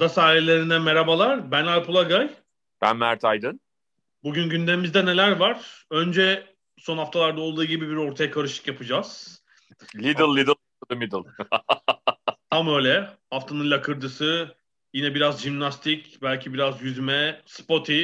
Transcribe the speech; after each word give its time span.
Ada 0.00 0.08
sahillerine 0.08 0.78
merhabalar. 0.78 1.50
Ben 1.50 1.66
Alp 1.66 1.88
Ulagay. 1.88 2.30
Ben 2.82 2.96
Mert 2.96 3.24
Aydın. 3.24 3.60
Bugün 4.22 4.48
gündemimizde 4.48 5.06
neler 5.06 5.36
var? 5.36 5.86
Önce 5.90 6.46
son 6.78 6.98
haftalarda 6.98 7.40
olduğu 7.40 7.64
gibi 7.64 7.90
bir 7.90 7.96
ortaya 7.96 8.30
karışık 8.30 8.66
yapacağız. 8.66 9.42
Little 9.96 10.40
little 10.40 10.54
to 10.54 10.86
the 10.88 10.94
middle. 10.94 11.18
Tam 12.50 12.68
öyle. 12.68 13.10
Haftanın 13.30 13.70
lakırdısı, 13.70 14.56
yine 14.92 15.14
biraz 15.14 15.42
jimnastik, 15.42 16.22
belki 16.22 16.54
biraz 16.54 16.82
yüzme, 16.82 17.40
Spotty 17.46 18.02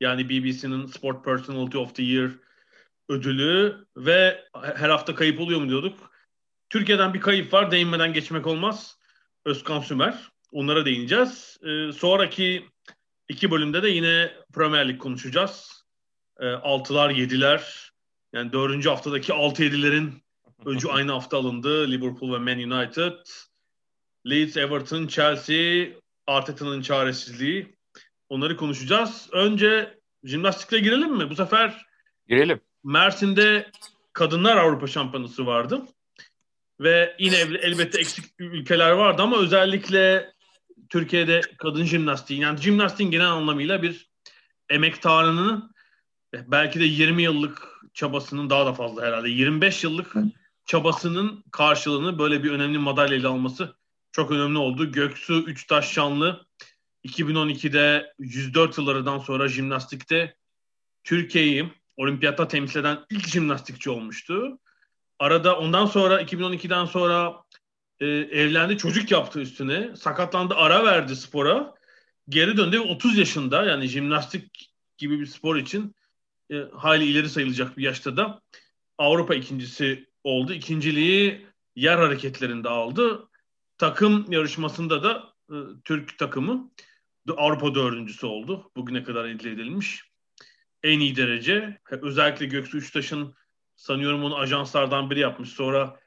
yani 0.00 0.28
BBC'nin 0.28 0.86
Sport 0.86 1.24
Personality 1.24 1.78
of 1.78 1.94
the 1.94 2.02
Year 2.02 2.30
ödülü 3.08 3.86
ve 3.96 4.44
her 4.76 4.88
hafta 4.88 5.14
kayıp 5.14 5.40
oluyor 5.40 5.60
mu 5.60 5.68
diyorduk. 5.68 6.10
Türkiye'den 6.70 7.14
bir 7.14 7.20
kayıp 7.20 7.52
var, 7.52 7.70
değinmeden 7.70 8.12
geçmek 8.12 8.46
olmaz. 8.46 8.98
Özkan 9.44 9.80
Sümer. 9.80 10.30
Onlara 10.52 10.84
değineceğiz. 10.84 11.58
Ee, 11.62 11.92
sonraki 11.92 12.64
iki 13.28 13.50
bölümde 13.50 13.82
de 13.82 13.88
yine 13.88 14.32
Premier 14.54 14.88
Lig 14.88 14.98
konuşacağız. 14.98 15.84
Ee, 16.40 16.46
altılar, 16.46 17.10
yediler. 17.10 17.92
Yani 18.32 18.52
dördüncü 18.52 18.88
haftadaki 18.88 19.32
altı 19.32 19.62
yedilerin 19.62 20.22
öcü 20.66 20.88
aynı 20.92 21.12
hafta 21.12 21.36
alındı. 21.36 21.90
Liverpool 21.90 22.32
ve 22.32 22.38
Man 22.38 22.72
United. 22.72 23.12
Leeds, 24.26 24.56
Everton, 24.56 25.06
Chelsea, 25.06 25.86
Arteta'nın 26.26 26.82
çaresizliği. 26.82 27.76
Onları 28.28 28.56
konuşacağız. 28.56 29.28
Önce 29.32 29.98
jimnastikle 30.24 30.78
girelim 30.78 31.16
mi? 31.16 31.30
Bu 31.30 31.34
sefer 31.34 31.86
girelim. 32.28 32.60
Mersin'de 32.84 33.70
Kadınlar 34.12 34.56
Avrupa 34.56 34.86
Şampiyonası 34.86 35.46
vardı. 35.46 35.82
Ve 36.80 37.16
yine 37.18 37.36
elbette 37.36 37.98
eksik 37.98 38.24
ülkeler 38.38 38.90
vardı 38.90 39.22
ama 39.22 39.38
özellikle 39.38 40.32
Türkiye'de 40.90 41.40
kadın 41.58 41.84
jimnastiği 41.84 42.40
yani 42.40 42.60
jimnastiğin 42.60 43.10
genel 43.10 43.30
anlamıyla 43.30 43.82
bir 43.82 44.10
emektarının 44.70 45.74
belki 46.34 46.80
de 46.80 46.84
20 46.84 47.22
yıllık 47.22 47.68
çabasının 47.94 48.50
daha 48.50 48.66
da 48.66 48.72
fazla 48.72 49.06
herhalde 49.06 49.28
25 49.28 49.84
yıllık 49.84 50.14
çabasının 50.64 51.44
karşılığını 51.50 52.18
böyle 52.18 52.44
bir 52.44 52.50
önemli 52.50 52.78
madalyayla 52.78 53.30
alması 53.30 53.76
çok 54.12 54.30
önemli 54.30 54.58
oldu. 54.58 54.92
Göksu 54.92 55.34
Üçtaş 55.34 55.92
Şanlı 55.92 56.46
2012'de 57.04 58.14
104 58.18 58.78
yıllardan 58.78 59.18
sonra 59.18 59.48
jimnastikte 59.48 60.36
Türkiye'yi 61.04 61.72
olimpiyatta 61.96 62.48
temsil 62.48 62.80
eden 62.80 62.98
ilk 63.10 63.28
jimnastikçi 63.28 63.90
olmuştu. 63.90 64.58
Arada 65.18 65.58
ondan 65.58 65.86
sonra 65.86 66.22
2012'den 66.22 66.84
sonra 66.84 67.36
e, 68.00 68.06
evlendi 68.06 68.78
çocuk 68.78 69.10
yaptı 69.10 69.40
üstüne. 69.40 69.96
Sakatlandı 69.96 70.54
ara 70.54 70.84
verdi 70.84 71.16
spora. 71.16 71.74
Geri 72.28 72.56
döndü 72.56 72.78
30 72.78 73.18
yaşında 73.18 73.64
yani 73.64 73.86
jimnastik 73.86 74.70
gibi 74.98 75.20
bir 75.20 75.26
spor 75.26 75.56
için 75.56 75.94
e, 76.50 76.56
hali 76.76 77.04
ileri 77.04 77.28
sayılacak 77.28 77.76
bir 77.76 77.82
yaşta 77.82 78.16
da 78.16 78.42
Avrupa 78.98 79.34
ikincisi 79.34 80.08
oldu. 80.24 80.52
İkinciliği 80.52 81.46
yer 81.76 81.98
hareketlerinde 81.98 82.68
aldı. 82.68 83.28
Takım 83.78 84.32
yarışmasında 84.32 85.02
da 85.02 85.32
e, 85.50 85.56
Türk 85.84 86.18
takımı 86.18 86.70
Avrupa 87.36 87.74
dördüncüsü 87.74 88.26
oldu. 88.26 88.70
Bugüne 88.76 89.02
kadar 89.04 89.24
elde 89.24 89.50
edilmiş. 89.50 90.02
En 90.82 91.00
iyi 91.00 91.16
derece. 91.16 91.80
Özellikle 91.90 92.46
Göksu 92.46 92.78
Üçtaş'ın 92.78 93.34
sanıyorum 93.76 94.24
onu 94.24 94.36
ajanslardan 94.36 95.10
biri 95.10 95.20
yapmış. 95.20 95.48
Sonra 95.48 96.00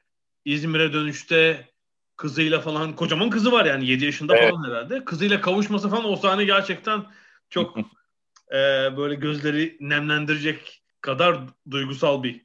İzmir'e 0.44 0.92
dönüşte 0.92 1.71
kızıyla 2.16 2.60
falan 2.60 2.96
kocaman 2.96 3.30
kızı 3.30 3.52
var 3.52 3.64
yani 3.64 3.86
7 3.86 4.04
yaşında 4.04 4.36
evet. 4.36 4.50
falan 4.50 4.70
herhalde. 4.70 5.04
Kızıyla 5.04 5.40
kavuşması 5.40 5.90
falan 5.90 6.04
o 6.04 6.16
sahne 6.16 6.44
gerçekten 6.44 7.04
çok 7.50 7.78
e, 8.52 8.56
böyle 8.96 9.14
gözleri 9.14 9.76
nemlendirecek 9.80 10.82
kadar 11.00 11.40
duygusal 11.70 12.22
bir 12.22 12.44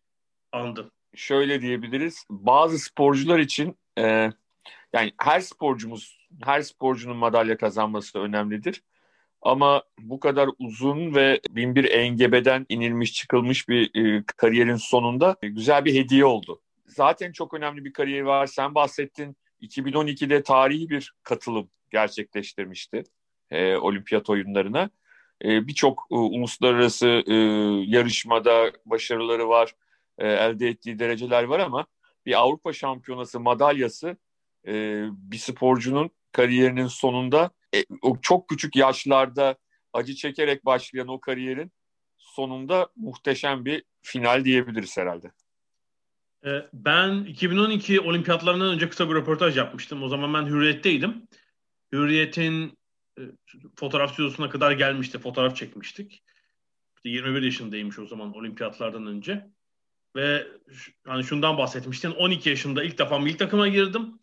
andı. 0.52 0.92
Şöyle 1.16 1.62
diyebiliriz. 1.62 2.26
Bazı 2.30 2.80
sporcular 2.80 3.40
için 3.40 3.78
e, 3.98 4.32
yani 4.94 5.14
her 5.22 5.40
sporcumuz, 5.40 6.28
her 6.44 6.62
sporcunun 6.62 7.18
madalya 7.18 7.58
kazanması 7.58 8.14
da 8.14 8.20
önemlidir. 8.20 8.84
Ama 9.42 9.84
bu 10.00 10.20
kadar 10.20 10.50
uzun 10.60 11.16
ve 11.16 11.40
bin 11.50 11.76
bir 11.76 11.92
engebeden 11.92 12.66
inilmiş 12.70 13.14
çıkılmış 13.14 13.70
bir 13.70 13.96
e, 13.96 14.24
kariyerin 14.38 14.76
sonunda 14.76 15.38
güzel 15.42 15.86
bir 15.86 15.96
hediye 15.96 16.26
oldu. 16.26 16.62
Zaten 16.86 17.32
çok 17.32 17.54
önemli 17.54 17.86
bir 17.86 17.94
kariyeri 17.94 18.26
var. 18.26 18.48
Sen 18.48 18.76
bahsettin 18.76 19.38
2012'de 19.62 20.44
tarihi 20.44 20.90
bir 20.90 21.14
katılım 21.24 21.70
gerçekleştirmişti 21.92 23.04
e, 23.52 23.76
olimpiyat 23.76 24.30
oyunlarına. 24.30 24.90
E, 25.44 25.68
Birçok 25.68 26.08
e, 26.12 26.16
uluslararası 26.16 27.08
e, 27.08 27.34
yarışmada 27.86 28.72
başarıları 28.86 29.50
var, 29.50 29.76
e, 30.18 30.28
elde 30.28 30.68
ettiği 30.68 31.00
dereceler 31.00 31.44
var 31.44 31.60
ama 31.60 31.86
bir 32.26 32.40
Avrupa 32.40 32.74
şampiyonası 32.74 33.40
madalyası 33.40 34.18
e, 34.68 35.04
bir 35.12 35.38
sporcunun 35.38 36.10
kariyerinin 36.32 36.88
sonunda 36.88 37.52
e, 37.76 37.84
o 38.02 38.18
çok 38.22 38.50
küçük 38.50 38.76
yaşlarda 38.76 39.56
acı 39.94 40.16
çekerek 40.16 40.66
başlayan 40.66 41.08
o 41.08 41.20
kariyerin 41.20 41.72
sonunda 42.18 42.90
muhteşem 42.96 43.66
bir 43.66 43.84
final 44.02 44.46
diyebiliriz 44.46 44.98
herhalde. 44.98 45.32
E, 46.46 46.70
ben 46.74 47.24
2012 47.24 48.02
olimpiyatlarından 48.02 48.74
önce 48.74 48.90
kısa 48.90 49.10
bir 49.10 49.16
röportaj 49.16 49.58
yapmıştım. 49.58 50.04
O 50.04 50.10
zaman 50.10 50.34
ben 50.34 50.50
Hürriyet'teydim. 50.50 51.28
Hürriyet'in 51.92 52.78
e, 53.20 53.22
fotoğraf 53.76 54.14
stüdyosuna 54.14 54.50
kadar 54.50 54.72
gelmişti. 54.72 55.20
Fotoğraf 55.20 55.56
çekmiştik. 55.56 56.24
21 57.06 57.42
yaşındaymış 57.42 58.00
o 58.00 58.06
zaman 58.06 58.36
olimpiyatlardan 58.36 59.08
önce. 59.08 59.48
Ve 60.16 60.48
hani 61.06 61.24
şundan 61.24 61.58
bahsetmiştin. 61.58 62.12
12 62.12 62.50
yaşımda 62.50 62.84
ilk 62.84 62.98
defa 62.98 63.20
milli 63.20 63.38
takıma 63.38 63.68
girdim 63.68 64.20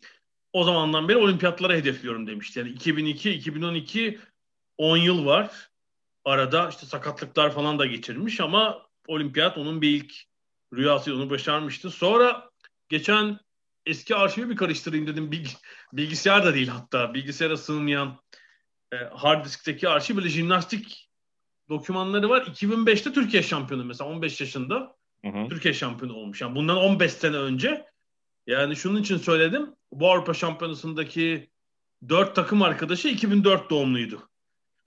o 0.55 0.63
zamandan 0.63 1.07
beri 1.07 1.17
olimpiyatlara 1.17 1.73
hedefliyorum 1.73 2.27
demişti. 2.27 2.59
Yani 2.59 2.69
2002, 2.69 3.31
2012 3.31 4.19
10 4.77 4.97
yıl 4.97 5.25
var. 5.25 5.69
Arada 6.25 6.69
işte 6.69 6.85
sakatlıklar 6.85 7.51
falan 7.51 7.79
da 7.79 7.85
geçirmiş 7.85 8.39
ama 8.39 8.85
olimpiyat 9.07 9.57
onun 9.57 9.81
bir 9.81 9.89
ilk 9.89 10.13
rüyası 10.75 11.15
onu 11.15 11.29
başarmıştı. 11.29 11.91
Sonra 11.91 12.49
geçen 12.89 13.39
eski 13.85 14.15
arşivi 14.15 14.49
bir 14.49 14.55
karıştırayım 14.55 15.07
dedim. 15.07 15.31
Bilg 15.31 15.47
bilgisayar 15.93 16.45
da 16.45 16.53
değil 16.53 16.67
hatta. 16.67 17.13
Bilgisayara 17.13 17.57
sığmayan 17.57 18.19
e, 18.93 18.95
hard 18.95 19.45
diskteki 19.45 19.89
arşiv 19.89 20.17
böyle 20.17 20.29
jimnastik 20.29 21.09
dokümanları 21.69 22.29
var. 22.29 22.41
2005'te 22.41 23.13
Türkiye 23.13 23.43
şampiyonu 23.43 23.85
mesela 23.85 24.09
15 24.09 24.41
yaşında 24.41 24.95
hı 25.25 25.29
hı. 25.29 25.49
Türkiye 25.49 25.73
şampiyonu 25.73 26.13
olmuş. 26.13 26.41
Yani 26.41 26.55
bundan 26.55 26.77
15 26.77 27.11
sene 27.13 27.37
önce 27.37 27.85
yani 28.47 28.75
şunun 28.75 29.01
için 29.01 29.17
söyledim. 29.17 29.75
Bu 29.91 30.11
Avrupa 30.11 30.33
Şampiyonası'ndaki 30.33 31.49
dört 32.09 32.35
takım 32.35 32.61
arkadaşı 32.61 33.07
2004 33.07 33.69
doğumluydu. 33.69 34.29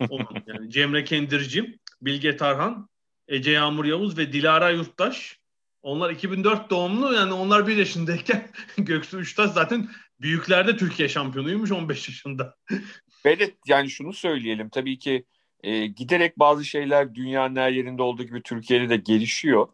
Onun, 0.08 0.26
yani 0.46 0.70
Cemre 0.70 1.04
Kendirci, 1.04 1.78
Bilge 2.02 2.36
Tarhan, 2.36 2.88
Ece 3.28 3.50
Yağmur 3.50 3.84
Yavuz 3.84 4.18
ve 4.18 4.32
Dilara 4.32 4.70
Yurttaş. 4.70 5.38
Onlar 5.82 6.10
2004 6.10 6.70
doğumlu 6.70 7.14
yani 7.14 7.32
onlar 7.32 7.66
bir 7.66 7.76
yaşındayken 7.76 8.48
Göksu 8.78 9.18
Üçtaş 9.18 9.50
zaten 9.50 9.88
büyüklerde 10.20 10.76
Türkiye 10.76 11.08
şampiyonuymuş 11.08 11.72
15 11.72 12.08
yaşında. 12.08 12.56
Evet 13.24 13.54
yani 13.66 13.90
şunu 13.90 14.12
söyleyelim 14.12 14.68
tabii 14.68 14.98
ki 14.98 15.24
e, 15.62 15.86
giderek 15.86 16.38
bazı 16.38 16.64
şeyler 16.64 17.14
dünyanın 17.14 17.56
her 17.56 17.70
yerinde 17.70 18.02
olduğu 18.02 18.22
gibi 18.22 18.42
Türkiye'de 18.42 18.88
de 18.88 18.96
gelişiyor. 18.96 19.68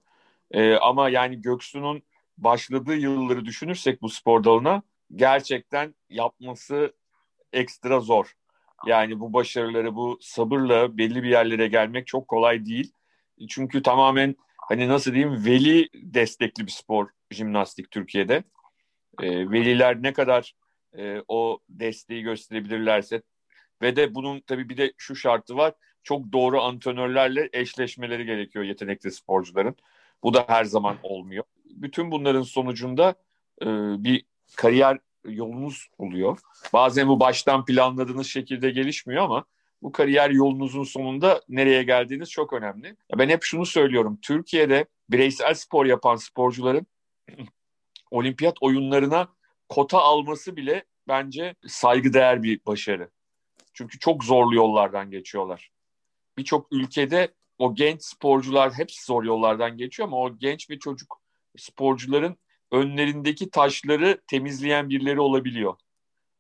E, 0.51 0.75
ama 0.75 1.09
yani 1.09 1.41
Göksu'nun 1.41 2.03
başladığı 2.39 2.97
yılları 2.97 3.45
düşünürsek 3.45 4.03
bu 4.03 4.09
spor 4.09 4.45
dalına 4.45 4.83
gerçekten 5.15 5.95
yapması 6.11 6.93
ekstra 7.53 8.01
zor. 8.01 8.37
Yani 8.87 9.21
bu 9.21 9.33
başarıları 9.33 9.95
bu 9.95 10.19
sabırla 10.21 10.99
belli 10.99 11.23
bir 11.23 11.29
yerlere 11.29 11.69
gelmek 11.69 12.07
çok 12.07 12.29
kolay 12.29 12.67
değil. 12.67 12.93
Çünkü 13.49 13.83
tamamen 13.83 14.37
hani 14.69 14.89
nasıl 14.89 15.13
diyeyim 15.13 15.45
veli 15.45 15.89
destekli 15.95 16.67
bir 16.67 16.73
spor 16.73 17.09
jimnastik 17.31 17.91
Türkiye'de. 17.91 18.45
E, 19.23 19.51
veliler 19.51 20.03
ne 20.03 20.13
kadar 20.13 20.55
e, 20.99 21.23
o 21.29 21.59
desteği 21.69 22.23
gösterebilirlerse 22.23 23.23
ve 23.83 23.97
de 23.97 24.15
bunun 24.15 24.41
tabii 24.41 24.69
bir 24.69 24.77
de 24.77 24.93
şu 24.97 25.17
şartı 25.17 25.57
var. 25.57 25.75
Çok 26.03 26.33
doğru 26.33 26.63
antrenörlerle 26.63 27.49
eşleşmeleri 27.53 28.27
gerekiyor 28.27 28.65
yetenekli 28.65 29.13
sporcuların. 29.13 29.77
Bu 30.23 30.35
da 30.35 30.45
her 30.49 30.65
zaman 30.65 30.97
olmuyor. 31.03 31.45
Bütün 31.65 32.11
bunların 32.11 32.43
sonucunda 32.43 33.15
e, 33.63 33.67
bir 34.05 34.25
kariyer 34.57 34.99
yolunuz 35.25 35.89
oluyor. 35.99 36.39
Bazen 36.73 37.09
bu 37.09 37.21
baştan 37.21 37.65
planladığınız 37.65 38.27
şekilde 38.27 38.71
gelişmiyor 38.71 39.25
ama 39.25 39.45
bu 39.85 39.93
kariyer 39.93 40.31
yolunuzun 40.31 40.85
sonunda 40.85 41.41
nereye 41.49 41.83
geldiğiniz 41.83 42.31
çok 42.31 42.53
önemli. 42.53 42.97
Ben 43.19 43.29
hep 43.29 43.43
şunu 43.43 43.67
söylüyorum. 43.67 44.19
Türkiye'de 44.23 44.87
bireysel 45.11 45.55
spor 45.55 45.87
yapan 45.87 46.17
sporcuların 46.17 46.87
olimpiyat 48.11 48.57
oyunlarına 48.61 49.29
kota 49.69 49.99
alması 49.99 50.57
bile 50.57 50.85
bence 51.09 51.55
saygıdeğer 51.67 52.43
bir 52.43 52.61
başarı. 52.67 53.11
Çünkü 53.73 53.99
çok 53.99 54.25
zorlu 54.25 54.55
yollardan 54.55 55.11
geçiyorlar. 55.11 55.71
Birçok 56.39 56.73
ülkede 56.73 57.35
o 57.59 57.75
genç 57.75 58.03
sporcular 58.03 58.73
hepsi 58.73 59.05
zor 59.05 59.25
yollardan 59.25 59.77
geçiyor 59.77 60.09
ama 60.09 60.17
o 60.17 60.39
genç 60.39 60.71
ve 60.71 60.79
çocuk 60.79 61.21
sporcuların 61.57 62.37
önlerindeki 62.73 63.51
taşları 63.51 64.21
temizleyen 64.27 64.89
birileri 64.89 65.21
olabiliyor. 65.21 65.77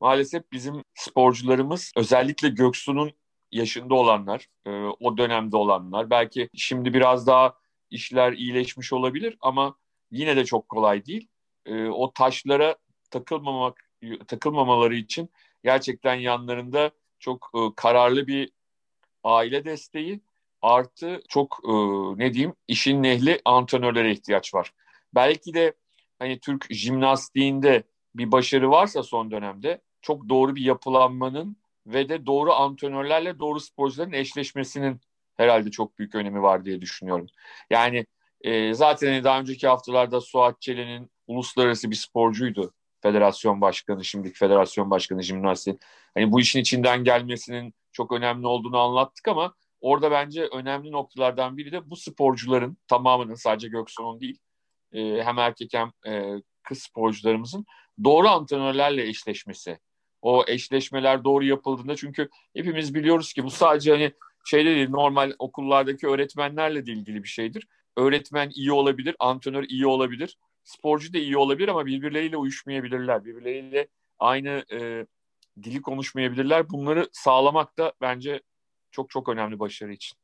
Maalesef 0.00 0.52
bizim 0.52 0.84
sporcularımız 0.94 1.92
özellikle 1.96 2.48
Göksu'nun 2.48 3.12
yaşında 3.52 3.94
olanlar, 3.94 4.48
e, 4.66 4.70
o 5.00 5.16
dönemde 5.16 5.56
olanlar 5.56 6.10
belki 6.10 6.48
şimdi 6.54 6.94
biraz 6.94 7.26
daha 7.26 7.54
işler 7.90 8.32
iyileşmiş 8.32 8.92
olabilir 8.92 9.36
ama 9.40 9.76
yine 10.10 10.36
de 10.36 10.44
çok 10.44 10.68
kolay 10.68 11.06
değil. 11.06 11.28
E, 11.66 11.86
o 11.86 12.12
taşlara 12.12 12.76
takılmamak 13.10 13.90
takılmamaları 14.26 14.94
için 14.96 15.30
gerçekten 15.64 16.14
yanlarında 16.14 16.90
çok 17.18 17.50
e, 17.54 17.58
kararlı 17.76 18.26
bir 18.26 18.52
aile 19.24 19.64
desteği 19.64 20.20
artı 20.62 21.22
çok 21.28 21.60
ne 22.16 22.34
diyeyim 22.34 22.54
işin 22.68 23.02
nehli 23.02 23.40
antrenörlere 23.44 24.12
ihtiyaç 24.12 24.54
var. 24.54 24.72
Belki 25.14 25.54
de 25.54 25.74
hani 26.18 26.40
Türk 26.40 26.66
jimnastiğinde 26.70 27.82
bir 28.14 28.32
başarı 28.32 28.70
varsa 28.70 29.02
son 29.02 29.30
dönemde 29.30 29.82
çok 30.02 30.28
doğru 30.28 30.56
bir 30.56 30.62
yapılanmanın 30.62 31.56
ve 31.86 32.08
de 32.08 32.26
doğru 32.26 32.52
antrenörlerle 32.52 33.38
doğru 33.38 33.60
sporcuların 33.60 34.12
eşleşmesinin 34.12 35.00
herhalde 35.36 35.70
çok 35.70 35.98
büyük 35.98 36.14
önemi 36.14 36.42
var 36.42 36.64
diye 36.64 36.80
düşünüyorum. 36.80 37.26
Yani 37.70 38.06
e, 38.40 38.74
zaten 38.74 39.08
hani 39.08 39.24
daha 39.24 39.40
önceki 39.40 39.68
haftalarda 39.68 40.20
Suat 40.20 40.60
Çelen'in 40.60 41.10
uluslararası 41.26 41.90
bir 41.90 41.96
sporcuydu. 41.96 42.72
Federasyon 43.02 43.60
başkanı, 43.60 44.04
şimdiki 44.04 44.38
federasyon 44.38 44.90
başkanı 44.90 45.22
jimnastiğin. 45.22 45.78
Hani 46.14 46.32
bu 46.32 46.40
işin 46.40 46.60
içinden 46.60 47.04
gelmesinin 47.04 47.74
çok 47.92 48.12
önemli 48.12 48.46
olduğunu 48.46 48.78
anlattık 48.78 49.28
ama 49.28 49.54
orada 49.80 50.10
bence 50.10 50.42
önemli 50.42 50.92
noktalardan 50.92 51.56
biri 51.56 51.72
de 51.72 51.90
bu 51.90 51.96
sporcuların 51.96 52.76
tamamının 52.88 53.34
sadece 53.34 53.68
Göksu'nun 53.68 54.20
değil 54.20 54.38
e, 54.92 55.22
hem 55.22 55.38
erkek 55.38 55.74
hem 55.74 55.90
e, 56.06 56.42
kız 56.62 56.78
sporcularımızın 56.78 57.64
doğru 58.04 58.28
antrenörlerle 58.28 59.08
eşleşmesi. 59.08 59.78
O 60.24 60.44
eşleşmeler 60.48 61.24
doğru 61.24 61.44
yapıldığında 61.44 61.96
çünkü 61.96 62.28
hepimiz 62.56 62.94
biliyoruz 62.94 63.32
ki 63.32 63.44
bu 63.44 63.50
sadece 63.50 63.90
hani 63.90 64.12
şeyde 64.44 64.74
değil 64.74 64.90
normal 64.90 65.32
okullardaki 65.38 66.06
öğretmenlerle 66.06 66.86
de 66.86 66.92
ilgili 66.92 67.22
bir 67.22 67.28
şeydir. 67.28 67.66
Öğretmen 67.96 68.50
iyi 68.54 68.72
olabilir, 68.72 69.16
antrenör 69.18 69.64
iyi 69.68 69.86
olabilir, 69.86 70.36
sporcu 70.62 71.12
da 71.12 71.18
iyi 71.18 71.36
olabilir 71.36 71.68
ama 71.68 71.86
birbirleriyle 71.86 72.36
uyuşmayabilirler. 72.36 73.24
Birbirleriyle 73.24 73.88
aynı 74.18 74.64
e, 74.72 75.06
dili 75.62 75.82
konuşmayabilirler. 75.82 76.70
Bunları 76.70 77.08
sağlamak 77.12 77.78
da 77.78 77.92
bence 78.00 78.40
çok 78.90 79.10
çok 79.10 79.28
önemli 79.28 79.58
başarı 79.58 79.92
için. 79.92 80.18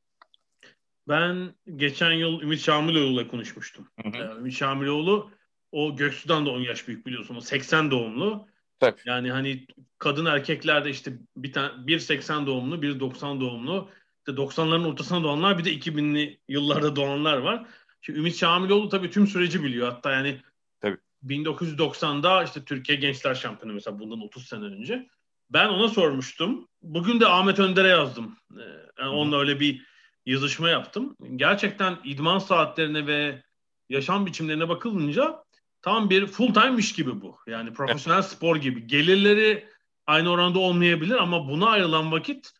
Ben 1.08 1.55
geçen 1.76 2.12
yıl 2.12 2.43
Ümit 2.43 2.61
Şamiloğlu'yla 2.61 3.29
konuşmuştum. 3.29 3.88
Hı 4.03 4.08
hı. 4.08 4.38
Ümit 4.38 4.55
Şamiloğlu 4.55 5.31
o 5.73 5.96
Göksu'dan 5.96 6.46
da 6.46 6.50
10 6.50 6.61
yaş 6.61 6.88
büyük 6.88 7.06
biliyorsun. 7.06 7.37
O 7.37 7.41
80 7.41 7.91
doğumlu. 7.91 8.50
Tabii. 8.81 9.00
Yani 9.05 9.31
hani 9.31 9.67
kadın 9.99 10.27
erkeklerde 10.27 10.91
işte 10.91 11.12
bir 11.37 11.53
tane 11.53 11.87
bir 11.87 11.99
80 11.99 12.47
doğumlu, 12.47 12.82
bir 12.82 13.00
90 13.00 13.41
doğumlu. 13.41 13.91
İşte 14.19 14.32
90'ların 14.32 14.87
ortasına 14.87 15.23
doğanlar 15.23 15.59
bir 15.59 15.65
de 15.65 15.75
2000'li 15.75 16.41
yıllarda 16.49 16.97
doğanlar 16.97 17.37
var. 17.37 17.67
Şimdi 18.00 18.19
Ümit 18.19 18.37
Şamiloğlu 18.37 18.88
tabii 18.88 19.11
tüm 19.11 19.27
süreci 19.27 19.65
biliyor. 19.65 19.93
Hatta 19.93 20.12
yani 20.12 20.41
tabii. 20.81 20.99
1990'da 21.27 22.44
işte 22.44 22.65
Türkiye 22.65 22.99
Gençler 22.99 23.35
Şampiyonu 23.35 23.75
mesela 23.75 23.99
bundan 23.99 24.21
30 24.21 24.47
sene 24.47 24.65
önce. 24.65 25.09
Ben 25.50 25.69
ona 25.69 25.88
sormuştum. 25.88 26.69
Bugün 26.82 27.21
de 27.21 27.27
Ahmet 27.27 27.59
Önder'e 27.59 27.88
yazdım. 27.88 28.37
Ee, 28.56 28.62
yani 28.99 29.11
onunla 29.11 29.38
öyle 29.38 29.61
bir 29.61 29.87
yazışma 30.27 30.69
yaptım. 30.71 31.17
Gerçekten 31.37 31.99
idman 32.05 32.38
saatlerine 32.38 33.06
ve 33.06 33.43
yaşam 33.88 34.27
biçimlerine 34.27 34.69
bakılınca 34.69 35.44
tam 35.82 36.11
bir 36.11 36.27
full 36.27 36.55
time'miş 36.55 36.93
gibi 36.93 37.21
bu. 37.21 37.38
Yani 37.47 37.73
profesyonel 37.73 38.23
spor 38.23 38.56
gibi. 38.56 38.87
Gelirleri 38.87 39.69
aynı 40.06 40.31
oranda 40.31 40.59
olmayabilir 40.59 41.15
ama 41.15 41.49
buna 41.49 41.69
ayrılan 41.69 42.12
vakit 42.12 42.50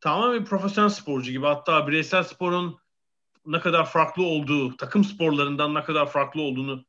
tamamen 0.00 0.40
bir 0.40 0.46
profesyonel 0.46 0.88
sporcu 0.90 1.30
gibi. 1.30 1.46
Hatta 1.46 1.88
bireysel 1.88 2.22
sporun 2.22 2.78
ne 3.46 3.60
kadar 3.60 3.90
farklı 3.90 4.22
olduğu, 4.22 4.76
takım 4.76 5.04
sporlarından 5.04 5.74
ne 5.74 5.82
kadar 5.82 6.10
farklı 6.10 6.42
olduğunu 6.42 6.84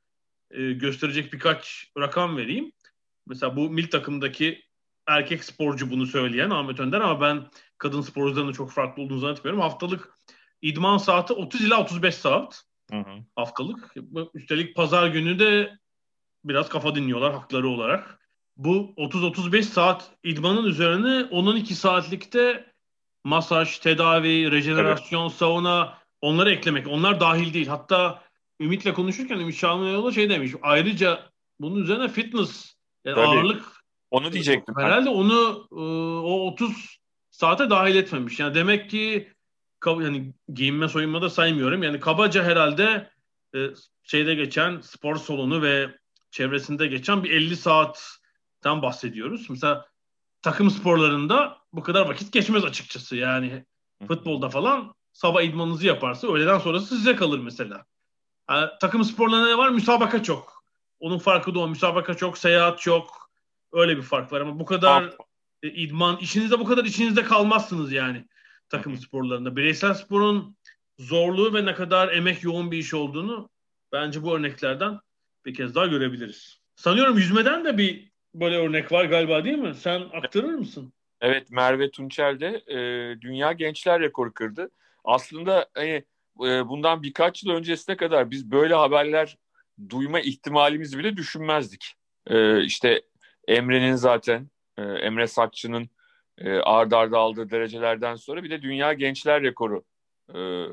e, 0.52 0.72
gösterecek 0.72 1.34
birkaç 1.34 1.92
rakam 1.98 2.38
vereyim. 2.38 2.72
Mesela 3.28 3.56
bu 3.56 3.70
mil 3.70 3.90
takımdaki 3.90 4.64
erkek 5.08 5.44
sporcu 5.44 5.92
bunu 5.92 6.06
söyleyen 6.06 6.50
Ahmet 6.50 6.80
Önder 6.80 7.02
ama 7.02 7.22
ben 7.22 7.48
kadın 7.78 8.02
sporcuların 8.02 8.52
çok 8.52 8.72
farklı 8.72 9.04
olduğunu 9.04 9.20
zannetmiyorum. 9.20 9.62
Haftalık 9.62 10.18
idman 10.62 10.98
saati 10.98 11.34
30 11.34 11.62
ila 11.62 11.82
35 11.82 12.16
saat 12.16 12.67
hı 12.92 12.98
hı. 12.98 13.24
haftalık. 13.36 13.96
Üstelik 14.34 14.76
pazar 14.76 15.08
günü 15.08 15.40
de 15.40 15.78
biraz 16.44 16.70
kafa 16.70 16.96
dinliyorlar 16.96 17.34
hakları 17.34 17.70
olarak. 17.70 18.20
Bu 18.58 18.94
30-35 18.98 19.64
saat 19.64 20.12
idmanın 20.24 20.66
üzerine 20.66 21.08
10-12 21.08 21.74
saatlikte 21.74 22.74
masaj, 23.24 23.78
tedavi, 23.78 24.52
rejenerasyon, 24.52 25.22
evet. 25.22 25.34
sauna 25.38 25.98
onları 26.22 26.52
eklemek. 26.52 26.88
Onlar 26.88 27.20
dahil 27.20 27.54
değil. 27.54 27.68
Hatta 27.68 28.24
Ümit'le 28.60 28.94
konuşurken 28.94 29.40
Ümit 29.40 29.56
Şahmanoğlu 29.56 30.12
şey 30.12 30.30
demiş. 30.30 30.52
Ayrıca 30.62 31.30
bunun 31.60 31.82
üzerine 31.82 32.08
fitness 32.08 32.76
yani 33.06 33.20
ağırlık 33.20 33.78
onu 34.12 34.34
diyecektim. 34.34 34.76
Herhalde 34.78 35.10
onu 35.10 35.68
e, 35.72 35.82
o 36.26 36.48
30 36.48 37.00
saate 37.30 37.70
dahil 37.70 37.96
etmemiş. 37.96 38.40
Yani 38.40 38.56
demek 38.56 38.90
ki 38.90 39.34
yani 39.86 40.34
giyinme 40.54 40.88
soyunma 40.88 41.22
da 41.22 41.30
saymıyorum. 41.30 41.84
Yani 41.84 42.00
kabaca 42.00 42.44
herhalde 42.44 43.10
e, 43.56 43.60
şeyde 44.04 44.36
geçen 44.36 44.82
spor 44.82 45.16
salonu 45.16 45.62
ve 45.62 45.98
çevresinde 46.32 46.88
geçen 46.88 47.24
bir 47.24 47.32
50 47.32 47.56
saatten 47.56 48.82
bahsediyoruz. 48.82 49.50
Mesela 49.50 49.86
takım 50.42 50.72
sporlarında 50.72 51.58
bu 51.74 51.84
kadar 51.84 52.10
vakit 52.10 52.34
geçmez 52.34 52.64
açıkçası. 52.64 53.16
Yani 53.16 53.66
futbolda 54.08 54.50
falan 54.50 54.96
sabah 55.14 55.42
idmanınızı 55.42 55.88
yaparsa 55.88 56.28
öğleden 56.28 56.60
sonrası 56.60 56.98
size 56.98 57.16
kalır 57.16 57.40
mesela. 57.40 57.86
Yani, 58.50 58.70
takım 58.82 59.04
sporlarında 59.04 59.48
ne 59.48 59.58
var? 59.58 59.70
Müsabaka 59.70 60.24
çok. 60.24 60.64
Onun 61.00 61.20
farkı 61.20 61.56
da 61.56 61.60
o. 61.60 61.68
Müsabaka 61.68 62.14
çok, 62.14 62.38
seyahat 62.38 62.80
çok. 62.80 63.28
Öyle 63.72 63.98
bir 63.98 64.02
fark 64.02 64.32
var 64.32 64.42
ama 64.42 64.60
bu 64.60 64.66
kadar 64.66 65.14
e, 65.64 65.70
idman, 65.70 66.18
işinizde 66.18 66.60
bu 66.60 66.66
kadar 66.66 66.86
içinizde 66.86 67.24
kalmazsınız 67.24 67.92
yani 67.92 68.28
takım 68.70 68.98
sporlarında. 68.98 69.56
Bireysel 69.56 69.94
sporun 69.94 70.58
zorluğu 71.00 71.54
ve 71.54 71.66
ne 71.66 71.76
kadar 71.76 72.14
emek 72.14 72.44
yoğun 72.44 72.72
bir 72.72 72.78
iş 72.78 72.94
olduğunu 72.94 73.50
bence 73.92 74.24
bu 74.24 74.36
örneklerden 74.36 75.00
bir 75.46 75.54
kez 75.54 75.76
daha 75.76 75.86
görebiliriz. 75.86 76.60
Sanıyorum 76.76 77.18
yüzmeden 77.18 77.66
de 77.66 77.78
bir 77.78 78.12
böyle 78.34 78.56
örnek 78.58 78.92
var 78.92 79.06
galiba 79.06 79.44
değil 79.44 79.58
mi? 79.58 79.76
Sen 79.76 80.02
aktarır 80.14 80.54
mısın? 80.54 80.94
Evet 81.22 81.52
Merve 81.52 81.92
Tunçel 81.92 82.40
de 82.40 82.64
e, 82.68 82.78
dünya 83.22 83.52
gençler 83.52 84.02
rekoru 84.02 84.34
kırdı. 84.34 84.70
Aslında 85.04 85.70
hani, 85.74 86.04
e, 86.44 86.68
bundan 86.68 87.04
birkaç 87.04 87.44
yıl 87.44 87.52
öncesine 87.52 87.98
kadar 87.98 88.32
biz 88.32 88.52
böyle 88.52 88.74
haberler 88.74 89.38
duyma 89.90 90.20
ihtimalimizi 90.20 90.98
bile 90.98 91.18
düşünmezdik. 91.18 91.94
E, 92.28 92.64
işte 92.64 93.02
Emre'nin 93.48 93.96
zaten 93.96 94.50
e, 94.78 94.82
Emre 94.82 95.28
Sakçı'nın 95.28 95.90
e, 96.38 96.50
ard 96.50 96.92
arda 96.92 97.18
aldığı 97.18 97.50
derecelerden 97.50 98.16
sonra 98.16 98.44
bir 98.44 98.50
de 98.50 98.62
dünya 98.62 98.94
gençler 98.94 99.44
rekoru 99.44 99.84
e, 100.36 100.66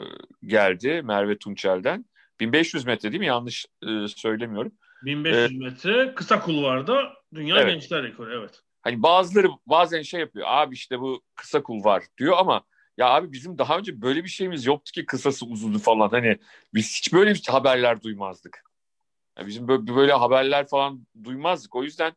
geldi 0.43 1.03
Merve 1.05 1.39
Tunçel'den. 1.39 2.05
1500 2.41 2.87
metre 2.87 3.13
değil 3.13 3.21
mi? 3.21 3.27
Yanlış 3.27 3.67
e, 3.83 4.09
söylemiyorum. 4.09 4.73
1500 5.05 5.53
ee, 5.53 5.65
metre 5.65 6.15
kısa 6.15 6.41
kulvarda 6.41 7.13
dünya 7.35 7.57
evet. 7.57 7.73
gençler 7.73 8.03
rekoru 8.03 8.35
evet. 8.35 8.61
Hani 8.83 9.03
bazıları 9.03 9.49
bazen 9.67 10.03
şey 10.03 10.21
yapıyor. 10.21 10.47
Abi 10.49 10.75
işte 10.75 11.01
bu 11.01 11.23
kısa 11.35 11.63
kulvar 11.63 12.05
diyor 12.19 12.37
ama 12.39 12.65
Ya 12.97 13.09
abi 13.09 13.33
bizim 13.33 13.59
daha 13.59 13.79
önce 13.79 14.03
böyle 14.03 14.25
bir 14.25 14.29
şeyimiz 14.29 14.67
yoktu 14.67 14.93
ki 14.93 15.07
kısası 15.07 15.47
uzunu 15.47 15.79
falan. 15.79 16.09
Hani 16.09 16.39
biz 16.75 16.99
hiç 16.99 17.13
böyle 17.13 17.35
bir 17.35 17.43
haberler 17.49 18.03
duymazdık. 18.03 18.65
Yani 19.39 19.49
bizim 19.49 19.69
böyle, 19.69 19.87
böyle 19.97 20.13
haberler 20.13 20.67
falan 20.69 21.07
duymazdık. 21.25 21.75
O 21.75 21.83
yüzden 21.83 22.13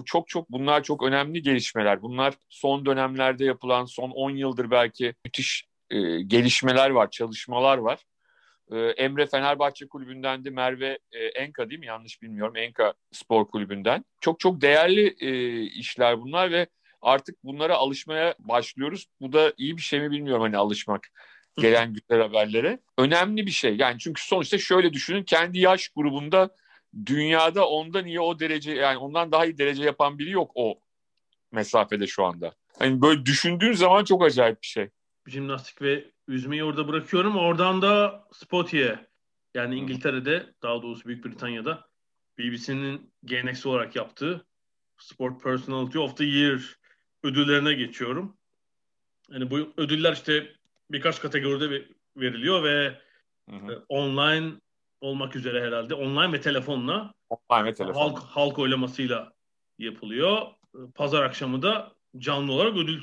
bu 0.00 0.04
çok 0.04 0.28
çok 0.28 0.50
bunlar 0.50 0.82
çok 0.82 1.02
önemli 1.02 1.42
gelişmeler. 1.42 2.02
Bunlar 2.02 2.34
son 2.48 2.86
dönemlerde 2.86 3.44
yapılan 3.44 3.84
son 3.84 4.10
10 4.10 4.30
yıldır 4.30 4.70
belki 4.70 5.14
müthiş 5.24 5.64
e, 5.90 6.22
gelişmeler 6.22 6.90
var, 6.90 7.10
çalışmalar 7.10 7.78
var. 7.78 8.04
E, 8.70 8.78
Emre 8.78 9.26
Fenerbahçe 9.26 9.88
kulübünden 9.88 10.44
de 10.44 10.50
Merve 10.50 10.98
e, 11.12 11.24
Enka 11.24 11.70
değil 11.70 11.80
mi? 11.80 11.86
Yanlış 11.86 12.22
bilmiyorum. 12.22 12.56
Enka 12.56 12.94
Spor 13.12 13.48
Kulübü'nden. 13.48 14.04
Çok 14.20 14.40
çok 14.40 14.60
değerli 14.60 15.16
e, 15.20 15.62
işler 15.62 16.20
bunlar 16.20 16.50
ve 16.50 16.66
artık 17.02 17.44
bunlara 17.44 17.76
alışmaya 17.76 18.34
başlıyoruz. 18.38 19.06
Bu 19.20 19.32
da 19.32 19.52
iyi 19.56 19.76
bir 19.76 19.82
şey 19.82 20.00
mi 20.00 20.10
bilmiyorum 20.10 20.42
hani 20.42 20.56
alışmak 20.56 21.08
gelen 21.56 21.94
güzel 21.94 22.22
haberlere. 22.22 22.78
Önemli 22.98 23.46
bir 23.46 23.50
şey. 23.50 23.76
Yani 23.76 23.98
çünkü 23.98 24.26
sonuçta 24.26 24.58
şöyle 24.58 24.92
düşünün 24.92 25.24
kendi 25.24 25.58
yaş 25.58 25.88
grubunda 25.88 26.50
dünyada 27.06 27.68
ondan 27.68 28.06
iyi 28.06 28.20
o 28.20 28.40
derece 28.40 28.72
yani 28.72 28.98
ondan 28.98 29.32
daha 29.32 29.46
iyi 29.46 29.58
derece 29.58 29.84
yapan 29.84 30.18
biri 30.18 30.30
yok 30.30 30.50
o 30.54 30.80
mesafede 31.52 32.06
şu 32.06 32.24
anda. 32.24 32.54
Hani 32.78 33.02
böyle 33.02 33.26
düşündüğün 33.26 33.72
zaman 33.72 34.04
çok 34.04 34.24
acayip 34.24 34.62
bir 34.62 34.66
şey. 34.66 34.88
Jimnastik 35.26 35.82
ve 35.82 36.04
yüzmeyi 36.28 36.64
orada 36.64 36.88
bırakıyorum. 36.88 37.36
Oradan 37.36 37.82
da 37.82 38.24
Spotiye 38.32 39.06
yani 39.54 39.76
İngiltere'de 39.76 40.54
daha 40.62 40.82
doğrusu 40.82 41.08
Büyük 41.08 41.24
Britanya'da 41.24 41.88
BBC'nin 42.38 43.12
geleneksel 43.24 43.72
olarak 43.72 43.96
yaptığı 43.96 44.46
Sport 44.98 45.42
Personality 45.42 45.98
of 45.98 46.16
the 46.16 46.24
Year 46.24 46.78
ödüllerine 47.22 47.72
geçiyorum. 47.72 48.36
Yani 49.30 49.50
bu 49.50 49.72
ödüller 49.76 50.12
işte 50.12 50.52
birkaç 50.90 51.20
kategoride 51.20 51.84
veriliyor 52.16 52.62
ve 52.64 53.00
hı 53.50 53.56
hı. 53.56 53.72
E, 53.72 53.76
online 53.88 54.52
olmak 55.00 55.36
üzere 55.36 55.66
herhalde 55.66 55.94
online 55.94 56.32
ve 56.32 56.40
telefonla 56.40 57.14
online 57.28 57.64
ve 57.64 57.74
telefon. 57.74 58.00
halk, 58.00 58.18
halk 58.18 58.58
oylamasıyla 58.58 59.32
yapılıyor. 59.78 60.46
Pazar 60.94 61.22
akşamı 61.22 61.62
da 61.62 61.92
canlı 62.18 62.52
olarak 62.52 62.76
ödül 62.76 63.02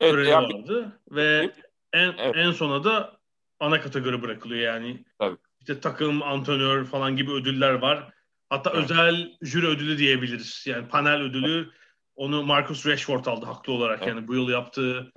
evet, 0.00 0.12
töreni 0.12 0.28
yani, 0.28 0.54
vardı 0.54 1.00
ve 1.10 1.54
en 1.92 2.14
evet. 2.18 2.36
en 2.36 2.52
sona 2.52 2.84
da 2.84 3.18
ana 3.60 3.80
kategori 3.80 4.22
bırakılıyor 4.22 4.60
yani. 4.60 5.04
Tabii. 5.18 5.36
İşte 5.60 5.80
takım, 5.80 6.22
antrenör 6.22 6.84
falan 6.84 7.16
gibi 7.16 7.30
ödüller 7.30 7.72
var. 7.72 8.12
Hatta 8.50 8.70
evet. 8.74 8.84
özel 8.84 9.36
jüri 9.42 9.66
ödülü 9.66 9.98
diyebiliriz. 9.98 10.64
Yani 10.66 10.88
panel 10.88 11.20
ödülü 11.20 11.70
onu 12.16 12.42
Marcus 12.42 12.86
Rashford 12.86 13.26
aldı 13.26 13.46
haklı 13.46 13.72
olarak. 13.72 13.98
Evet. 13.98 14.08
Yani 14.08 14.28
bu 14.28 14.34
yıl 14.34 14.48
yaptığı 14.48 15.12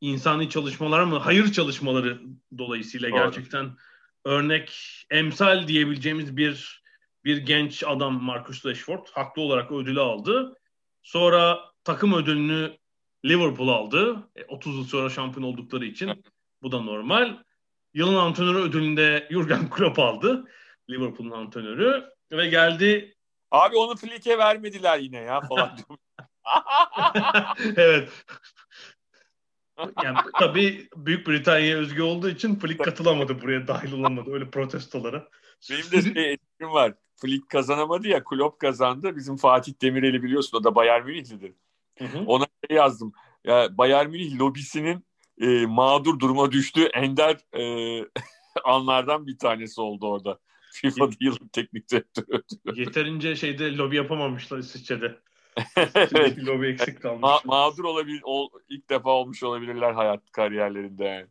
insani 0.00 0.50
çalışmalar 0.50 1.04
mı? 1.04 1.18
Hayır 1.18 1.52
çalışmaları 1.52 2.20
dolayısıyla 2.58 3.10
Doğru. 3.10 3.18
gerçekten 3.18 3.76
örnek, 4.24 4.72
emsal 5.10 5.68
diyebileceğimiz 5.68 6.36
bir 6.36 6.84
bir 7.24 7.36
genç 7.36 7.84
adam 7.84 8.22
Marcus 8.22 8.66
Rashford 8.66 9.06
haklı 9.12 9.42
olarak 9.42 9.72
ödülü 9.72 10.00
aldı. 10.00 10.54
Sonra 11.02 11.60
takım 11.84 12.14
ödülünü 12.14 12.76
Liverpool 13.24 13.68
aldı. 13.68 14.30
30 14.48 14.74
e, 14.74 14.78
yıl 14.78 14.84
sonra 14.84 15.10
şampiyon 15.10 15.48
oldukları 15.48 15.84
için. 15.84 16.24
Bu 16.62 16.72
da 16.72 16.80
normal. 16.80 17.38
Yılın 17.94 18.14
antrenörü 18.14 18.58
ödülünde 18.58 19.28
Jurgen 19.30 19.70
Klopp 19.70 19.98
aldı. 19.98 20.44
Liverpool'un 20.90 21.30
antrenörü. 21.30 22.04
Ve 22.32 22.48
geldi... 22.48 23.14
Abi 23.50 23.76
onu 23.76 23.96
Flick'e 23.96 24.38
vermediler 24.38 24.98
yine 24.98 25.18
ya 25.18 25.40
falan 25.40 25.78
evet. 27.76 28.24
Yani 30.04 30.18
tabii 30.38 30.88
Büyük 30.96 31.26
Britanya 31.26 31.76
özgü 31.76 32.02
olduğu 32.02 32.30
için 32.30 32.56
Flick 32.56 32.84
katılamadı 32.84 33.42
buraya 33.42 33.68
dahil 33.68 33.92
olamadı 33.92 34.30
öyle 34.32 34.50
protestolara. 34.50 35.28
Benim 35.70 35.90
de 35.90 36.14
şey 36.14 36.32
etkim 36.32 36.70
var. 36.70 36.94
Flick 37.16 37.48
kazanamadı 37.48 38.08
ya 38.08 38.24
Klopp 38.24 38.60
kazandı. 38.60 39.16
Bizim 39.16 39.36
Fatih 39.36 39.72
Demirel'i 39.82 40.22
biliyorsun 40.22 40.58
o 40.58 40.64
da 40.64 40.74
Bayern 40.74 41.06
Münihlidir. 41.06 41.52
Hı 41.98 42.04
hı. 42.04 42.18
Ona 42.26 42.46
şey 42.68 42.76
yazdım. 42.76 43.12
Ya 43.44 43.78
Bayern 43.78 44.10
Münih 44.10 44.38
lobisinin 44.38 45.04
e, 45.40 45.66
mağdur 45.66 46.18
duruma 46.18 46.52
düştüğü 46.52 46.84
ender 46.84 47.36
e, 47.58 48.04
anlardan 48.64 49.26
bir 49.26 49.38
tanesi 49.38 49.80
oldu 49.80 50.06
orada. 50.06 50.38
FIFA'da 50.72 51.14
yılın 51.20 51.48
teknik 51.52 51.90
direktörü. 51.90 52.42
Yeterince 52.74 53.36
şeyde 53.36 53.76
lobi 53.76 53.96
yapamamışlar 53.96 54.58
İsviçre'de. 54.58 55.18
Evet. 55.96 56.38
lobi 56.38 56.66
eksik 56.66 57.02
kalmış. 57.02 57.22
Ma- 57.22 57.46
mağdur 57.46 57.84
olabilir, 57.84 58.20
ol, 58.24 58.48
ilk 58.68 58.90
defa 58.90 59.10
olmuş 59.10 59.42
olabilirler 59.42 59.92
hayat 59.92 60.32
kariyerlerinde 60.32 61.04
yani. 61.04 61.26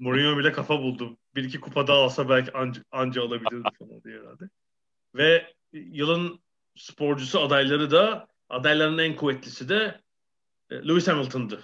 Mourinho 0.00 0.38
bile 0.38 0.52
kafa 0.52 0.78
buldu. 0.78 1.16
Bir 1.34 1.44
iki 1.44 1.60
kupa 1.60 1.86
daha 1.86 1.98
alsa 1.98 2.28
belki 2.28 2.52
anca, 2.52 2.82
anca 2.90 3.22
alabilirdi 3.22 3.68
falan 3.78 4.02
diye 4.04 4.18
herhalde. 4.18 4.44
Ve 5.14 5.52
yılın 5.72 6.40
sporcusu 6.76 7.40
adayları 7.40 7.90
da 7.90 8.28
adayların 8.48 8.98
en 8.98 9.16
kuvvetlisi 9.16 9.68
de 9.68 10.00
e, 10.70 10.74
Lewis 10.88 11.08
Hamilton'dı. 11.08 11.62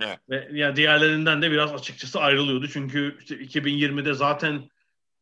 Evet. 0.00 0.18
Ve 0.30 0.48
yani 0.52 0.76
diğerlerinden 0.76 1.42
de 1.42 1.50
biraz 1.50 1.74
açıkçası 1.74 2.20
ayrılıyordu. 2.20 2.68
Çünkü 2.68 3.16
işte 3.20 3.34
2020'de 3.34 4.14
zaten 4.14 4.70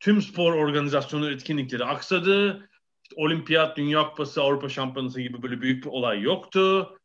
tüm 0.01 0.23
spor 0.23 0.53
organizasyonu 0.53 1.31
etkinlikleri 1.31 1.85
aksadı. 1.85 2.69
İşte 3.15 3.23
olimpiyat, 3.23 3.77
Dünya 3.77 4.09
Kupası, 4.09 4.43
Avrupa 4.43 4.69
Şampiyonası 4.69 5.21
gibi 5.21 5.43
böyle 5.43 5.61
büyük 5.61 5.85
bir 5.85 5.91
olay 5.91 6.23
yoktu. 6.23 6.97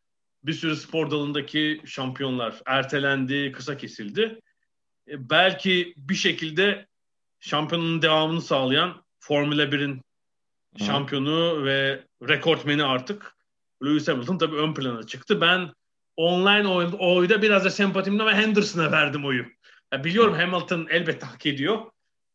Bir 0.43 0.53
sürü 0.53 0.75
spor 0.75 1.11
dalındaki 1.11 1.81
şampiyonlar 1.85 2.61
ertelendi, 2.65 3.51
kısa 3.51 3.77
kesildi. 3.77 4.39
E, 5.07 5.29
belki 5.29 5.93
bir 5.97 6.15
şekilde 6.15 6.87
şampiyonun 7.39 8.01
devamını 8.01 8.41
sağlayan 8.41 9.03
Formula 9.19 9.63
1'in 9.63 10.01
şampiyonu 10.77 11.65
ve 11.65 12.03
rekortmeni 12.27 12.83
artık 12.83 13.35
Lewis 13.83 14.07
Hamilton 14.07 14.37
tabii 14.37 14.55
ön 14.55 14.73
plana 14.73 15.03
çıktı. 15.03 15.41
Ben 15.41 15.73
online 16.17 16.67
oy, 16.67 16.89
oyda 16.99 17.41
biraz 17.41 17.65
da 17.65 17.69
sempatimle 17.69 18.25
ve 18.25 18.35
Henderson'a 18.35 18.91
verdim 18.91 19.25
oyu. 19.25 19.45
Ya 19.93 20.03
biliyorum 20.03 20.33
Hamilton 20.33 20.87
elbette 20.89 21.25
hak 21.25 21.45
ediyor. 21.45 21.91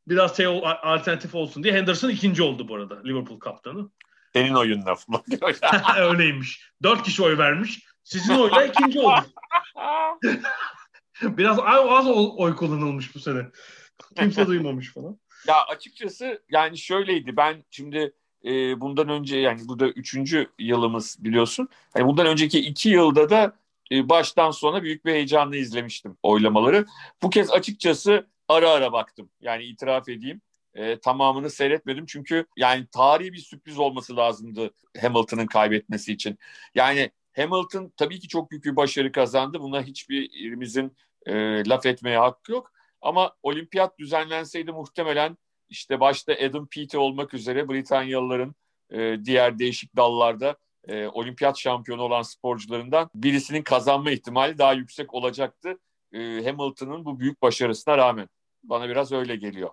Biraz 0.09 0.37
şey 0.37 0.47
alternatif 0.83 1.35
olsun 1.35 1.65
diye 1.65 1.75
Henderson 1.75 2.09
ikinci 2.09 2.43
oldu 2.43 2.69
bu 2.69 2.75
arada 2.75 3.03
Liverpool 3.05 3.39
kaptanı. 3.39 3.91
Senin 4.33 4.55
oyun 4.55 4.87
laf 4.87 5.09
mı? 5.09 5.23
Öyleymiş. 5.99 6.71
Dört 6.83 7.03
kişi 7.03 7.23
oy 7.23 7.39
vermiş. 7.39 7.87
Sizin 8.05 8.35
oyla 8.35 8.65
ikinci 8.65 9.01
oldu. 9.01 9.25
Biraz 11.23 11.59
az 11.65 12.07
oy 12.37 12.57
kullanılmış 12.57 13.15
bu 13.15 13.19
sene. 13.19 13.47
Kimse 14.17 14.47
duymamış 14.47 14.93
falan. 14.93 15.19
Ya 15.49 15.65
açıkçası 15.65 16.43
yani 16.51 16.79
şöyleydi. 16.79 17.37
Ben 17.37 17.65
şimdi 17.71 18.13
e, 18.45 18.81
bundan 18.81 19.09
önce 19.09 19.39
yani 19.39 19.61
bu 19.65 19.79
da 19.79 19.89
üçüncü 19.89 20.47
yılımız 20.59 21.17
biliyorsun. 21.21 21.69
Yani 21.97 22.07
bundan 22.07 22.27
önceki 22.27 22.61
iki 22.61 22.89
yılda 22.89 23.31
da 23.31 23.57
e, 23.93 24.09
baştan 24.09 24.51
sona 24.51 24.83
büyük 24.83 25.05
bir 25.05 25.13
heyecanla 25.13 25.57
izlemiştim 25.57 26.17
oylamaları. 26.23 26.87
Bu 27.23 27.31
kez 27.31 27.51
açıkçası 27.51 28.27
ara 28.49 28.71
ara 28.71 28.93
baktım. 28.93 29.31
Yani 29.41 29.65
itiraf 29.65 30.09
edeyim. 30.09 30.41
E, 30.75 30.99
tamamını 31.01 31.51
seyretmedim 31.51 32.07
çünkü 32.07 32.47
yani 32.57 32.87
tarihi 32.93 33.33
bir 33.33 33.39
sürpriz 33.39 33.79
olması 33.79 34.17
lazımdı 34.17 34.71
Hamilton'ın 35.01 35.47
kaybetmesi 35.47 36.13
için. 36.13 36.39
Yani 36.75 37.11
Hamilton 37.37 37.93
tabii 37.97 38.21
ki 38.21 38.29
çok 38.29 38.51
büyük 38.51 38.65
bir 38.65 38.77
başarı 38.77 39.13
kazandı. 39.13 39.61
Buna 39.61 39.83
hiçbirimizin 39.83 40.97
e, 41.27 41.33
laf 41.69 41.87
etmeye 41.87 42.19
hakkı 42.19 42.53
yok. 42.53 42.73
Ama 43.03 43.33
olimpiyat 43.43 43.99
düzenlenseydi 43.99 44.73
muhtemelen 44.73 45.39
işte 45.69 46.01
başta 46.01 46.33
Adam 46.33 46.67
Peaty 46.67 46.97
olmak 46.97 47.35
üzere 47.35 47.69
Britanyalıların 47.69 48.55
e, 48.91 49.25
diğer 49.25 49.59
değişik 49.59 49.97
dallarda 49.97 50.57
e, 50.89 51.07
olimpiyat 51.07 51.59
şampiyonu 51.59 52.03
olan 52.03 52.23
sporcularından 52.23 53.11
birisinin 53.15 53.63
kazanma 53.63 54.11
ihtimali 54.11 54.59
daha 54.59 54.73
yüksek 54.73 55.15
olacaktı. 55.15 55.79
E, 56.13 56.19
Hamilton'ın 56.19 57.05
bu 57.05 57.21
büyük 57.21 57.43
başarısına 57.43 57.99
rağmen. 57.99 58.29
Bana 58.69 58.89
biraz 58.89 59.13
öyle 59.13 59.37
geliyor. 59.37 59.71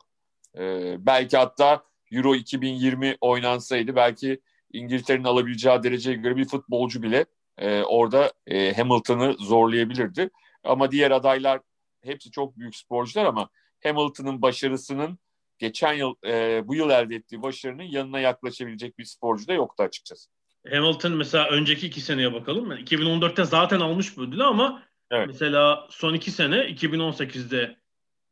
E, 0.58 0.96
belki 1.06 1.38
hatta 1.38 1.84
Euro 2.12 2.36
2020 2.36 3.18
oynansaydı 3.22 3.96
belki 3.96 4.42
İngiltere'nin 4.74 5.24
alabileceği 5.24 5.84
dereceye 5.84 6.18
göre 6.18 6.36
bir 6.38 6.46
futbolcu 6.46 7.04
bile 7.04 7.26
e, 7.58 7.82
orada 7.82 8.34
e, 8.48 8.74
Hamilton'ı 8.74 9.36
zorlayabilirdi. 9.40 10.30
Ama 10.64 10.92
diğer 10.92 11.12
adaylar 11.12 11.60
hepsi 12.04 12.32
çok 12.32 12.58
büyük 12.58 12.76
sporcular 12.76 13.26
ama 13.26 13.50
Hamilton'ın 13.84 14.42
başarısının 14.42 15.20
geçen 15.60 15.94
yıl 15.94 16.16
e, 16.26 16.68
bu 16.68 16.76
yıl 16.76 16.90
elde 16.90 17.16
ettiği 17.16 17.42
başarının 17.42 17.84
yanına 17.84 18.20
yaklaşabilecek 18.20 18.98
bir 18.98 19.06
sporcu 19.06 19.48
da 19.48 19.54
yoktu 19.54 19.84
açıkçası. 19.84 20.30
Hamilton 20.70 21.14
mesela 21.14 21.50
önceki 21.50 21.88
iki 21.88 22.02
seneye 22.02 22.34
bakalım. 22.34 22.72
2014'te 22.72 23.44
zaten 23.44 23.80
almış 23.80 24.18
bu 24.18 24.22
ödülü 24.22 24.44
ama 24.44 24.84
evet. 25.12 25.28
mesela 25.28 25.88
son 25.90 26.14
iki 26.14 26.32
sene 26.32 26.56
2018'de 26.56 27.81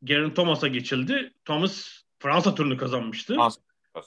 Geraint 0.04 0.36
Thomas'a 0.36 0.68
geçildi. 0.68 1.32
Thomas 1.44 2.02
Fransa 2.18 2.54
turunu 2.54 2.76
kazanmıştı. 2.76 3.34
Fransa. 3.34 3.60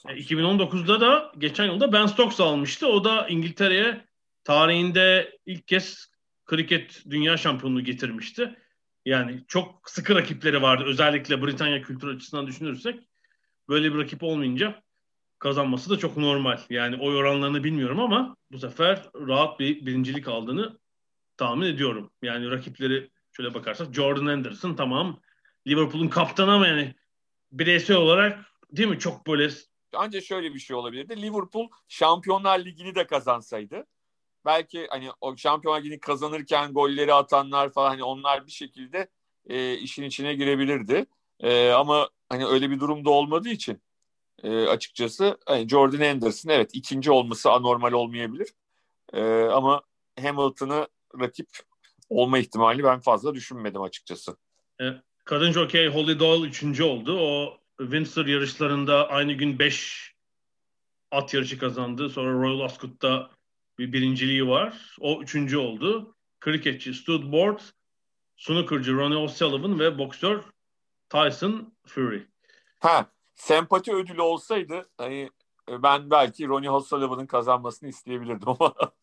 E, 0.08 0.12
2019'da 0.12 1.00
da 1.00 1.32
geçen 1.38 1.64
yılda 1.64 1.92
Ben 1.92 2.06
Stokes 2.06 2.40
almıştı. 2.40 2.86
O 2.86 3.04
da 3.04 3.28
İngiltere'ye 3.28 4.04
tarihinde 4.44 5.38
ilk 5.46 5.68
kez 5.68 6.10
kriket 6.44 7.02
dünya 7.10 7.36
şampiyonluğu 7.36 7.84
getirmişti. 7.84 8.56
Yani 9.04 9.44
çok 9.48 9.90
sıkı 9.90 10.14
rakipleri 10.14 10.62
vardı. 10.62 10.84
Özellikle 10.86 11.42
Britanya 11.42 11.82
kültür 11.82 12.16
açısından 12.16 12.46
düşünürsek 12.46 13.08
böyle 13.68 13.94
bir 13.94 13.98
rakip 13.98 14.22
olmayınca 14.22 14.82
kazanması 15.38 15.90
da 15.90 15.98
çok 15.98 16.16
normal. 16.16 16.58
Yani 16.70 16.96
oy 16.96 17.16
oranlarını 17.16 17.64
bilmiyorum 17.64 18.00
ama 18.00 18.36
bu 18.52 18.58
sefer 18.58 19.02
rahat 19.14 19.60
bir 19.60 19.86
birincilik 19.86 20.28
aldığını 20.28 20.78
tahmin 21.36 21.66
ediyorum. 21.66 22.10
Yani 22.22 22.50
rakipleri 22.50 23.10
şöyle 23.32 23.54
bakarsak 23.54 23.94
Jordan 23.94 24.26
Anderson 24.26 24.74
tamam 24.74 25.20
Liverpool'un 25.66 26.08
kaptanı 26.08 26.52
ama 26.52 26.66
yani 26.66 26.94
bireysel 27.52 27.96
olarak 27.96 28.44
değil 28.72 28.88
mi 28.88 28.98
çok 28.98 29.26
böyle 29.26 29.50
Ancak 29.96 30.24
şöyle 30.24 30.54
bir 30.54 30.58
şey 30.58 30.76
olabilirdi. 30.76 31.22
Liverpool 31.22 31.68
Şampiyonlar 31.88 32.64
Ligi'ni 32.64 32.94
de 32.94 33.06
kazansaydı 33.06 33.86
belki 34.44 34.86
hani 34.90 35.10
o 35.20 35.36
Şampiyonlar 35.36 35.80
Ligi'ni 35.80 36.00
kazanırken 36.00 36.72
golleri 36.72 37.14
atanlar 37.14 37.72
falan 37.72 37.88
hani 37.88 38.04
onlar 38.04 38.46
bir 38.46 38.52
şekilde 38.52 39.08
e, 39.46 39.74
işin 39.74 40.02
içine 40.02 40.34
girebilirdi. 40.34 41.06
E, 41.40 41.70
ama 41.70 42.10
hani 42.28 42.46
öyle 42.46 42.70
bir 42.70 42.80
durumda 42.80 43.10
olmadığı 43.10 43.48
için 43.48 43.82
e, 44.42 44.66
açıkçası 44.66 45.38
hani 45.46 45.68
Jordan 45.68 46.10
Anderson 46.10 46.50
evet 46.50 46.70
ikinci 46.72 47.10
olması 47.10 47.50
anormal 47.50 47.92
olmayabilir. 47.92 48.48
E, 49.12 49.42
ama 49.42 49.82
Hamilton'ı 50.22 50.88
rakip 51.20 51.48
olma 52.08 52.38
ihtimali 52.38 52.84
ben 52.84 53.00
fazla 53.00 53.34
düşünmedim 53.34 53.82
açıkçası. 53.82 54.36
Kadın 55.24 55.52
jockey 55.52 55.88
Holly 55.88 56.18
Doyle 56.18 56.46
üçüncü 56.48 56.82
oldu. 56.82 57.18
O 57.20 57.58
Windsor 57.78 58.26
yarışlarında 58.26 59.08
aynı 59.08 59.32
gün 59.32 59.58
beş 59.58 60.10
at 61.10 61.34
yarışı 61.34 61.58
kazandı. 61.58 62.08
Sonra 62.08 62.32
Royal 62.32 62.60
Ascot'ta 62.60 63.30
bir 63.78 63.92
birinciliği 63.92 64.48
var. 64.48 64.96
O 65.00 65.22
üçüncü 65.22 65.58
oldu. 65.58 66.14
Kriketçi 66.40 66.94
Stud 66.94 67.32
Board, 67.32 67.60
snookerci 68.36 68.92
Ronnie 68.92 69.16
O'Sullivan 69.16 69.78
ve 69.78 69.98
boksör 69.98 70.42
Tyson 71.08 71.74
Fury. 71.86 72.22
Ha, 72.80 73.06
sempati 73.34 73.94
ödülü 73.94 74.22
olsaydı 74.22 74.88
hani 74.98 75.30
e, 75.70 75.82
ben 75.82 76.10
belki 76.10 76.48
Ronnie 76.48 76.70
O'Sullivan'ın 76.70 77.26
kazanmasını 77.26 77.88
isteyebilirdim 77.88 78.48
ama 78.48 78.74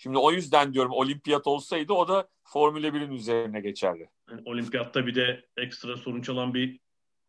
şimdi 0.00 0.18
o 0.18 0.32
yüzden 0.32 0.74
diyorum 0.74 0.92
olimpiyat 0.92 1.46
olsaydı 1.46 1.92
o 1.92 2.08
da 2.08 2.28
Formula 2.44 2.86
1'in 2.86 3.12
üzerine 3.12 3.60
geçerdi. 3.60 4.10
Yani 4.30 4.42
olimpiyatta 4.44 5.06
bir 5.06 5.14
de 5.14 5.44
ekstra 5.56 5.96
sorun 5.96 6.22
çalan 6.22 6.54
bir 6.54 6.80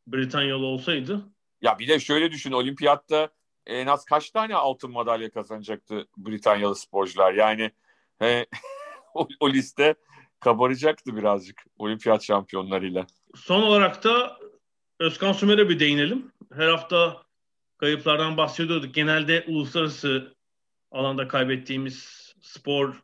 Britanyalı 0.07 0.65
olsaydı. 0.65 1.25
Ya 1.61 1.79
bir 1.79 1.87
de 1.87 1.99
şöyle 1.99 2.31
düşün 2.31 2.51
olimpiyatta 2.51 3.29
en 3.65 3.87
az 3.87 4.05
kaç 4.05 4.31
tane 4.31 4.55
altın 4.55 4.91
madalya 4.91 5.31
kazanacaktı 5.31 6.07
Britanyalı 6.17 6.75
sporcular? 6.75 7.33
Yani 7.33 7.71
he, 8.19 8.45
o, 9.13 9.27
o 9.39 9.49
liste 9.49 9.95
kabaracaktı 10.39 11.15
birazcık 11.15 11.63
olimpiyat 11.77 12.23
şampiyonlarıyla. 12.23 13.07
Son 13.35 13.61
olarak 13.61 14.03
da 14.03 14.39
Özkan 14.99 15.33
Sümer'e 15.33 15.69
bir 15.69 15.79
değinelim. 15.79 16.31
Her 16.53 16.67
hafta 16.67 17.21
kayıplardan 17.77 18.37
bahsediyorduk. 18.37 18.95
Genelde 18.95 19.45
uluslararası 19.47 20.35
alanda 20.91 21.27
kaybettiğimiz 21.27 22.20
spor 22.41 23.03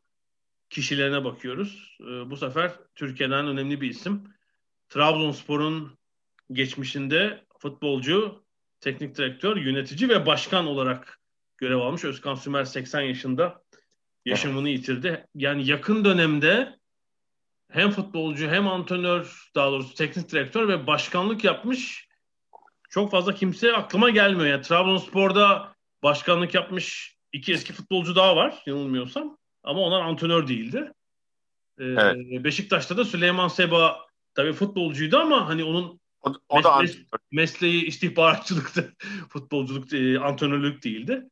kişilerine 0.69 1.23
bakıyoruz. 1.23 1.97
Ee, 2.01 2.29
bu 2.29 2.37
sefer 2.37 2.71
Türkiye'den 2.95 3.47
önemli 3.47 3.81
bir 3.81 3.89
isim. 3.89 4.23
Trabzonspor'un 4.89 5.97
geçmişinde 6.51 7.45
futbolcu, 7.59 8.43
teknik 8.79 9.17
direktör, 9.17 9.57
yönetici 9.57 10.09
ve 10.09 10.25
başkan 10.25 10.67
olarak 10.67 11.19
görev 11.57 11.77
almış. 11.77 12.03
Özkan 12.03 12.35
Sümer 12.35 12.63
80 12.63 13.01
yaşında 13.01 13.63
yaşamını 14.25 14.69
yitirdi. 14.69 15.27
Yani 15.35 15.67
yakın 15.67 16.05
dönemde 16.05 16.79
hem 17.71 17.91
futbolcu 17.91 18.47
hem 18.47 18.67
antrenör 18.67 19.49
daha 19.55 19.71
doğrusu 19.71 19.95
teknik 19.95 20.31
direktör 20.31 20.67
ve 20.67 20.87
başkanlık 20.87 21.43
yapmış 21.43 22.07
çok 22.89 23.11
fazla 23.11 23.35
kimse 23.35 23.73
aklıma 23.73 24.09
gelmiyor. 24.09 24.47
Yani 24.47 24.61
Trabzonspor'da 24.61 25.75
başkanlık 26.03 26.53
yapmış 26.53 27.16
iki 27.33 27.53
eski 27.53 27.73
futbolcu 27.73 28.15
daha 28.15 28.35
var 28.35 28.63
yanılmıyorsam. 28.65 29.37
Ama 29.63 29.81
onlar 29.81 30.01
antrenör 30.01 30.47
değildi. 30.47 30.91
Ee, 31.79 31.83
evet. 31.85 32.43
Beşiktaş'ta 32.43 32.97
da 32.97 33.05
Süleyman 33.05 33.47
Seba 33.47 34.07
tabii 34.35 34.53
futbolcuydu 34.53 35.17
ama 35.17 35.49
hani 35.49 35.63
onun 35.63 35.99
o, 36.21 36.33
o 36.49 36.63
da 36.63 36.69
mes- 36.69 37.05
mesleği 37.31 37.85
istihbaratçılıktı. 37.85 38.93
Futbolculuk, 39.29 39.93
e, 39.93 40.19
antrenörlük 40.19 40.83
değildi. 40.83 41.29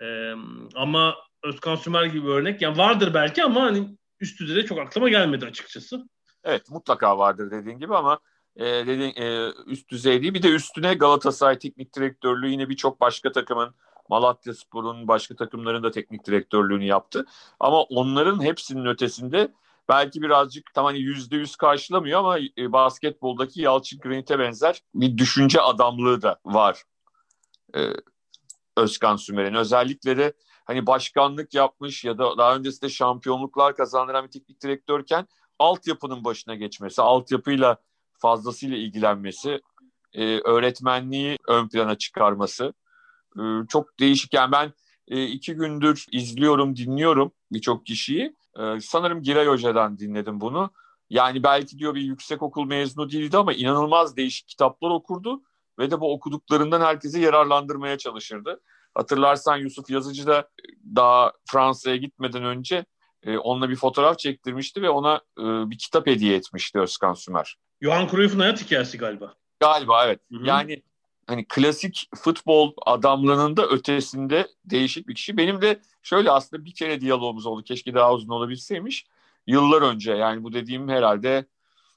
E, 0.00 0.32
ama 0.74 1.16
Özkan 1.42 1.76
Sümer 1.76 2.04
gibi 2.04 2.28
örnek 2.28 2.62
yani 2.62 2.78
vardır 2.78 3.14
belki 3.14 3.44
ama 3.44 3.62
hani 3.62 3.96
üst 4.20 4.40
düzeyde 4.40 4.66
çok 4.66 4.78
aklıma 4.78 5.08
gelmedi 5.08 5.46
açıkçası. 5.46 6.08
Evet 6.44 6.70
mutlaka 6.70 7.18
vardır 7.18 7.50
dediğin 7.50 7.78
gibi 7.78 7.96
ama 7.96 8.20
e, 8.56 8.64
dediğin, 8.64 9.14
e, 9.16 9.52
üst 9.66 9.88
düzey 9.88 10.22
değil. 10.22 10.34
Bir 10.34 10.42
de 10.42 10.48
üstüne 10.48 10.94
Galatasaray 10.94 11.58
teknik 11.58 11.94
direktörlüğü 11.94 12.48
yine 12.48 12.68
birçok 12.68 13.00
başka 13.00 13.32
takımın 13.32 13.74
Malatya 14.08 14.54
Spor'un 14.54 15.08
başka 15.08 15.36
takımların 15.36 15.82
da 15.82 15.90
teknik 15.90 16.26
direktörlüğünü 16.26 16.84
yaptı. 16.84 17.26
Ama 17.60 17.82
onların 17.82 18.42
hepsinin 18.42 18.86
ötesinde 18.86 19.52
belki 19.88 20.22
birazcık 20.22 20.74
tam 20.74 20.84
hani 20.84 20.98
yüzde 20.98 21.36
yüz 21.36 21.56
karşılamıyor 21.56 22.18
ama 22.18 22.38
e, 22.38 22.72
basketboldaki 22.72 23.62
Yalçın 23.62 24.00
Granit'e 24.00 24.38
benzer 24.38 24.82
bir 24.94 25.18
düşünce 25.18 25.60
adamlığı 25.60 26.22
da 26.22 26.36
var 26.44 26.82
e, 27.76 27.80
Özkan 28.76 29.16
Sümer'in. 29.16 29.54
Özellikle 29.54 30.16
de 30.16 30.32
hani 30.64 30.86
başkanlık 30.86 31.54
yapmış 31.54 32.04
ya 32.04 32.18
da 32.18 32.38
daha 32.38 32.56
öncesinde 32.56 32.90
şampiyonluklar 32.90 33.76
kazandıran 33.76 34.24
bir 34.24 34.30
teknik 34.30 34.62
direktörken 34.62 35.28
altyapının 35.58 36.24
başına 36.24 36.54
geçmesi, 36.54 37.02
altyapıyla 37.02 37.76
fazlasıyla 38.12 38.76
ilgilenmesi, 38.76 39.60
e, 40.12 40.40
öğretmenliği 40.40 41.36
ön 41.48 41.68
plana 41.68 41.98
çıkarması 41.98 42.72
e, 43.38 43.66
çok 43.68 44.00
değişik. 44.00 44.34
Yani 44.34 44.52
ben 44.52 44.72
e, 45.08 45.24
iki 45.24 45.54
gündür 45.54 46.06
izliyorum, 46.12 46.76
dinliyorum 46.76 47.32
birçok 47.52 47.86
kişiyi. 47.86 48.36
E, 48.58 48.80
sanırım 48.80 49.22
Giray 49.22 49.46
Hoca'dan 49.46 49.98
dinledim 49.98 50.40
bunu. 50.40 50.70
Yani 51.10 51.42
belki 51.42 51.78
diyor 51.78 51.94
bir 51.94 52.00
yüksek 52.00 52.42
okul 52.42 52.66
mezunu 52.66 53.10
değildi 53.10 53.36
ama 53.36 53.52
inanılmaz 53.52 54.16
değişik 54.16 54.48
kitaplar 54.48 54.90
okurdu 54.90 55.42
ve 55.78 55.90
de 55.90 56.00
bu 56.00 56.12
okuduklarından 56.12 56.80
herkesi 56.80 57.20
yararlandırmaya 57.20 57.98
çalışırdı. 57.98 58.60
Hatırlarsan 58.94 59.56
Yusuf 59.56 59.90
Yazıcı 59.90 60.26
da 60.26 60.48
daha 60.96 61.32
Fransa'ya 61.50 61.96
gitmeden 61.96 62.44
önce 62.44 62.84
e, 63.22 63.38
onunla 63.38 63.70
bir 63.70 63.76
fotoğraf 63.76 64.18
çektirmişti 64.18 64.82
ve 64.82 64.90
ona 64.90 65.20
e, 65.38 65.44
bir 65.70 65.78
kitap 65.78 66.06
hediye 66.06 66.36
etmişti 66.36 66.80
Özkan 66.80 67.14
Sümer. 67.14 67.56
Johan 67.82 68.08
Cruyff'un 68.08 68.38
hayat 68.38 68.64
hikayesi 68.64 68.98
galiba. 68.98 69.34
Galiba 69.60 70.06
evet. 70.06 70.20
Hı-hı. 70.32 70.46
Yani 70.46 70.82
hani 71.28 71.44
klasik 71.48 72.08
futbol 72.16 72.72
adamlığının 72.86 73.56
da 73.56 73.66
ötesinde 73.66 74.48
değişik 74.64 75.08
bir 75.08 75.14
kişi. 75.14 75.36
Benim 75.36 75.62
de 75.62 75.80
şöyle 76.02 76.30
aslında 76.30 76.64
bir 76.64 76.74
kere 76.74 77.00
diyalogumuz 77.00 77.46
oldu. 77.46 77.62
Keşke 77.62 77.94
daha 77.94 78.14
uzun 78.14 78.28
olabilseymiş. 78.28 79.06
Yıllar 79.46 79.82
önce 79.82 80.12
yani 80.12 80.44
bu 80.44 80.52
dediğim 80.52 80.88
herhalde 80.88 81.46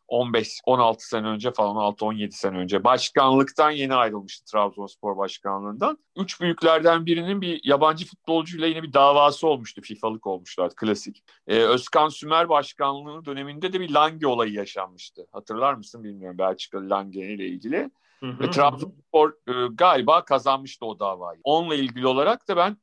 15-16 0.10 0.96
sene 1.00 1.28
önce 1.28 1.52
falan 1.52 1.76
6-17 1.76 2.32
sene 2.32 2.58
önce 2.58 2.84
başkanlıktan 2.84 3.72
yeni 3.72 3.96
ayrılmıştı 3.96 4.46
Trabzonspor 4.46 5.18
başkanlığından. 5.18 5.98
Üç 6.16 6.42
büyüklerden 6.42 7.06
birinin 7.06 7.42
bir 7.42 7.62
yabancı 7.64 8.06
futbolcuyla 8.06 8.68
yine 8.68 8.84
bir 8.84 8.94
davası 8.94 9.48
olmuştu. 9.48 9.82
FIFA'lık 9.82 10.28
olmuşlar 10.28 10.76
klasik. 10.76 11.24
Ee, 11.48 11.60
Özkan 11.60 12.10
Sümer 12.10 12.50
başkanlığı 12.50 13.26
döneminde 13.26 13.74
de 13.74 13.80
bir 13.80 13.90
Lange 13.90 14.28
olayı 14.28 14.54
yaşanmıştı. 14.54 15.28
Hatırlar 15.32 15.74
mısın 15.74 16.04
bilmiyorum 16.04 16.38
Belçika 16.38 16.90
Lange 16.90 17.34
ile 17.34 17.48
ilgili. 17.48 17.92
Hı 18.24 18.30
hı. 18.30 18.40
Ve 18.40 18.50
Trabzonspor 18.50 19.30
e, 19.30 19.68
galiba 19.74 20.26
kazanmıştı 20.26 20.86
o 20.86 21.00
davayı. 21.00 21.40
Onunla 21.44 21.76
ilgili 21.76 22.08
olarak 22.08 22.48
da 22.48 22.58
ben 22.58 22.78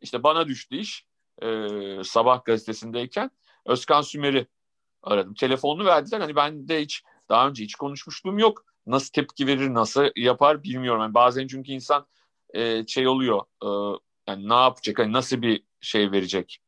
işte 0.00 0.22
bana 0.22 0.48
düştü 0.48 0.76
iş 0.76 1.06
e, 1.42 1.68
sabah 2.04 2.44
gazetesindeyken 2.44 3.30
Özkan 3.66 4.02
Sümer'i 4.02 4.46
aradım. 5.02 5.34
Telefonunu 5.34 5.84
verdiler. 5.84 6.20
Hani 6.20 6.36
ben 6.36 6.68
de 6.68 6.82
hiç 6.82 7.02
daha 7.28 7.48
önce 7.48 7.64
hiç 7.64 7.74
konuşmuşluğum 7.74 8.38
yok. 8.38 8.64
Nasıl 8.86 9.12
tepki 9.12 9.46
verir, 9.46 9.74
nasıl 9.74 10.10
yapar 10.16 10.62
bilmiyorum. 10.62 11.02
Yani 11.02 11.14
bazen 11.14 11.46
çünkü 11.46 11.72
insan 11.72 12.06
e, 12.54 12.86
şey 12.86 13.08
oluyor. 13.08 13.42
E, 13.62 13.68
yani 14.28 14.48
ne 14.48 14.54
yapacak, 14.54 14.98
hani 14.98 15.12
nasıl 15.12 15.42
bir 15.42 15.62
şey 15.80 16.12
verecek, 16.12 16.58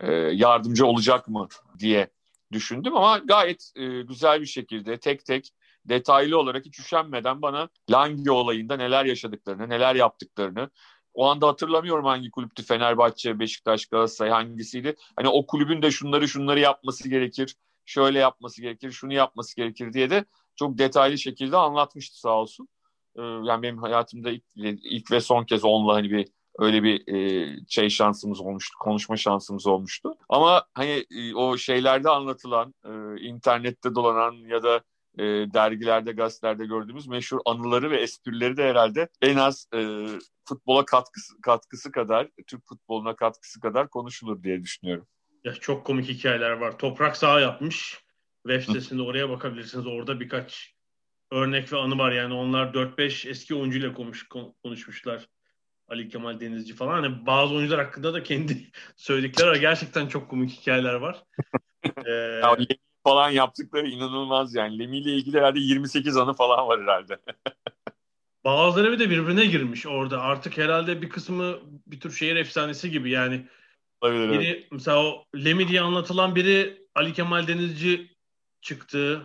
e, 0.00 0.12
yardımcı 0.12 0.86
olacak 0.86 1.28
mı 1.28 1.48
diye 1.78 2.10
düşündüm 2.52 2.96
ama 2.96 3.18
gayet 3.18 3.72
e, 3.76 4.02
güzel 4.02 4.40
bir 4.40 4.46
şekilde 4.46 5.00
tek 5.00 5.24
tek 5.24 5.50
detaylı 5.88 6.38
olarak 6.38 6.66
hiç 6.66 6.78
üşenmeden 6.78 7.42
bana 7.42 7.68
Langi 7.90 8.30
olayında 8.30 8.76
neler 8.76 9.04
yaşadıklarını, 9.04 9.68
neler 9.68 9.94
yaptıklarını, 9.94 10.70
o 11.14 11.26
anda 11.26 11.48
hatırlamıyorum 11.48 12.04
hangi 12.04 12.30
kulüptü 12.30 12.62
Fenerbahçe, 12.62 13.38
Beşiktaş, 13.38 13.86
Galatasaray 13.86 14.32
hangisiydi. 14.32 14.96
Hani 15.16 15.28
o 15.28 15.46
kulübün 15.46 15.82
de 15.82 15.90
şunları 15.90 16.28
şunları 16.28 16.60
yapması 16.60 17.08
gerekir, 17.08 17.56
şöyle 17.84 18.18
yapması 18.18 18.62
gerekir, 18.62 18.90
şunu 18.90 19.12
yapması 19.12 19.56
gerekir 19.56 19.92
diye 19.92 20.10
de 20.10 20.24
çok 20.56 20.78
detaylı 20.78 21.18
şekilde 21.18 21.56
anlatmıştı 21.56 22.20
sağ 22.20 22.40
olsun. 22.40 22.68
Ee, 23.16 23.22
yani 23.22 23.62
benim 23.62 23.78
hayatımda 23.78 24.30
ilk, 24.30 24.44
ilk 24.84 25.10
ve 25.10 25.20
son 25.20 25.44
kez 25.44 25.64
onunla 25.64 25.94
hani 25.94 26.10
bir 26.10 26.28
öyle 26.58 26.82
bir 26.82 27.14
e, 27.14 27.56
şey 27.68 27.90
şansımız 27.90 28.40
olmuştu, 28.40 28.78
konuşma 28.80 29.16
şansımız 29.16 29.66
olmuştu. 29.66 30.14
Ama 30.28 30.64
hani 30.74 31.04
e, 31.10 31.34
o 31.34 31.56
şeylerde 31.56 32.10
anlatılan, 32.10 32.74
e, 32.84 33.20
internette 33.20 33.94
dolanan 33.94 34.32
ya 34.32 34.62
da 34.62 34.80
e, 35.18 35.22
dergilerde, 35.54 36.12
gazetelerde 36.12 36.66
gördüğümüz 36.66 37.06
meşhur 37.06 37.38
anıları 37.44 37.90
ve 37.90 38.00
esprileri 38.00 38.56
de 38.56 38.68
herhalde 38.68 39.08
en 39.22 39.36
az 39.36 39.68
e, 39.74 40.06
futbola 40.48 40.84
katkısı, 40.84 41.40
katkısı 41.40 41.92
kadar, 41.92 42.28
Türk 42.46 42.66
futboluna 42.66 43.16
katkısı 43.16 43.60
kadar 43.60 43.90
konuşulur 43.90 44.42
diye 44.42 44.62
düşünüyorum. 44.62 45.06
Ya 45.44 45.54
çok 45.54 45.86
komik 45.86 46.08
hikayeler 46.08 46.50
var. 46.50 46.78
Toprak 46.78 47.16
sağ 47.16 47.40
yapmış. 47.40 48.04
Web 48.46 48.62
sitesinde 48.62 49.02
oraya 49.02 49.28
bakabilirsiniz. 49.28 49.86
Orada 49.86 50.20
birkaç 50.20 50.74
örnek 51.30 51.72
ve 51.72 51.76
anı 51.76 51.98
var. 51.98 52.12
Yani 52.12 52.34
onlar 52.34 52.66
4-5 52.66 53.28
eski 53.28 53.54
oyuncuyla 53.54 53.94
konuş, 53.94 54.28
konuşmuşlar. 54.62 55.28
Ali 55.88 56.08
Kemal 56.08 56.40
Denizci 56.40 56.74
falan. 56.74 57.02
Hani 57.02 57.26
bazı 57.26 57.54
oyuncular 57.54 57.84
hakkında 57.84 58.14
da 58.14 58.22
kendi 58.22 58.70
söyledikleri 58.96 59.48
var. 59.48 59.56
Gerçekten 59.56 60.06
çok 60.06 60.30
komik 60.30 60.50
hikayeler 60.50 60.94
var. 60.94 61.24
ee, 62.06 62.10
ya, 62.10 62.56
falan 63.08 63.30
yaptıkları 63.30 63.88
inanılmaz 63.88 64.54
yani. 64.54 64.78
Lemi 64.78 64.98
ile 64.98 65.12
ilgili 65.12 65.38
herhalde 65.38 65.60
28 65.60 66.16
anı 66.16 66.34
falan 66.34 66.68
var 66.68 66.82
herhalde. 66.82 67.18
Bazıları 68.44 68.92
bir 68.92 68.98
de 68.98 69.10
birbirine 69.10 69.46
girmiş 69.46 69.86
orada. 69.86 70.20
Artık 70.20 70.58
herhalde 70.58 71.02
bir 71.02 71.08
kısmı 71.08 71.58
bir 71.86 72.00
tür 72.00 72.12
şehir 72.12 72.36
efsanesi 72.36 72.90
gibi 72.90 73.10
yani. 73.10 73.46
Olabilir, 74.00 74.30
biri, 74.30 74.46
evet. 74.46 74.68
Mesela 74.72 75.04
o 75.04 75.24
Lemi 75.36 75.68
diye 75.68 75.80
anlatılan 75.80 76.34
biri 76.34 76.86
Ali 76.94 77.12
Kemal 77.12 77.46
Denizci 77.46 78.16
çıktı. 78.60 79.22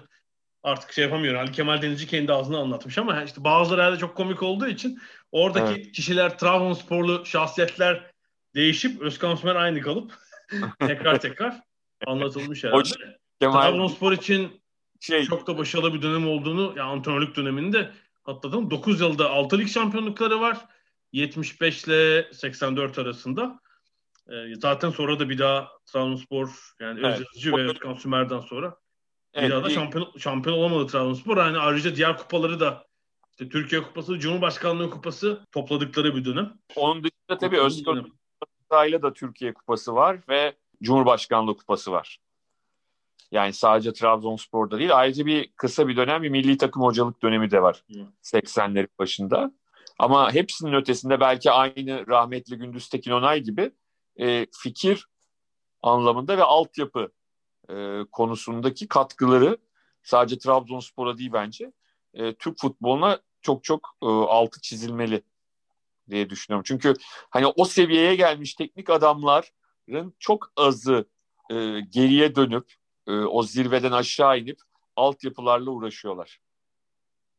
Artık 0.64 0.94
şey 0.94 1.04
yapamıyorum. 1.04 1.40
Ali 1.40 1.52
Kemal 1.52 1.82
Denizci 1.82 2.08
kendi 2.08 2.34
ağzına 2.34 2.58
anlatmış 2.58 2.98
ama 2.98 3.24
işte 3.24 3.44
bazıları 3.44 3.82
herhalde 3.82 4.00
çok 4.00 4.16
komik 4.16 4.44
olduğu 4.44 4.68
için 4.68 5.00
oradaki 5.32 5.82
evet. 5.82 5.92
kişiler 5.92 6.38
Trabzonsporlu 6.38 7.26
şahsiyetler 7.26 8.12
değişip 8.56 9.02
Özkan 9.02 9.36
Sümer 9.36 9.56
aynı 9.56 9.82
kalıp 9.82 10.14
tekrar 10.80 11.20
tekrar 11.20 11.62
anlatılmış 12.08 12.64
herhalde. 12.64 13.20
Kemal... 13.44 13.62
Trabzonspor 13.62 14.12
için 14.12 14.62
şey... 15.00 15.26
çok 15.26 15.48
da 15.48 15.58
başarılı 15.58 15.94
bir 15.94 16.02
dönem 16.02 16.28
olduğunu, 16.28 16.74
yani 16.78 16.90
antrenörlük 16.90 17.36
döneminde 17.36 17.92
atladım. 18.26 18.72
9 18.72 19.02
yılda 19.02 19.30
6 19.30 19.58
lig 19.58 19.68
şampiyonlukları 19.68 20.42
var. 20.42 20.58
75 21.12 21.84
ile 21.84 22.30
84 22.34 23.00
arasında. 23.00 23.60
E, 24.30 24.56
zaten 24.56 24.90
sonra 24.90 25.20
da 25.20 25.30
bir 25.30 25.38
daha 25.38 25.70
Trabzonspor 25.86 26.74
yani 26.80 27.00
evet. 27.00 27.20
Özyazıcı 27.20 27.52
ve 27.58 27.62
Özkan 27.62 27.94
Sümer'den 27.94 28.40
sonra 28.40 28.78
evet, 29.34 29.50
bir 29.50 29.56
daha 29.56 29.64
da 29.64 29.70
şampiyon, 29.70 30.12
şampiyon 30.18 30.58
olamadı 30.58 30.88
Trabzonspor. 30.88 31.38
Yani 31.38 31.58
ayrıca 31.58 31.96
diğer 31.96 32.18
kupaları 32.18 32.60
da 32.60 32.86
işte 33.32 33.50
Türkiye 33.50 33.84
Kupası, 33.84 34.20
Cumhurbaşkanlığı 34.20 34.90
Kupası 34.90 35.46
topladıkları 35.52 36.16
bir 36.16 36.26
dönem. 36.26 36.54
Onun 36.76 37.04
dışında 37.04 37.38
tabii 37.40 37.60
Özkan 37.60 38.06
ile 38.88 39.02
da 39.02 39.14
Türkiye 39.14 39.54
Kupası 39.54 39.96
var 39.96 40.18
ve 40.30 40.56
Cumhurbaşkanlığı 40.84 41.58
Kupası 41.58 41.92
var. 41.92 42.20
Yani 43.32 43.54
sadece 43.54 43.94
Trabzonspor'da 43.94 44.80
değil. 44.80 44.98
Ayrıca 44.98 45.26
bir 45.26 45.52
kısa 45.52 45.88
bir 45.88 45.98
dönem 45.98 46.24
bir 46.24 46.30
milli 46.30 46.58
takım 46.58 46.84
hocalık 46.84 47.22
dönemi 47.22 47.52
de 47.52 47.62
var. 47.62 47.84
Hı. 47.94 48.08
80'lerin 48.24 48.88
başında. 49.00 49.52
Ama 50.00 50.34
hepsinin 50.34 50.74
ötesinde 50.74 51.20
belki 51.20 51.52
aynı 51.52 52.08
rahmetli 52.08 52.58
Gündüz 52.58 52.90
Tekin 52.90 53.12
Onay 53.12 53.42
gibi 53.42 53.72
e, 54.20 54.48
fikir 54.52 55.08
anlamında 55.82 56.38
ve 56.38 56.44
altyapı 56.44 57.12
e, 57.70 58.00
konusundaki 58.12 58.88
katkıları 58.88 59.58
sadece 60.04 60.38
Trabzonspor'a 60.38 61.18
değil 61.18 61.34
bence 61.34 61.72
e, 62.14 62.34
Türk 62.34 62.60
futboluna 62.60 63.20
çok 63.42 63.64
çok 63.64 63.90
e, 64.04 64.06
altı 64.06 64.62
çizilmeli 64.62 65.24
diye 66.10 66.30
düşünüyorum. 66.30 66.64
Çünkü 66.68 66.94
hani 67.30 67.48
o 67.48 67.66
seviyeye 67.66 68.16
gelmiş 68.16 68.54
teknik 68.54 68.90
adamların 68.90 70.16
çok 70.20 70.54
azı 70.56 71.10
e, 71.52 71.80
geriye 71.80 72.36
dönüp 72.36 72.74
e, 73.08 73.12
o 73.12 73.44
zirveden 73.44 73.92
aşağı 73.92 74.40
inip 74.40 74.60
altyapılarla 74.96 75.72
uğraşıyorlar. 75.72 76.40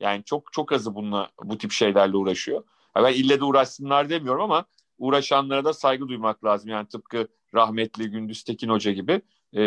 Yani 0.00 0.24
çok 0.24 0.52
çok 0.52 0.72
azı 0.72 0.94
bununla 0.94 1.30
bu 1.42 1.58
tip 1.58 1.72
şeylerle 1.72 2.16
uğraşıyor. 2.16 2.64
Ha 2.94 3.04
ben 3.04 3.12
ille 3.12 3.40
de 3.40 3.44
uğraşsınlar 3.44 4.10
demiyorum 4.10 4.42
ama 4.42 4.64
uğraşanlara 4.98 5.64
da 5.64 5.72
saygı 5.72 6.08
duymak 6.08 6.44
lazım. 6.44 6.70
Yani 6.70 6.88
tıpkı 6.88 7.28
rahmetli 7.54 8.10
Gündüz 8.10 8.44
Tekin 8.44 8.68
Hoca 8.68 8.92
gibi 8.92 9.22
e, 9.52 9.62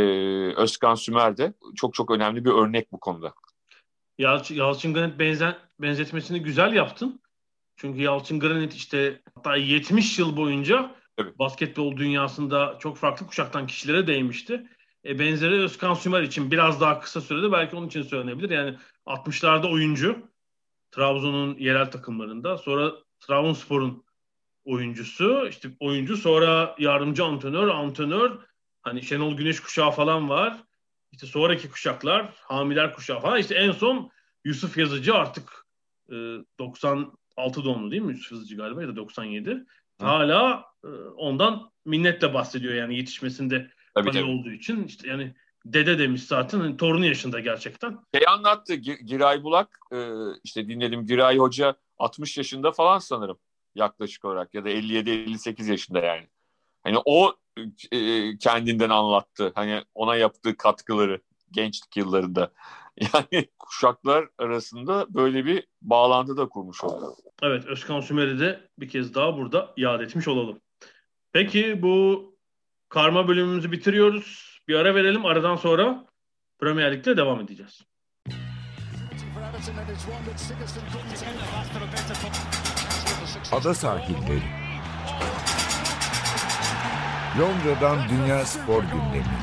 Özkan 0.55 0.95
Sümer 0.95 1.37
de 1.37 1.53
çok 1.75 1.93
çok 1.93 2.11
önemli 2.11 2.45
bir 2.45 2.51
örnek 2.51 2.91
bu 2.91 2.99
konuda. 2.99 3.33
Yalçın, 4.17 4.55
Yalçın 4.55 4.93
Granit 4.93 5.19
benzen, 5.19 5.55
benzetmesini 5.79 6.41
güzel 6.41 6.73
yaptın. 6.73 7.21
Çünkü 7.75 8.01
Yalçın 8.01 8.39
Granit 8.39 8.73
işte 8.73 9.21
hatta 9.35 9.55
70 9.55 10.19
yıl 10.19 10.37
boyunca 10.37 10.95
evet. 11.17 11.39
basketbol 11.39 11.97
dünyasında 11.97 12.77
çok 12.79 12.97
farklı 12.97 13.27
kuşaktan 13.27 13.67
kişilere 13.67 14.07
değmişti. 14.07 14.67
E, 15.07 15.19
benzeri 15.19 15.61
Özkan 15.61 15.93
Sümer 15.93 16.21
için 16.21 16.51
biraz 16.51 16.81
daha 16.81 16.99
kısa 16.99 17.21
sürede 17.21 17.51
belki 17.51 17.75
onun 17.75 17.87
için 17.87 18.01
söylenebilir. 18.01 18.49
Yani 18.49 18.77
60'larda 19.05 19.71
oyuncu 19.71 20.29
Trabzon'un 20.91 21.57
yerel 21.57 21.91
takımlarında 21.91 22.57
sonra 22.57 22.93
Trabzonspor'un 23.19 24.03
oyuncusu 24.65 25.47
işte 25.49 25.69
oyuncu 25.79 26.17
sonra 26.17 26.75
yardımcı 26.79 27.25
antrenör 27.25 27.67
antrenör 27.67 28.37
hani 28.81 29.03
Şenol 29.03 29.37
Güneş 29.37 29.59
kuşağı 29.59 29.91
falan 29.91 30.29
var. 30.29 30.63
İşte 31.11 31.27
sonraki 31.27 31.69
kuşaklar 31.69 32.33
hamiler 32.35 32.93
kuşağı 32.93 33.19
falan 33.19 33.39
işte 33.39 33.55
en 33.55 33.71
son 33.71 34.11
Yusuf 34.45 34.77
Yazıcı 34.77 35.15
artık 35.15 35.65
e, 36.09 36.15
96 36.59 37.63
doğumlu 37.63 37.91
değil 37.91 38.01
mi 38.01 38.13
Yusuf 38.13 38.31
Yazıcı 38.31 38.57
galiba 38.57 38.81
ya 38.81 38.87
da 38.87 38.95
97. 38.95 39.49
Hı. 39.51 39.65
Hala 39.99 40.65
e, 40.83 40.87
ondan 41.17 41.71
minnetle 41.85 42.33
bahsediyor 42.33 42.73
yani 42.73 42.97
yetişmesinde 42.97 43.71
Tabii, 43.97 44.11
tabii. 44.11 44.23
olduğu 44.23 44.51
için 44.51 44.83
işte 44.83 45.07
yani 45.07 45.33
dede 45.65 45.99
demiş 45.99 46.23
zaten 46.23 46.59
hani 46.59 46.77
torunu 46.77 47.05
yaşında 47.05 47.39
gerçekten. 47.39 47.99
Şey 48.15 48.27
anlattı 48.27 48.75
Giray 48.75 49.43
Bulak 49.43 49.79
e, 49.93 49.97
işte 50.43 50.67
dinledim 50.67 51.05
Giray 51.05 51.37
Hoca 51.37 51.75
60 51.97 52.37
yaşında 52.37 52.71
falan 52.71 52.99
sanırım 52.99 53.37
yaklaşık 53.75 54.25
olarak 54.25 54.53
ya 54.53 54.65
da 54.65 54.69
57-58 54.69 55.71
yaşında 55.71 55.99
yani. 55.99 56.27
Hani 56.83 56.97
o 57.05 57.35
e, 57.91 58.37
kendinden 58.37 58.89
anlattı. 58.89 59.51
Hani 59.55 59.83
ona 59.95 60.15
yaptığı 60.15 60.57
katkıları 60.57 61.21
gençlik 61.51 61.97
yıllarında. 61.97 62.51
Yani 63.13 63.47
kuşaklar 63.59 64.27
arasında 64.37 65.05
böyle 65.09 65.45
bir 65.45 65.67
bağlantı 65.81 66.37
da 66.37 66.49
kurmuş 66.49 66.83
oldu. 66.83 67.15
Evet 67.41 67.65
Özkan 67.65 68.01
Sümer'i 68.01 68.39
de 68.39 68.69
bir 68.79 68.89
kez 68.89 69.15
daha 69.15 69.37
burada 69.37 69.73
yad 69.77 70.01
etmiş 70.01 70.27
olalım. 70.27 70.59
Peki 71.31 71.81
bu 71.81 72.36
Karma 72.89 73.27
bölümümüzü 73.27 73.71
bitiriyoruz. 73.71 74.59
Bir 74.67 74.75
ara 74.75 74.95
verelim. 74.95 75.25
Aradan 75.25 75.55
sonra 75.55 76.05
Premier 76.59 76.93
Lig'de 76.93 77.17
devam 77.17 77.39
edeceğiz. 77.39 77.81
Ada 83.51 83.73
sahilleri. 83.73 84.41
Londra'dan 87.39 88.09
Dünya 88.09 88.45
Spor 88.45 88.83
Gündemi. 88.83 89.37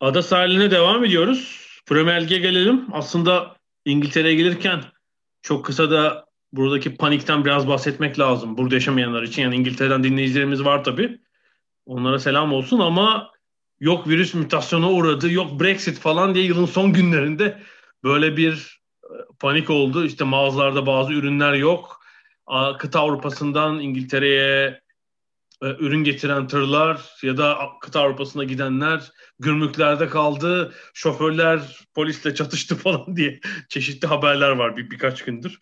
Ada 0.00 0.22
sahiline 0.22 0.70
devam 0.70 1.04
ediyoruz. 1.04 1.66
Premier 1.86 2.22
Lig'e 2.24 2.38
gelelim. 2.38 2.86
Aslında 2.92 3.56
İngiltere'ye 3.84 4.34
gelirken 4.34 4.82
çok 5.42 5.64
kısa 5.64 5.90
da 5.90 6.25
buradaki 6.56 6.96
panikten 6.96 7.44
biraz 7.44 7.68
bahsetmek 7.68 8.18
lazım. 8.18 8.56
Burada 8.56 8.74
yaşamayanlar 8.74 9.22
için. 9.22 9.42
Yani 9.42 9.56
İngiltere'den 9.56 10.04
dinleyicilerimiz 10.04 10.64
var 10.64 10.84
tabii. 10.84 11.18
Onlara 11.86 12.18
selam 12.18 12.52
olsun 12.52 12.78
ama 12.78 13.30
yok 13.80 14.08
virüs 14.08 14.34
mutasyona 14.34 14.90
uğradı, 14.90 15.32
yok 15.32 15.60
Brexit 15.60 15.98
falan 15.98 16.34
diye 16.34 16.44
yılın 16.44 16.66
son 16.66 16.92
günlerinde 16.92 17.62
böyle 18.04 18.36
bir 18.36 18.80
e, 19.04 19.14
panik 19.40 19.70
oldu. 19.70 20.04
İşte 20.04 20.24
mağazalarda 20.24 20.86
bazı 20.86 21.12
ürünler 21.12 21.52
yok. 21.52 22.00
Kıta 22.78 23.00
Avrupa'sından 23.00 23.80
İngiltere'ye 23.80 24.80
e, 25.62 25.66
ürün 25.66 26.04
getiren 26.04 26.46
tırlar 26.46 27.00
ya 27.22 27.36
da 27.36 27.58
kıta 27.80 28.00
Avrupa'sına 28.00 28.44
gidenler 28.44 29.12
gümrüklerde 29.38 30.08
kaldı. 30.08 30.74
Şoförler 30.94 31.60
polisle 31.94 32.34
çatıştı 32.34 32.76
falan 32.76 33.16
diye 33.16 33.40
çeşitli 33.68 34.08
haberler 34.08 34.50
var 34.50 34.76
bir 34.76 34.90
birkaç 34.90 35.24
gündür 35.24 35.58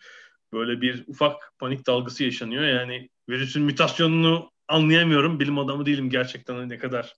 böyle 0.55 0.81
bir 0.81 1.03
ufak 1.07 1.53
panik 1.59 1.87
dalgası 1.87 2.23
yaşanıyor. 2.23 2.63
Yani 2.63 3.09
virüsün 3.29 3.63
mutasyonunu 3.63 4.51
anlayamıyorum. 4.67 5.39
Bilim 5.39 5.59
adamı 5.59 5.85
değilim 5.85 6.09
gerçekten 6.09 6.55
hani 6.55 6.69
ne 6.69 6.77
kadar 6.77 7.15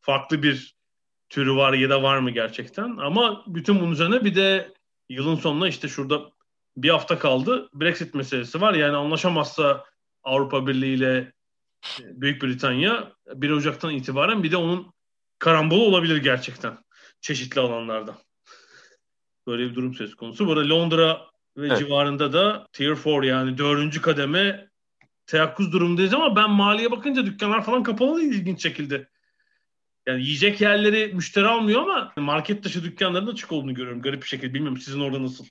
farklı 0.00 0.42
bir 0.42 0.76
türü 1.28 1.56
var 1.56 1.72
ya 1.72 1.90
da 1.90 2.02
var 2.02 2.18
mı 2.18 2.30
gerçekten. 2.30 2.96
Ama 2.96 3.44
bütün 3.46 3.80
bunun 3.80 3.92
üzerine 3.92 4.24
bir 4.24 4.34
de 4.34 4.74
yılın 5.08 5.36
sonuna 5.36 5.68
işte 5.68 5.88
şurada 5.88 6.30
bir 6.76 6.90
hafta 6.90 7.18
kaldı. 7.18 7.68
Brexit 7.74 8.14
meselesi 8.14 8.60
var. 8.60 8.74
Yani 8.74 8.96
anlaşamazsa 8.96 9.84
Avrupa 10.22 10.66
Birliği 10.66 10.94
ile 10.94 11.32
Büyük 12.00 12.42
Britanya 12.42 13.12
1 13.34 13.50
Ocak'tan 13.50 13.94
itibaren 13.94 14.42
bir 14.42 14.50
de 14.50 14.56
onun 14.56 14.92
karambolu 15.38 15.84
olabilir 15.84 16.16
gerçekten 16.16 16.78
çeşitli 17.20 17.60
alanlarda. 17.60 18.18
Böyle 19.46 19.70
bir 19.70 19.74
durum 19.74 19.94
söz 19.94 20.14
konusu. 20.14 20.46
Burada 20.46 20.68
Londra 20.68 21.26
ve 21.56 21.66
evet. 21.66 21.78
civarında 21.78 22.32
da 22.32 22.66
Tier 22.72 22.96
4 23.04 23.24
yani 23.24 23.58
dördüncü 23.58 24.02
kademe 24.02 24.68
teyakkuz 25.26 25.72
durumundayız 25.72 26.14
ama 26.14 26.36
ben 26.36 26.50
maliye 26.50 26.90
bakınca 26.90 27.26
dükkanlar 27.26 27.64
falan 27.64 27.82
kapalı 27.82 28.20
değil 28.20 28.32
ilginç 28.32 28.62
şekilde. 28.62 29.08
Yani 30.06 30.22
yiyecek 30.22 30.60
yerleri 30.60 31.14
müşteri 31.14 31.46
almıyor 31.46 31.82
ama 31.82 32.12
market 32.16 32.64
dışı 32.64 32.84
dükkanların 32.84 33.26
açık 33.26 33.52
olduğunu 33.52 33.74
görüyorum 33.74 34.02
garip 34.02 34.22
bir 34.22 34.28
şekilde. 34.28 34.54
Bilmiyorum 34.54 34.78
sizin 34.78 35.00
orada 35.00 35.22
nasıl? 35.22 35.44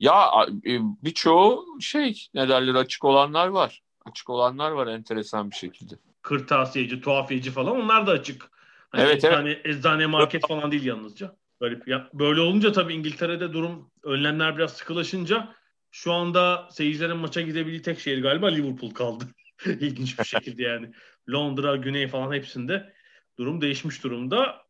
Ya 0.00 0.30
e, 0.66 0.78
birçoğu 1.04 1.80
şey 1.80 2.28
ne 2.34 2.48
derler 2.48 2.74
açık 2.74 3.04
olanlar 3.04 3.48
var. 3.48 3.82
Açık 4.04 4.30
olanlar 4.30 4.70
var 4.70 4.86
enteresan 4.86 5.50
bir 5.50 5.56
şekilde. 5.56 5.94
Kırtasiyeci, 6.22 7.00
tuhafiyeci 7.00 7.50
falan 7.50 7.80
onlar 7.80 8.06
da 8.06 8.10
açık. 8.10 8.50
Hani 8.90 9.02
Evet, 9.02 9.24
eczane, 9.24 9.58
eczane 9.64 10.06
market 10.06 10.48
falan 10.48 10.72
değil 10.72 10.84
yalnızca. 10.84 11.36
Garip. 11.60 11.88
Ya, 11.88 12.08
böyle 12.12 12.40
olunca 12.40 12.72
tabii 12.72 12.94
İngiltere'de 12.94 13.52
durum 13.52 13.90
önlemler 14.02 14.56
biraz 14.58 14.72
sıkılaşınca 14.72 15.54
şu 15.90 16.12
anda 16.12 16.68
seyircilerin 16.70 17.16
maça 17.16 17.40
gidebildiği 17.40 17.82
tek 17.82 18.00
şehir 18.00 18.22
galiba 18.22 18.46
Liverpool 18.46 18.90
kaldı. 18.90 19.24
İlginç 19.66 20.18
bir 20.18 20.24
şekilde 20.24 20.62
yani. 20.62 20.90
Londra, 21.30 21.76
Güney 21.76 22.08
falan 22.08 22.32
hepsinde 22.32 22.94
durum 23.38 23.60
değişmiş 23.60 24.04
durumda. 24.04 24.62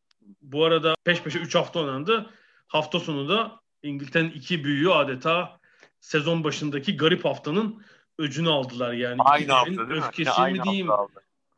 Bu 0.42 0.64
arada 0.64 0.94
peş 1.04 1.22
peşe 1.22 1.38
3 1.38 1.54
hafta 1.54 1.80
oynandı. 1.80 2.30
Hafta 2.66 3.00
sonu 3.00 3.28
da 3.28 3.60
İngiltere'nin 3.82 4.30
iki 4.30 4.64
büyüğü 4.64 4.90
adeta 4.90 5.60
sezon 6.00 6.44
başındaki 6.44 6.96
garip 6.96 7.24
haftanın 7.24 7.82
öcünü 8.18 8.48
aldılar 8.48 8.92
yani. 8.92 9.16
Aynı 9.18 9.52
hafta 9.52 9.66
değil 9.70 9.88
mi? 9.88 9.94
Öfkesi 9.94 10.42
mi 10.42 10.62
diyeyim, 10.64 10.88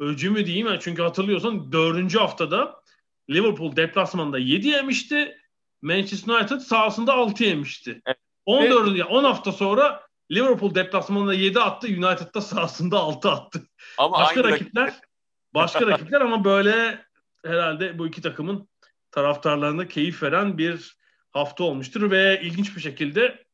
öcü 0.00 0.30
mü 0.30 0.46
diyeyim. 0.46 0.68
Çünkü 0.80 1.02
hatırlıyorsan 1.02 1.72
dördüncü 1.72 2.18
haftada 2.18 2.79
Liverpool 3.30 3.76
deplasmanda 3.76 4.38
7 4.38 4.68
yemişti. 4.68 5.36
Manchester 5.82 6.34
United 6.34 6.58
sahasında 6.58 7.12
6 7.12 7.44
yemişti. 7.44 8.00
Evet. 8.06 8.18
14 8.46 8.96
ya 8.96 9.06
10 9.06 9.24
hafta 9.24 9.52
sonra 9.52 10.02
Liverpool 10.32 10.74
deplasmanında 10.74 11.34
7 11.34 11.60
attı, 11.60 11.86
United'da 11.86 12.40
sahasında 12.40 12.98
6 12.98 13.30
attı. 13.30 13.66
Ama 13.98 14.18
Başka 14.18 14.44
rakipler 14.44 14.94
başka 15.54 15.86
rakipler 15.86 16.20
ama 16.20 16.44
böyle 16.44 17.04
herhalde 17.44 17.98
bu 17.98 18.06
iki 18.06 18.22
takımın 18.22 18.68
taraftarlarına 19.10 19.88
keyif 19.88 20.22
veren 20.22 20.58
bir 20.58 20.96
hafta 21.30 21.64
olmuştur 21.64 22.10
ve 22.10 22.40
ilginç 22.42 22.76
bir 22.76 22.80
şekilde 22.80 23.44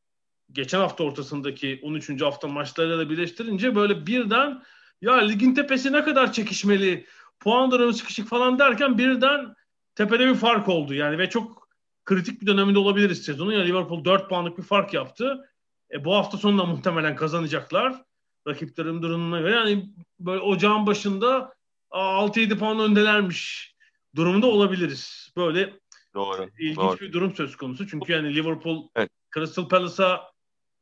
geçen 0.51 0.79
hafta 0.79 1.03
ortasındaki 1.03 1.79
13. 1.83 2.21
hafta 2.21 2.47
maçlarıyla 2.47 2.97
da 2.97 3.09
birleştirince 3.09 3.75
böyle 3.75 4.07
birden 4.07 4.63
ya 5.01 5.15
ligin 5.15 5.53
tepesi 5.53 5.93
ne 5.93 6.03
kadar 6.03 6.33
çekişmeli, 6.33 7.05
puan 7.39 7.71
durumu 7.71 7.93
sıkışık 7.93 8.27
falan 8.27 8.59
derken 8.59 8.97
birden 8.97 9.55
tepede 9.97 10.27
bir 10.27 10.35
fark 10.35 10.69
oldu 10.69 10.93
yani 10.93 11.17
ve 11.17 11.29
çok 11.29 11.67
kritik 12.05 12.41
bir 12.41 12.47
döneminde 12.47 12.79
olabiliriz 12.79 13.25
sezonun. 13.25 13.51
Ya 13.51 13.59
Liverpool 13.59 14.05
4 14.05 14.29
puanlık 14.29 14.57
bir 14.57 14.63
fark 14.63 14.93
yaptı. 14.93 15.49
E, 15.91 16.05
bu 16.05 16.15
hafta 16.15 16.37
sonunda 16.37 16.65
muhtemelen 16.65 17.15
kazanacaklar. 17.15 18.03
Rakiplerin 18.47 19.01
durumuna 19.01 19.39
göre 19.39 19.55
yani 19.55 19.89
böyle 20.19 20.41
ocağın 20.41 20.85
başında 20.87 21.53
6-7 21.91 22.57
puan 22.57 22.79
öndelermiş 22.79 23.73
durumunda 24.15 24.47
olabiliriz. 24.47 25.33
Böyle 25.37 25.73
Doğru. 26.13 26.49
ilginç 26.59 26.77
doğru. 26.77 26.99
bir 26.99 27.13
durum 27.13 27.35
söz 27.35 27.55
konusu. 27.55 27.87
Çünkü 27.87 28.11
yani 28.11 28.35
Liverpool 28.35 28.87
Evet. 28.95 29.09
Crystal 29.33 29.67
Palace'a 29.67 30.31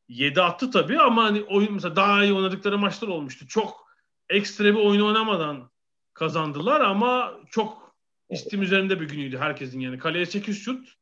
7 0.09 0.41
attı 0.41 0.71
tabii 0.71 0.99
ama 0.99 1.23
hani 1.23 1.43
oyun 1.43 1.73
mesela 1.73 1.95
daha 1.95 2.23
iyi 2.23 2.33
oynadıkları 2.33 2.77
maçlar 2.77 3.07
olmuştu. 3.07 3.47
Çok 3.47 3.85
ekstra 4.29 4.65
bir 4.65 4.85
oyun 4.85 5.01
oynamadan 5.01 5.69
kazandılar 6.13 6.81
ama 6.81 7.33
çok 7.49 7.84
istim 8.29 8.61
üzerinde 8.61 8.99
bir 9.01 9.07
günüydü 9.07 9.37
herkesin 9.37 9.79
yani. 9.79 9.97
Kaleye 9.97 10.25
8 10.25 10.63
şut, 10.63 10.93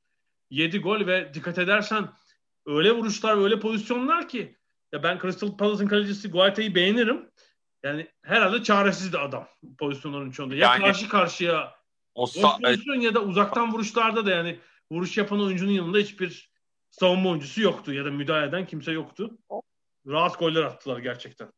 7 0.49 0.79
gol 0.79 1.07
ve 1.07 1.33
dikkat 1.33 1.57
edersen 1.57 2.09
öyle 2.65 2.91
vuruşlar, 2.91 3.43
öyle 3.43 3.59
pozisyonlar 3.59 4.27
ki 4.29 4.57
ya 4.91 5.03
ben 5.03 5.19
Crystal 5.19 5.57
Palace'ın 5.57 5.87
kalecisi 5.87 6.29
Guaita'yı 6.31 6.75
beğenirim. 6.75 7.29
Yani 7.83 8.07
herhalde 8.23 8.63
çaresizdi 8.63 9.17
adam 9.17 9.47
pozisyonların 9.77 10.31
çoğunda. 10.31 10.55
Ya 10.55 10.61
Yani- 10.67 10.81
karşı 10.83 11.09
karşıya 11.09 11.75
O 12.15 12.25
sa- 12.25 12.61
pozisyon 12.61 12.95
ya 12.95 13.13
da 13.13 13.19
uzaktan 13.23 13.73
vuruşlarda 13.73 14.25
da 14.25 14.31
yani 14.31 14.59
vuruş 14.91 15.17
yapan 15.17 15.41
oyuncunun 15.41 15.71
yanında 15.71 15.97
hiçbir 15.97 16.51
savunma 16.89 17.29
oyuncusu 17.29 17.61
yoktu 17.61 17.93
ya 17.93 18.05
da 18.05 18.11
müdahale 18.11 18.47
eden 18.47 18.65
kimse 18.65 18.91
yoktu. 18.91 19.37
Rahat 20.07 20.39
goller 20.39 20.63
attılar 20.63 20.97
gerçekten. 20.99 21.51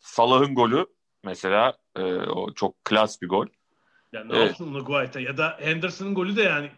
Salah'ın 0.00 0.54
golü 0.54 0.86
mesela 1.24 1.78
e, 1.96 2.02
o 2.14 2.54
çok 2.54 2.84
klas 2.84 3.22
bir 3.22 3.28
gol. 3.28 3.46
Yani 4.14 4.32
ne 4.32 4.36
Evet. 4.36 4.46
yapsın 4.46 4.74
Guaita 4.74 5.20
ya 5.20 5.36
da 5.36 5.56
Henderson'ın 5.60 6.14
golü 6.14 6.36
de 6.36 6.42
yani 6.42 6.70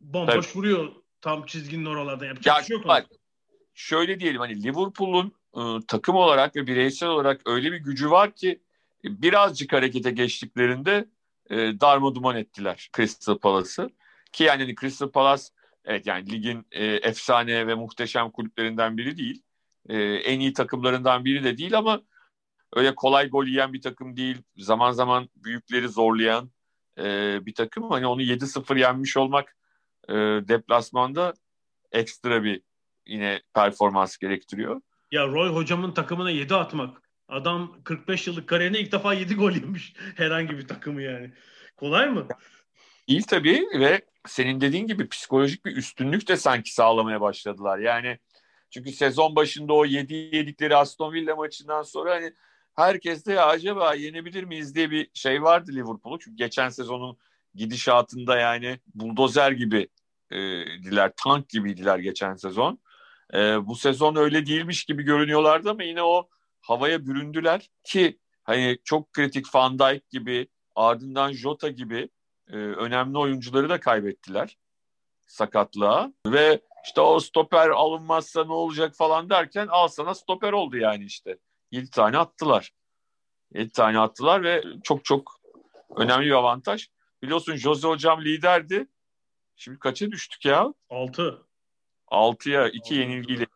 bomboş 0.00 0.56
vuruyor 0.56 0.92
tam 1.20 1.46
çizginin 1.46 1.84
oralardan 1.84 2.26
yapacak 2.26 2.46
Ya 2.46 2.60
bir 2.60 2.66
şey 2.66 2.76
yok. 2.76 2.88
bak 2.88 3.06
şöyle 3.74 4.20
diyelim 4.20 4.40
hani 4.40 4.62
Liverpool'un 4.62 5.32
e, 5.56 5.86
takım 5.88 6.16
olarak 6.16 6.56
ve 6.56 6.66
bireysel 6.66 7.08
olarak 7.08 7.40
öyle 7.46 7.72
bir 7.72 7.76
gücü 7.78 8.10
var 8.10 8.32
ki 8.34 8.62
birazcık 9.04 9.72
harekete 9.72 10.10
geçtiklerinde 10.10 11.08
e, 11.50 11.56
darmaduman 11.56 12.36
ettiler 12.36 12.90
Crystal 12.96 13.38
Palace'ı. 13.38 13.90
Ki 14.32 14.44
yani 14.44 14.62
hani 14.62 14.74
Crystal 14.74 15.10
Palace 15.10 15.42
evet 15.84 16.06
yani 16.06 16.30
ligin 16.30 16.66
e, 16.72 16.84
efsane 16.84 17.66
ve 17.66 17.74
muhteşem 17.74 18.30
kulüplerinden 18.30 18.96
biri 18.96 19.16
değil. 19.16 19.42
E, 19.88 20.02
en 20.02 20.40
iyi 20.40 20.52
takımlarından 20.52 21.24
biri 21.24 21.44
de 21.44 21.58
değil 21.58 21.78
ama 21.78 22.02
öyle 22.72 22.94
kolay 22.94 23.28
gol 23.28 23.46
yiyen 23.46 23.72
bir 23.72 23.80
takım 23.80 24.16
değil. 24.16 24.42
Zaman 24.56 24.92
zaman 24.92 25.28
büyükleri 25.36 25.88
zorlayan 25.88 26.50
e, 26.98 27.38
bir 27.46 27.54
takım. 27.54 27.90
Hani 27.90 28.06
onu 28.06 28.22
7-0 28.22 28.78
yenmiş 28.78 29.16
olmak 29.16 29.56
e, 30.08 30.14
deplasmanda 30.48 31.34
ekstra 31.92 32.44
bir 32.44 32.62
yine 33.06 33.42
performans 33.54 34.16
gerektiriyor. 34.16 34.80
Ya 35.10 35.26
Roy 35.26 35.48
hocamın 35.48 35.92
takımına 35.92 36.30
7 36.30 36.54
atmak. 36.54 37.02
Adam 37.28 37.76
45 37.84 38.26
yıllık 38.26 38.48
kariyerine 38.48 38.80
ilk 38.80 38.92
defa 38.92 39.14
7 39.14 39.34
gol 39.34 39.52
yemiş 39.52 39.94
herhangi 40.16 40.58
bir 40.58 40.68
takımı 40.68 41.02
yani. 41.02 41.32
Kolay 41.76 42.10
mı? 42.10 42.28
İyi 43.06 43.22
tabii 43.22 43.66
ve 43.78 44.02
senin 44.26 44.60
dediğin 44.60 44.86
gibi 44.86 45.08
psikolojik 45.08 45.64
bir 45.64 45.76
üstünlük 45.76 46.28
de 46.28 46.36
sanki 46.36 46.74
sağlamaya 46.74 47.20
başladılar. 47.20 47.78
Yani 47.78 48.18
çünkü 48.70 48.92
sezon 48.92 49.36
başında 49.36 49.72
o 49.72 49.84
7 49.84 50.14
yedikleri 50.14 50.76
Aston 50.76 51.12
Villa 51.12 51.36
maçından 51.36 51.82
sonra 51.82 52.14
hani 52.14 52.32
herkes 52.74 53.26
de 53.26 53.40
acaba 53.40 53.94
yenebilir 53.94 54.44
miyiz 54.44 54.74
diye 54.74 54.90
bir 54.90 55.10
şey 55.14 55.42
vardı 55.42 55.70
Liverpool'u. 55.74 56.18
Çünkü 56.18 56.36
geçen 56.36 56.68
sezonun 56.68 57.18
gidişatında 57.54 58.38
yani 58.38 58.80
buldozer 58.94 59.52
gibi 59.52 59.88
e, 60.30 60.36
diler, 60.82 61.12
tank 61.16 61.48
gibiydiler 61.48 61.98
geçen 61.98 62.34
sezon. 62.34 62.78
E, 63.34 63.66
bu 63.66 63.76
sezon 63.76 64.16
öyle 64.16 64.46
değilmiş 64.46 64.84
gibi 64.84 65.02
görünüyorlardı 65.02 65.70
ama 65.70 65.82
yine 65.82 66.02
o 66.02 66.28
havaya 66.60 67.06
büründüler 67.06 67.70
ki 67.84 68.18
hani 68.44 68.78
çok 68.84 69.12
kritik 69.12 69.54
Van 69.54 69.78
Dijk 69.78 70.10
gibi 70.10 70.48
ardından 70.74 71.32
Jota 71.32 71.68
gibi 71.68 72.08
e, 72.50 72.56
önemli 72.56 73.18
oyuncuları 73.18 73.68
da 73.68 73.80
kaybettiler 73.80 74.56
sakatlığa 75.26 76.12
ve 76.26 76.60
işte 76.84 77.00
o 77.00 77.20
stoper 77.20 77.68
alınmazsa 77.68 78.44
ne 78.44 78.52
olacak 78.52 78.94
falan 78.94 79.30
derken 79.30 79.66
al 79.70 79.88
sana 79.88 80.14
stoper 80.14 80.52
oldu 80.52 80.76
yani 80.76 81.04
işte. 81.04 81.38
7 81.72 81.90
tane 81.90 82.18
attılar. 82.18 82.72
7 83.54 83.72
tane 83.72 83.98
attılar 83.98 84.42
ve 84.42 84.64
çok 84.84 85.04
çok 85.04 85.40
önemli 85.96 86.26
bir 86.26 86.30
avantaj. 86.30 86.88
Biliyorsun 87.22 87.56
Jose 87.56 87.88
hocam 87.88 88.24
liderdi. 88.24 88.86
Şimdi 89.56 89.78
kaça 89.78 90.10
düştük 90.10 90.44
ya? 90.44 90.74
6. 90.90 91.42
6'ya 92.10 92.68
2 92.68 92.94
yenilgiyle. 92.94 93.46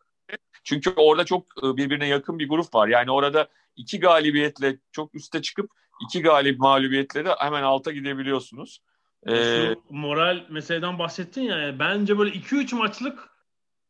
Çünkü 0.63 0.93
orada 0.95 1.25
çok 1.25 1.45
e, 1.63 1.77
birbirine 1.77 2.07
yakın 2.07 2.39
bir 2.39 2.49
grup 2.49 2.75
var. 2.75 2.87
Yani 2.87 3.11
orada 3.11 3.47
iki 3.75 3.99
galibiyetle 3.99 4.77
çok 4.91 5.15
üste 5.15 5.41
çıkıp 5.41 5.71
iki 6.01 6.21
galip 6.21 6.59
mağlubiyetle 6.59 7.25
de 7.25 7.35
hemen 7.39 7.63
alta 7.63 7.91
gidebiliyorsunuz. 7.91 8.79
Ee, 9.27 9.35
Şu 9.35 9.83
moral 9.89 10.45
meseleden 10.49 10.99
bahsettin 10.99 11.41
ya. 11.41 11.57
yani 11.57 11.79
bence 11.79 12.17
böyle 12.17 12.31
2-3 12.37 12.75
maçlık 12.75 13.29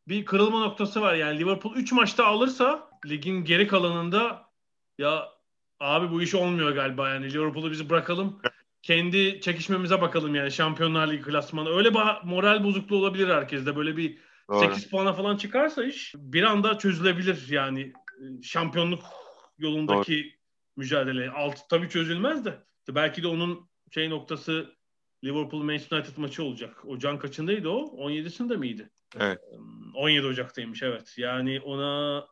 bir 0.07 0.25
kırılma 0.25 0.59
noktası 0.59 1.01
var. 1.01 1.13
Yani 1.13 1.39
Liverpool 1.39 1.75
3 1.75 1.91
maçta 1.91 2.25
alırsa 2.25 2.86
ligin 3.09 3.43
geri 3.43 3.67
kalanında 3.67 4.49
ya 4.97 5.29
abi 5.79 6.11
bu 6.11 6.21
iş 6.21 6.35
olmuyor 6.35 6.71
galiba 6.71 7.09
yani 7.09 7.33
Liverpool'u 7.33 7.71
biz 7.71 7.89
bırakalım. 7.89 8.41
Kendi 8.81 9.41
çekişmemize 9.41 10.01
bakalım 10.01 10.35
yani 10.35 10.51
Şampiyonlar 10.51 11.11
Ligi 11.11 11.23
klasmanı. 11.23 11.69
Öyle 11.69 11.93
bir 11.93 11.99
moral 12.23 12.63
bozukluğu 12.63 12.97
olabilir 12.97 13.27
herkeste. 13.27 13.75
Böyle 13.75 13.97
bir 13.97 14.17
doğru. 14.49 14.59
8 14.59 14.89
puana 14.89 15.13
falan 15.13 15.37
çıkarsa 15.37 15.83
iş 15.83 16.13
bir 16.17 16.43
anda 16.43 16.77
çözülebilir 16.77 17.47
yani 17.49 17.93
şampiyonluk 18.43 19.03
yolundaki 19.57 20.35
mücadele. 20.75 21.29
Altı 21.29 21.61
tabii 21.69 21.89
çözülmez 21.89 22.45
de. 22.45 22.63
Belki 22.89 23.23
de 23.23 23.27
onun 23.27 23.69
şey 23.91 24.09
noktası 24.09 24.75
Liverpool 25.23 25.63
Manchester 25.63 25.97
United 25.97 26.17
maçı 26.17 26.43
olacak. 26.43 26.85
Ocağın 26.85 27.17
kaçındaydı 27.17 27.69
o? 27.69 28.09
17'sinde 28.09 28.57
miydi? 28.57 28.89
Evet. 29.19 29.39
17 29.95 30.27
Ocak'taymış 30.27 30.83
evet. 30.83 31.13
Yani 31.17 31.61
ona 31.61 32.27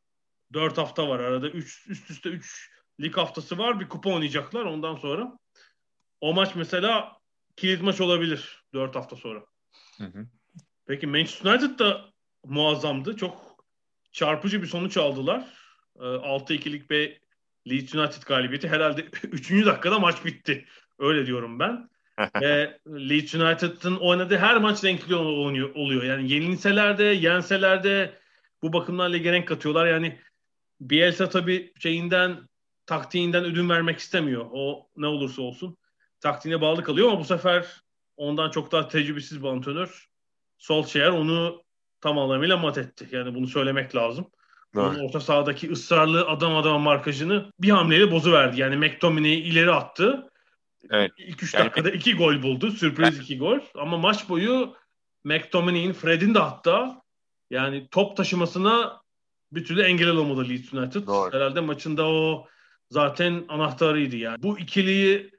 4 0.54 0.78
hafta 0.78 1.08
var 1.08 1.20
arada. 1.20 1.50
3 1.50 1.88
üst 1.88 2.10
üste 2.12 2.30
3 2.30 2.72
lig 3.02 3.18
haftası 3.18 3.58
var. 3.58 3.80
Bir 3.80 3.90
kupa 3.90 4.10
oynayacaklar 4.10 4.66
ondan 4.66 4.96
sonra. 4.96 5.38
O 6.22 6.34
maç 6.34 6.56
mesela 6.56 7.18
kilit 7.56 7.82
maç 7.82 8.02
olabilir 8.02 8.64
4 8.74 8.96
hafta 8.96 9.16
sonra. 9.16 9.46
Hı 9.98 10.04
hı. 10.04 10.28
Peki 10.88 11.08
Manchester 11.08 11.52
United 11.52 11.80
da 11.80 12.06
muazzamdı. 12.44 13.18
Çok 13.18 13.66
çarpıcı 14.12 14.62
bir 14.62 14.68
sonuç 14.68 14.98
aldılar. 14.98 15.48
Ee, 16.00 16.04
6-2'lik 16.04 16.90
bir 16.90 17.22
Leeds 17.70 17.96
United 17.96 18.24
galibiyeti 18.24 18.68
herhalde 18.70 19.02
3. 19.24 19.52
dakikada 19.66 20.00
maç 20.00 20.26
bitti. 20.26 20.66
Öyle 21.00 21.26
diyorum 21.26 21.60
ben. 21.60 21.90
Ve 22.42 22.80
Leeds 22.88 23.36
United'ın 23.36 23.96
oynadığı 23.96 24.38
her 24.38 24.58
maç 24.58 24.84
renkli 24.84 25.16
oluyor, 25.16 25.76
oluyor. 25.76 26.04
Yani 26.04 26.32
yenilseler 26.32 26.98
de 26.98 27.04
yenseler 27.04 27.84
de 27.84 28.20
bu 28.62 28.74
bakımdan 28.74 29.14
lige 29.14 29.32
renk 29.32 29.48
katıyorlar. 29.48 29.88
Yani 29.88 30.20
Bielsa 30.82 31.30
tabii 31.30 31.74
şeyinden 31.80 32.50
taktiğinden 32.86 33.44
ödün 33.44 33.70
vermek 33.70 34.00
istemiyor. 34.00 34.46
O 34.52 34.88
ne 34.98 35.08
olursa 35.08 35.42
olsun 35.42 35.78
taktiğine 36.20 36.62
bağlı 36.62 36.84
kalıyor 36.84 37.10
ama 37.10 37.20
bu 37.20 37.26
sefer 37.26 37.82
ondan 38.18 38.50
çok 38.52 38.72
daha 38.72 38.88
tecrübesiz 38.88 39.44
bir 39.44 39.48
antrenör 39.48 40.08
Solskjaer 40.58 41.10
onu 41.10 41.64
tam 42.02 42.20
anlamıyla 42.20 42.58
mat 42.58 42.78
etti. 42.78 43.08
Yani 43.12 43.36
bunu 43.36 43.48
söylemek 43.48 43.96
lazım. 43.96 44.32
Onun 44.76 45.00
orta 45.00 45.20
sahadaki 45.20 45.72
ısrarlı 45.72 46.28
adam 46.28 46.56
adama 46.56 46.80
markajını 46.80 47.52
bir 47.60 47.70
hamleyle 47.70 48.12
bozuverdi. 48.12 48.62
Yani 48.62 48.78
McTominay'i 48.78 49.40
ileri 49.40 49.72
attı. 49.72 50.30
Evet. 50.90 51.12
İlk 51.18 51.44
üç 51.44 51.54
yani, 51.54 51.66
dakikada 51.66 51.90
iki 51.90 52.16
gol 52.16 52.42
buldu. 52.42 52.72
Sürpriz 52.72 53.20
iki 53.20 53.38
gol. 53.38 53.60
Ama 53.76 53.98
maç 53.98 54.30
boyu 54.30 54.76
McTominay'in, 55.24 55.94
Fred'in 55.94 56.34
de 56.34 56.40
hatta 56.40 57.02
yani 57.50 57.88
top 57.92 58.18
taşımasına 58.18 59.02
bir 59.56 59.66
türlü 59.66 59.82
engel 59.82 60.10
olamadı 60.10 60.50
Leeds 60.50 60.74
United. 60.74 61.08
Doğru. 61.08 61.34
Herhalde 61.34 61.60
maçında 61.60 62.08
o 62.08 62.48
zaten 62.90 63.46
anahtarıydı 63.50 64.16
yani. 64.16 64.44
Bu 64.44 64.60
ikiliyi 64.60 65.32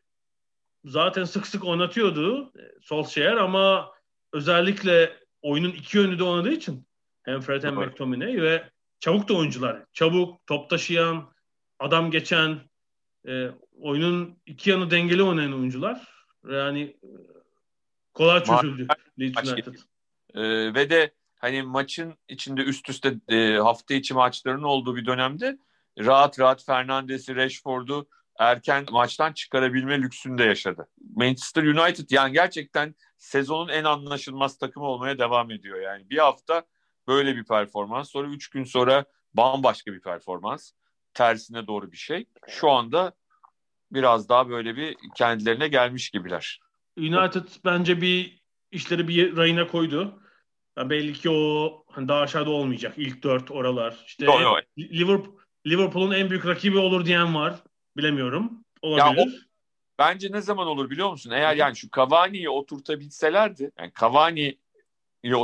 zaten 0.85 1.25
sık 1.25 1.47
sık 1.47 1.65
oynatıyordu 1.65 2.53
Solskjaer 2.83 3.37
ama 3.37 3.93
özellikle 4.33 5.17
oyunun 5.43 5.71
iki 5.71 5.97
yönü 5.97 6.19
de 6.19 6.25
oynadığı 6.25 6.53
için 6.53 6.87
hem 7.23 7.41
Fred 7.41 7.63
hem 7.63 7.77
Doğru. 7.77 7.87
McTominay 7.87 8.43
ve 8.43 8.71
çabuk 9.01 9.29
da 9.29 9.35
oyuncular. 9.35 9.83
Çabuk, 9.93 10.47
top 10.47 10.71
taşıyan, 10.71 11.33
adam 11.79 12.11
geçen, 12.11 12.61
e, 13.29 13.51
oyunun 13.81 14.39
iki 14.47 14.71
yanı 14.71 14.91
dengeli 14.91 15.23
oynayan 15.23 15.53
oyuncular. 15.53 16.09
Yani 16.51 16.83
e, 16.83 17.09
kolay 18.15 18.45
çözüldü 18.45 18.87
Leeds 19.19 19.53
United. 19.53 19.75
Ee, 20.35 20.75
ve 20.75 20.91
de 20.91 21.15
hani 21.37 21.63
maçın 21.63 22.15
içinde 22.29 22.63
üst 22.63 22.89
üste 22.89 23.15
e, 23.29 23.57
hafta 23.57 23.95
içi 23.95 24.15
maçlarının 24.15 24.63
olduğu 24.63 24.97
bir 24.97 25.07
dönemde 25.07 25.59
rahat 25.99 26.41
rahat 26.41 26.65
Fernandes'i, 26.65 27.37
Rashford'u 27.37 28.09
erken 28.39 28.87
maçtan 28.91 29.33
çıkarabilme 29.33 29.99
lüksünü 29.99 30.39
de 30.39 30.45
yaşadı. 30.45 30.89
Manchester 31.15 31.63
United 31.63 32.11
yani 32.11 32.33
gerçekten 32.33 32.95
sezonun 33.19 33.69
en 33.69 33.85
anlaşılmaz 33.85 34.59
takımı 34.59 34.87
olmaya 34.87 35.19
devam 35.19 35.51
ediyor. 35.51 35.81
Yani 35.81 36.11
bir 36.11 36.19
hafta 36.19 36.63
böyle 37.09 37.37
bir 37.37 37.45
performans, 37.45 38.11
sonra 38.11 38.29
üç 38.29 38.49
gün 38.49 38.65
sonra 38.65 39.05
bambaşka 39.35 39.93
bir 39.93 40.01
performans, 40.01 40.71
tersine 41.15 41.67
doğru 41.67 41.93
bir 41.93 41.97
şey. 41.97 42.27
Şu 42.49 42.71
anda 42.71 43.13
biraz 43.93 44.29
daha 44.29 44.49
böyle 44.49 44.77
bir 44.77 44.97
kendilerine 45.17 45.69
gelmiş 45.69 46.11
gibiler. 46.11 46.61
United 46.97 47.49
bence 47.65 48.01
bir 48.01 48.43
işleri 48.71 49.09
bir 49.09 49.37
rayına 49.37 49.67
koydu. 49.67 50.23
Yani 50.79 50.91
belli 50.91 51.13
ki 51.13 51.31
o 51.31 51.85
hani 51.91 52.09
daha 52.09 52.21
aşağıda 52.21 52.51
olmayacak. 52.51 52.95
İlk 52.97 53.23
dört 53.23 53.51
oralar. 53.51 54.05
İşte 54.07 54.25
yo, 54.25 54.41
yo. 54.41 54.57
Liverpool 54.79 55.37
Liverpool'un 55.67 56.15
en 56.15 56.31
büyük 56.31 56.47
rakibi 56.47 56.79
olur 56.79 57.05
diyen 57.05 57.35
var. 57.35 57.63
Bilemiyorum. 57.97 58.65
Olabilir. 58.83 59.19
Ya 59.19 59.25
o, 59.25 59.29
bence 59.99 60.33
ne 60.33 60.41
zaman 60.41 60.67
olur 60.67 60.91
biliyor 60.91 61.11
musun? 61.11 61.31
Eğer 61.31 61.57
yani 61.57 61.77
şu 61.77 61.89
Cavani'yi 61.97 62.51
oturtabilselerdi. 62.51 63.71
Yani 63.79 63.93
Cavani 64.01 64.59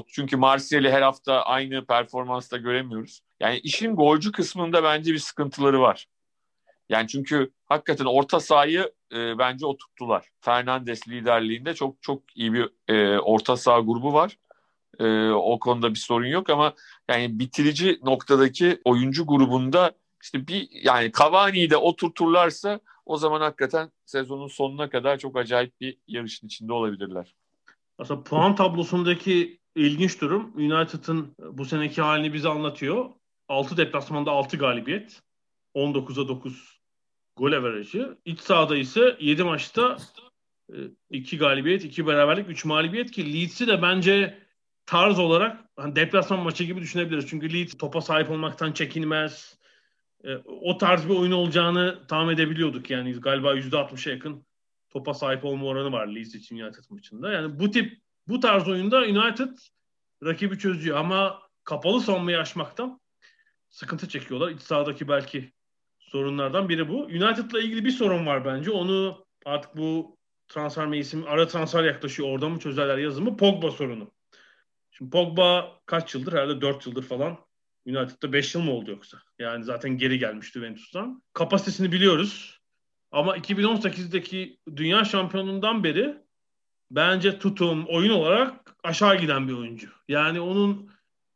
çünkü 0.08 0.36
Martial'i 0.36 0.90
her 0.90 1.02
hafta 1.02 1.42
aynı 1.42 1.86
performansta 1.86 2.56
göremiyoruz. 2.56 3.20
Yani 3.40 3.58
işin 3.58 3.96
golcü 3.96 4.32
kısmında 4.32 4.84
bence 4.84 5.12
bir 5.12 5.18
sıkıntıları 5.18 5.80
var. 5.80 6.06
Yani 6.88 7.08
çünkü 7.08 7.50
hakikaten 7.64 8.04
orta 8.04 8.40
sahayı 8.40 8.92
e, 9.12 9.38
bence 9.38 9.66
oturttular. 9.66 10.28
Fernandes 10.40 11.08
liderliğinde 11.08 11.74
çok 11.74 12.02
çok 12.02 12.36
iyi 12.36 12.52
bir 12.52 12.70
e, 12.88 13.18
orta 13.18 13.56
saha 13.56 13.80
grubu 13.80 14.12
var. 14.12 14.38
E, 14.98 15.30
o 15.30 15.58
konuda 15.58 15.90
bir 15.90 15.98
sorun 15.98 16.26
yok 16.26 16.50
ama 16.50 16.74
yani 17.08 17.38
bitirici 17.38 18.00
noktadaki 18.02 18.80
oyuncu 18.84 19.26
grubunda 19.26 19.92
işte 20.22 20.46
bir 20.46 20.68
yani 20.70 21.12
Cavani'yi 21.18 21.70
de 21.70 21.76
oturturlarsa 21.76 22.80
o 23.06 23.16
zaman 23.16 23.40
hakikaten 23.40 23.90
sezonun 24.06 24.48
sonuna 24.48 24.90
kadar 24.90 25.18
çok 25.18 25.36
acayip 25.36 25.80
bir 25.80 25.96
yarışın 26.06 26.46
içinde 26.46 26.72
olabilirler. 26.72 27.34
Aslında 27.98 28.22
puan 28.22 28.54
tablosundaki 28.54 29.58
ilginç 29.76 30.20
durum 30.20 30.52
United'ın 30.56 31.36
bu 31.38 31.64
seneki 31.64 32.02
halini 32.02 32.32
bize 32.32 32.48
anlatıyor. 32.48 33.10
6 33.48 33.76
deplasmanda 33.76 34.30
6 34.30 34.56
galibiyet. 34.56 35.22
19'a 35.74 36.28
9 36.28 36.80
gol 37.36 37.52
averajı. 37.52 38.18
İç 38.24 38.40
sahada 38.40 38.76
ise 38.76 39.16
7 39.20 39.44
maçta 39.44 39.96
2 41.10 41.36
e, 41.36 41.38
galibiyet, 41.38 41.84
2 41.84 42.06
beraberlik, 42.06 42.48
3 42.48 42.64
mağlubiyet 42.64 43.10
ki 43.10 43.34
Leeds'i 43.34 43.66
de 43.66 43.82
bence 43.82 44.38
tarz 44.86 45.18
olarak 45.18 45.60
hani 45.76 45.96
deplasman 45.96 46.40
maçı 46.40 46.64
gibi 46.64 46.80
düşünebiliriz. 46.80 47.26
Çünkü 47.28 47.52
Leeds 47.52 47.78
topa 47.78 48.00
sahip 48.00 48.30
olmaktan 48.30 48.72
çekinmez. 48.72 49.58
E, 50.24 50.36
o 50.46 50.78
tarz 50.78 51.08
bir 51.08 51.14
oyun 51.14 51.32
olacağını 51.32 52.06
tahmin 52.08 52.34
edebiliyorduk. 52.34 52.90
Yani 52.90 53.12
galiba 53.12 53.54
%60'a 53.54 54.12
yakın 54.12 54.46
topa 54.90 55.14
sahip 55.14 55.44
olma 55.44 55.66
oranı 55.66 55.92
var 55.92 56.06
Leeds 56.06 56.34
için 56.34 56.58
United 56.58 56.84
maçında. 56.90 57.32
Yani 57.32 57.58
bu 57.58 57.70
tip 57.70 57.98
bu 58.28 58.40
tarz 58.40 58.68
oyunda 58.68 58.98
United 58.98 59.58
rakibi 60.24 60.58
çözüyor 60.58 60.96
ama 60.96 61.42
kapalı 61.64 62.00
savunmayı 62.00 62.38
aşmaktan 62.38 63.00
sıkıntı 63.70 64.08
çekiyorlar. 64.08 64.50
İç 64.50 64.60
sahadaki 64.60 65.08
belki 65.08 65.52
sorunlardan 65.98 66.68
biri 66.68 66.88
bu. 66.88 67.02
United'la 67.04 67.60
ilgili 67.60 67.84
bir 67.84 67.90
sorun 67.90 68.26
var 68.26 68.44
bence. 68.44 68.70
Onu 68.70 69.26
artık 69.44 69.76
bu 69.76 70.16
transfer 70.48 70.86
mevsimi 70.86 71.28
ara 71.28 71.46
transfer 71.46 71.84
yaklaşıyor. 71.84 72.28
Orada 72.28 72.48
mı 72.48 72.58
çözerler 72.58 72.98
yazımı? 72.98 73.36
Pogba 73.36 73.70
sorunu. 73.70 74.12
Şimdi 75.02 75.10
Pogba 75.10 75.78
kaç 75.86 76.14
yıldır? 76.14 76.32
Herhalde 76.32 76.60
4 76.60 76.86
yıldır 76.86 77.02
falan. 77.02 77.38
United'da 77.86 78.32
5 78.32 78.54
yıl 78.54 78.62
mı 78.62 78.72
oldu 78.72 78.90
yoksa? 78.90 79.18
Yani 79.38 79.64
zaten 79.64 79.98
geri 79.98 80.18
gelmişti 80.18 80.58
Juventus'tan. 80.58 81.22
Kapasitesini 81.32 81.92
biliyoruz. 81.92 82.60
Ama 83.10 83.36
2018'deki 83.36 84.58
dünya 84.76 85.04
şampiyonundan 85.04 85.84
beri 85.84 86.16
bence 86.90 87.38
tutum, 87.38 87.84
oyun 87.88 88.10
olarak 88.10 88.76
aşağı 88.84 89.18
giden 89.18 89.48
bir 89.48 89.52
oyuncu. 89.52 89.88
Yani 90.08 90.40
onun 90.40 90.90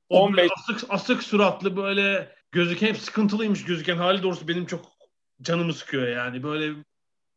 o 0.09 0.21
15... 0.21 0.51
asık, 0.59 0.91
asık 0.91 1.23
suratlı 1.23 1.77
böyle 1.77 2.37
gözüken 2.53 2.87
hep 2.87 2.97
sıkıntılıymış 2.97 3.65
gözüken 3.65 3.97
hali 3.97 4.23
doğrusu 4.23 4.49
benim 4.49 4.67
çok 4.67 4.93
canımı 5.43 5.75
sıkıyor 5.75 6.09
yani. 6.09 6.43
Böyle 6.43 6.75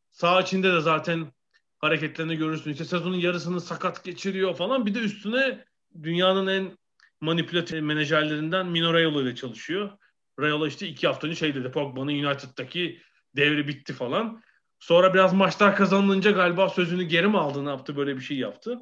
sağ 0.09 0.41
içinde 0.41 0.73
de 0.73 0.81
zaten 0.81 1.33
hareketlerini 1.79 2.35
görürsün. 2.35 2.71
İşte 2.71 2.85
sezonun 2.85 3.15
yarısını 3.15 3.61
sakat 3.61 4.03
geçiriyor 4.03 4.55
falan. 4.55 4.85
Bir 4.85 4.95
de 4.95 4.99
üstüne 4.99 5.68
dünyanın 6.03 6.47
en 6.47 6.77
manipülatif 7.21 7.81
menajerlerinden 7.81 8.65
Mino 8.67 8.93
Raiola 8.93 9.21
ile 9.21 9.35
çalışıyor. 9.35 9.91
Raiola 10.39 10.67
işte 10.67 10.87
iki 10.87 11.07
hafta 11.07 11.27
önce 11.27 11.35
şey 11.35 11.55
dedi 11.55 11.71
Pogba'nın 11.71 12.23
United'daki 12.23 13.01
devri 13.35 13.67
bitti 13.67 13.93
falan. 13.93 14.41
Sonra 14.79 15.13
biraz 15.13 15.33
maçlar 15.33 15.75
kazanılınca 15.75 16.31
galiba 16.31 16.69
sözünü 16.69 17.03
geri 17.03 17.27
mi 17.27 17.37
aldı 17.37 17.65
ne 17.65 17.69
yaptı 17.69 17.95
böyle 17.95 18.15
bir 18.15 18.21
şey 18.21 18.37
yaptı. 18.37 18.79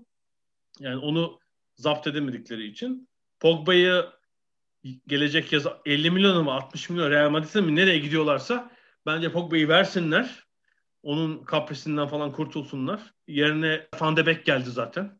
Yani 0.79 0.97
onu 0.97 1.39
zapt 1.75 2.07
edemedikleri 2.07 2.67
için. 2.67 3.09
Pogba'yı 3.39 4.05
gelecek 5.07 5.53
yaz 5.53 5.67
50 5.85 6.11
milyon 6.11 6.43
mu 6.43 6.51
60 6.51 6.89
milyon 6.89 7.11
Real 7.11 7.29
Madrid'e 7.29 7.61
mi 7.61 7.75
nereye 7.75 7.99
gidiyorlarsa 7.99 8.71
bence 9.05 9.31
Pogba'yı 9.31 9.67
versinler. 9.67 10.47
Onun 11.03 11.43
kaprisinden 11.43 12.07
falan 12.07 12.31
kurtulsunlar. 12.31 13.13
Yerine 13.27 13.87
Van 13.99 14.17
de 14.17 14.25
Beek 14.25 14.45
geldi 14.45 14.69
zaten. 14.69 15.16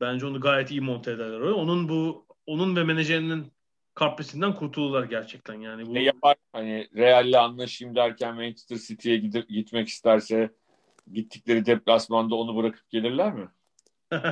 Bence 0.00 0.26
onu 0.26 0.40
gayet 0.40 0.70
iyi 0.70 0.80
monte 0.80 1.10
ederler. 1.10 1.40
Onun 1.40 1.88
bu 1.88 2.26
onun 2.46 2.76
ve 2.76 2.84
menajerinin 2.84 3.52
kaprisinden 3.94 4.54
kurtulurlar 4.54 5.04
gerçekten 5.04 5.54
yani. 5.54 5.86
Bu... 5.86 5.94
Ne 5.94 6.02
yapar? 6.02 6.36
Hani 6.52 6.88
Real'le 6.96 7.38
anlaşayım 7.38 7.94
derken 7.94 8.34
Manchester 8.34 8.76
City'ye 8.76 9.16
gidip 9.16 9.48
gitmek 9.48 9.88
isterse 9.88 10.50
gittikleri 11.12 11.66
deplasmanda 11.66 12.34
onu 12.34 12.56
bırakıp 12.56 12.90
gelirler 12.90 13.32
mi? 13.32 13.48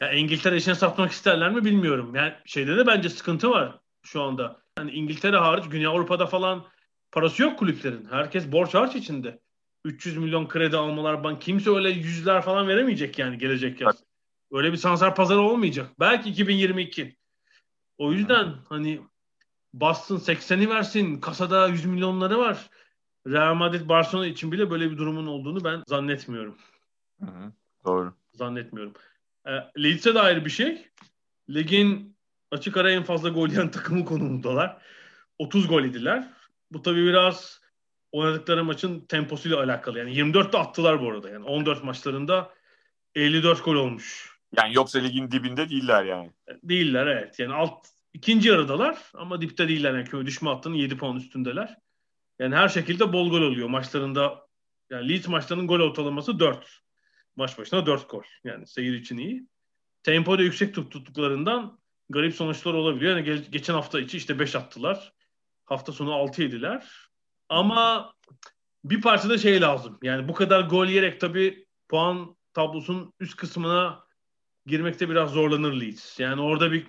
ya 0.00 0.12
İngiltere 0.12 0.56
için 0.56 0.72
satmak 0.72 1.10
isterler 1.10 1.50
mi 1.50 1.64
bilmiyorum. 1.64 2.14
Yani 2.14 2.32
şeyde 2.44 2.76
de 2.76 2.86
bence 2.86 3.08
sıkıntı 3.08 3.50
var 3.50 3.78
şu 4.02 4.22
anda. 4.22 4.60
Yani 4.78 4.90
İngiltere 4.90 5.36
hariç 5.36 5.64
Güney 5.68 5.86
Avrupa'da 5.86 6.26
falan 6.26 6.66
parası 7.12 7.42
yok 7.42 7.58
kulüplerin. 7.58 8.08
Herkes 8.10 8.52
borç 8.52 8.74
harç 8.74 8.96
içinde. 8.96 9.40
300 9.84 10.16
milyon 10.16 10.48
kredi 10.48 10.76
almalar 10.76 11.24
ban 11.24 11.38
kimse 11.38 11.70
öyle 11.70 11.90
yüzler 11.90 12.42
falan 12.42 12.68
veremeyecek 12.68 13.18
yani 13.18 13.38
gelecek 13.38 13.80
yaz. 13.80 14.04
Öyle 14.52 14.72
bir 14.72 14.76
sansar 14.76 15.14
pazarı 15.14 15.40
olmayacak. 15.40 15.90
Belki 16.00 16.30
2022. 16.30 17.16
O 17.98 18.12
yüzden 18.12 18.54
hani 18.68 19.00
Boston 19.74 20.16
80'i 20.16 20.68
versin. 20.68 21.20
Kasada 21.20 21.68
100 21.68 21.84
milyonları 21.84 22.38
var. 22.38 22.70
Real 23.26 23.54
Madrid 23.54 23.88
Barcelona 23.88 24.26
için 24.26 24.52
bile 24.52 24.70
böyle 24.70 24.90
bir 24.90 24.98
durumun 24.98 25.26
olduğunu 25.26 25.64
ben 25.64 25.82
zannetmiyorum. 25.86 26.56
Hı 27.20 27.26
hı, 27.26 27.52
doğru. 27.84 28.14
Zannetmiyorum. 28.32 28.92
E, 29.46 29.50
Leeds'e 29.82 30.14
de 30.14 30.20
ayrı 30.20 30.44
bir 30.44 30.50
şey. 30.50 30.88
Ligin 31.50 32.16
açık 32.50 32.76
ara 32.76 32.90
en 32.90 33.02
fazla 33.02 33.28
gol 33.28 33.48
yiyen 33.48 33.70
takımı 33.70 34.04
konumundalar. 34.04 34.82
30 35.38 35.68
gol 35.68 35.84
idiler. 35.84 36.30
Bu 36.70 36.82
tabii 36.82 37.04
biraz 37.04 37.59
oynadıkları 38.12 38.64
maçın 38.64 39.00
temposuyla 39.00 39.58
alakalı. 39.62 39.98
Yani 39.98 40.12
24'te 40.12 40.58
attılar 40.58 41.00
bu 41.00 41.10
arada. 41.10 41.30
Yani 41.30 41.44
14 41.44 41.84
maçlarında 41.84 42.54
54 43.14 43.64
gol 43.64 43.74
olmuş. 43.74 44.36
Yani 44.56 44.74
yoksa 44.74 44.98
ligin 44.98 45.30
dibinde 45.30 45.68
değiller 45.68 46.04
yani. 46.04 46.30
Değiller 46.62 47.06
evet. 47.06 47.38
Yani 47.38 47.54
alt 47.54 47.86
ikinci 48.14 48.48
yarıdalar 48.48 48.98
ama 49.14 49.40
dipte 49.40 49.68
değiller. 49.68 49.94
Yani 49.94 50.04
küme 50.04 50.26
düşme 50.26 50.50
hattının 50.50 50.74
7 50.74 50.96
puan 50.96 51.16
üstündeler. 51.16 51.76
Yani 52.38 52.54
her 52.56 52.68
şekilde 52.68 53.12
bol 53.12 53.30
gol 53.30 53.40
oluyor. 53.40 53.68
Maçlarında 53.68 54.46
yani 54.90 55.08
Leeds 55.08 55.28
maçlarının 55.28 55.66
gol 55.66 55.80
ortalaması 55.80 56.38
4. 56.38 56.80
Maç 57.36 57.58
başına 57.58 57.86
4 57.86 58.10
gol. 58.10 58.22
Yani 58.44 58.66
seyir 58.66 58.94
için 58.94 59.18
iyi. 59.18 59.46
Tempo 60.02 60.38
da 60.38 60.42
yüksek 60.42 60.74
tuttuklarından 60.74 61.78
garip 62.10 62.34
sonuçlar 62.34 62.74
olabiliyor. 62.74 63.16
Yani 63.16 63.28
ge- 63.28 63.50
geçen 63.50 63.74
hafta 63.74 64.00
içi 64.00 64.16
işte 64.16 64.38
5 64.38 64.56
attılar. 64.56 65.12
Hafta 65.64 65.92
sonu 65.92 66.12
6 66.12 66.42
yediler. 66.42 67.09
Ama 67.50 68.14
bir 68.84 69.00
parçada 69.00 69.38
şey 69.38 69.60
lazım. 69.60 69.98
Yani 70.02 70.28
bu 70.28 70.34
kadar 70.34 70.60
gol 70.60 70.86
yiyerek 70.86 71.20
tabii 71.20 71.66
puan 71.88 72.36
tablosunun 72.54 73.12
üst 73.20 73.36
kısmına 73.36 74.04
girmekte 74.66 75.08
biraz 75.08 75.30
zorlanır 75.30 75.80
Leeds. 75.80 76.20
Yani 76.20 76.40
orada 76.40 76.72
bir 76.72 76.86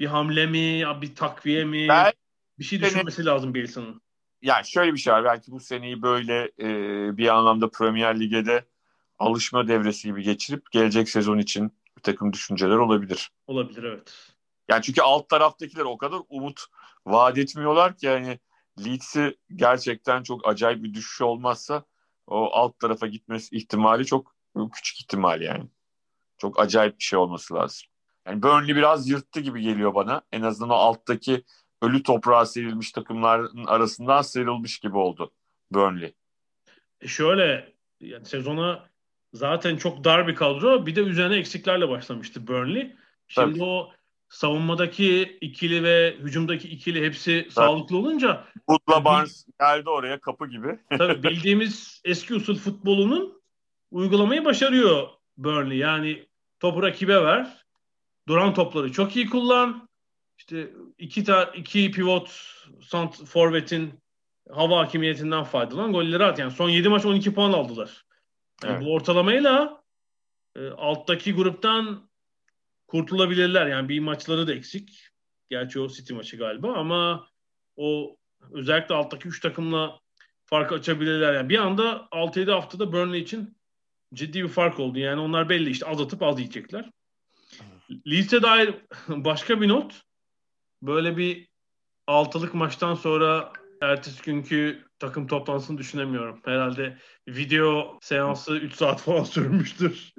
bir 0.00 0.06
hamle 0.06 0.46
mi, 0.46 0.84
bir 1.02 1.14
takviye 1.14 1.64
mi, 1.64 1.88
ben, 1.88 2.12
bir 2.58 2.64
şey 2.64 2.80
düşünmesi 2.80 3.16
seni, 3.16 3.26
lazım 3.26 3.54
Bielsa'nın. 3.54 4.00
Yani 4.42 4.66
şöyle 4.66 4.92
bir 4.92 4.98
şey 4.98 5.12
var. 5.12 5.24
Belki 5.24 5.52
bu 5.52 5.60
seneyi 5.60 6.02
böyle 6.02 6.52
e, 6.60 6.68
bir 7.16 7.28
anlamda 7.28 7.70
Premier 7.70 8.20
Lig'de 8.20 8.64
alışma 9.18 9.68
devresi 9.68 10.08
gibi 10.08 10.22
geçirip 10.22 10.70
gelecek 10.70 11.08
sezon 11.08 11.38
için 11.38 11.72
bir 11.96 12.02
takım 12.02 12.32
düşünceler 12.32 12.76
olabilir. 12.76 13.30
Olabilir 13.46 13.82
evet. 13.82 14.32
Yani 14.68 14.82
çünkü 14.82 15.02
alt 15.02 15.28
taraftakiler 15.28 15.84
o 15.84 15.98
kadar 15.98 16.20
umut 16.28 16.64
vaat 17.06 17.38
etmiyorlar 17.38 17.96
ki 17.96 18.06
yani 18.06 18.38
Leeds'i 18.84 19.36
gerçekten 19.54 20.22
çok 20.22 20.48
acayip 20.48 20.82
bir 20.82 20.94
düşüş 20.94 21.20
olmazsa 21.20 21.84
o 22.26 22.50
alt 22.52 22.78
tarafa 22.78 23.06
gitmesi 23.06 23.56
ihtimali 23.56 24.06
çok 24.06 24.34
küçük 24.72 25.00
ihtimal 25.00 25.40
yani. 25.42 25.64
Çok 26.38 26.60
acayip 26.60 26.98
bir 26.98 27.04
şey 27.04 27.18
olması 27.18 27.54
lazım. 27.54 27.88
Yani 28.26 28.42
Burnley 28.42 28.76
biraz 28.76 29.08
yırttı 29.08 29.40
gibi 29.40 29.62
geliyor 29.62 29.94
bana. 29.94 30.22
En 30.32 30.42
azından 30.42 30.70
o 30.70 30.74
alttaki 30.74 31.44
ölü 31.82 32.02
toprağa 32.02 32.46
serilmiş 32.46 32.92
takımların 32.92 33.64
arasından 33.64 34.22
sıyrılmış 34.22 34.78
gibi 34.78 34.96
oldu 34.96 35.32
Burnley. 35.70 36.14
E 37.00 37.08
şöyle 37.08 37.72
yani 38.00 38.24
sezona 38.26 38.88
zaten 39.32 39.76
çok 39.76 40.04
dar 40.04 40.28
bir 40.28 40.34
kadro. 40.34 40.86
Bir 40.86 40.96
de 40.96 41.00
üzerine 41.00 41.36
eksiklerle 41.36 41.88
başlamıştı 41.88 42.46
Burnley. 42.46 42.96
Şimdi 43.28 43.52
Tabii. 43.52 43.64
o 43.64 43.92
savunmadaki 44.28 45.38
ikili 45.40 45.82
ve 45.82 46.16
hücumdaki 46.18 46.68
ikili 46.68 47.04
hepsi 47.04 47.42
Tabii. 47.42 47.52
sağlıklı 47.52 47.96
olunca 47.96 48.44
Wood'la 48.54 49.04
Barnes 49.04 49.46
geldi 49.60 49.90
oraya 49.90 50.20
kapı 50.20 50.46
gibi. 50.46 50.78
tabii 50.98 51.22
bildiğimiz 51.30 52.00
eski 52.04 52.34
usul 52.34 52.56
futbolunun 52.56 53.42
uygulamayı 53.90 54.44
başarıyor 54.44 55.08
Burnley. 55.36 55.78
Yani 55.78 56.26
topu 56.60 56.82
rakibe 56.82 57.24
ver. 57.24 57.66
Duran 58.28 58.54
topları 58.54 58.92
çok 58.92 59.16
iyi 59.16 59.30
kullan. 59.30 59.88
İşte 60.38 60.70
iki 60.98 61.24
ta 61.24 61.44
iki 61.44 61.90
pivot 61.90 62.30
sant 62.82 63.24
forvetin 63.24 64.00
hava 64.50 64.78
hakimiyetinden 64.78 65.44
faydalan 65.44 65.92
golleri 65.92 66.24
at. 66.24 66.38
Yani 66.38 66.50
son 66.50 66.68
7 66.68 66.88
maç 66.88 67.04
12 67.04 67.34
puan 67.34 67.52
aldılar. 67.52 68.04
Yani 68.64 68.74
evet. 68.74 68.84
Bu 68.84 68.94
ortalamayla 68.94 69.82
e, 70.56 70.68
alttaki 70.68 71.34
gruptan 71.34 72.05
kurtulabilirler. 72.86 73.66
Yani 73.66 73.88
bir 73.88 74.00
maçları 74.00 74.46
da 74.46 74.54
eksik. 74.54 75.08
Gerçi 75.50 75.80
o 75.80 75.88
City 75.88 76.14
maçı 76.14 76.36
galiba 76.36 76.74
ama 76.74 77.28
o 77.76 78.16
özellikle 78.52 78.94
alttaki 78.94 79.28
3 79.28 79.40
takımla 79.40 80.00
fark 80.44 80.72
açabilirler. 80.72 81.34
Yani 81.34 81.48
bir 81.48 81.58
anda 81.58 82.08
6-7 82.12 82.50
haftada 82.50 82.92
Burnley 82.92 83.20
için 83.20 83.56
ciddi 84.14 84.42
bir 84.42 84.48
fark 84.48 84.80
oldu. 84.80 84.98
Yani 84.98 85.20
onlar 85.20 85.48
belli 85.48 85.70
işte 85.70 85.86
az 85.86 86.00
atıp 86.00 86.22
az 86.22 86.38
yiyecekler. 86.38 86.90
Leeds'e 88.06 88.42
dair 88.42 88.74
başka 89.08 89.60
bir 89.60 89.68
not. 89.68 90.02
Böyle 90.82 91.16
bir 91.16 91.48
altılık 92.06 92.54
maçtan 92.54 92.94
sonra 92.94 93.52
ertesi 93.80 94.22
günkü 94.22 94.84
takım 94.98 95.26
toplantısını 95.26 95.78
düşünemiyorum. 95.78 96.40
Herhalde 96.44 96.98
video 97.28 97.98
seansı 98.02 98.56
3 98.56 98.74
saat 98.74 99.00
falan 99.00 99.24
sürmüştür. 99.34 100.14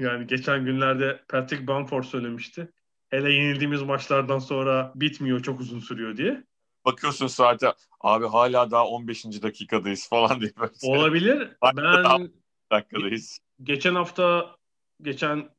Yani 0.00 0.26
geçen 0.26 0.64
günlerde 0.64 1.20
Patrick 1.28 1.66
Bamford 1.66 2.04
söylemişti. 2.04 2.72
Hele 3.08 3.32
yenildiğimiz 3.32 3.82
maçlardan 3.82 4.38
sonra 4.38 4.92
bitmiyor, 4.94 5.42
çok 5.42 5.60
uzun 5.60 5.80
sürüyor 5.80 6.16
diye. 6.16 6.44
Bakıyorsun 6.84 7.26
saate 7.26 7.72
abi 8.00 8.26
hala 8.26 8.70
daha 8.70 8.86
15. 8.86 9.24
dakikadayız 9.24 10.08
falan 10.10 10.40
diye. 10.40 10.50
Böyle 10.60 10.72
Olabilir. 10.82 11.48
ben 11.76 12.30
dakikadayız. 12.72 13.38
Geçen 13.62 13.94
hafta 13.94 14.56
geçen 15.02 15.50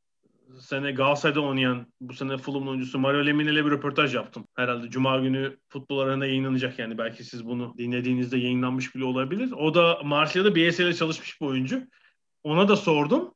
sene 0.59 0.91
Galatasaray'da 0.91 1.41
oynayan 1.41 1.87
bu 2.01 2.13
sene 2.13 2.37
Fulham'ın 2.37 2.67
oyuncusu 2.67 2.99
Mario 2.99 3.25
Lemine 3.25 3.51
ile 3.51 3.65
bir 3.65 3.71
röportaj 3.71 4.15
yaptım. 4.15 4.47
Herhalde 4.55 4.89
Cuma 4.89 5.19
günü 5.19 5.57
futbol 5.69 5.99
arenada 5.99 6.25
yayınlanacak 6.25 6.79
yani. 6.79 6.97
Belki 6.97 7.23
siz 7.23 7.45
bunu 7.45 7.73
dinlediğinizde 7.77 8.37
yayınlanmış 8.37 8.95
bile 8.95 9.05
olabilir. 9.05 9.51
O 9.51 9.73
da 9.73 9.99
Marsilya'da 10.03 10.55
BSL'de 10.55 10.93
çalışmış 10.93 11.41
bir 11.41 11.45
oyuncu. 11.45 11.87
Ona 12.43 12.67
da 12.67 12.75
sordum. 12.75 13.33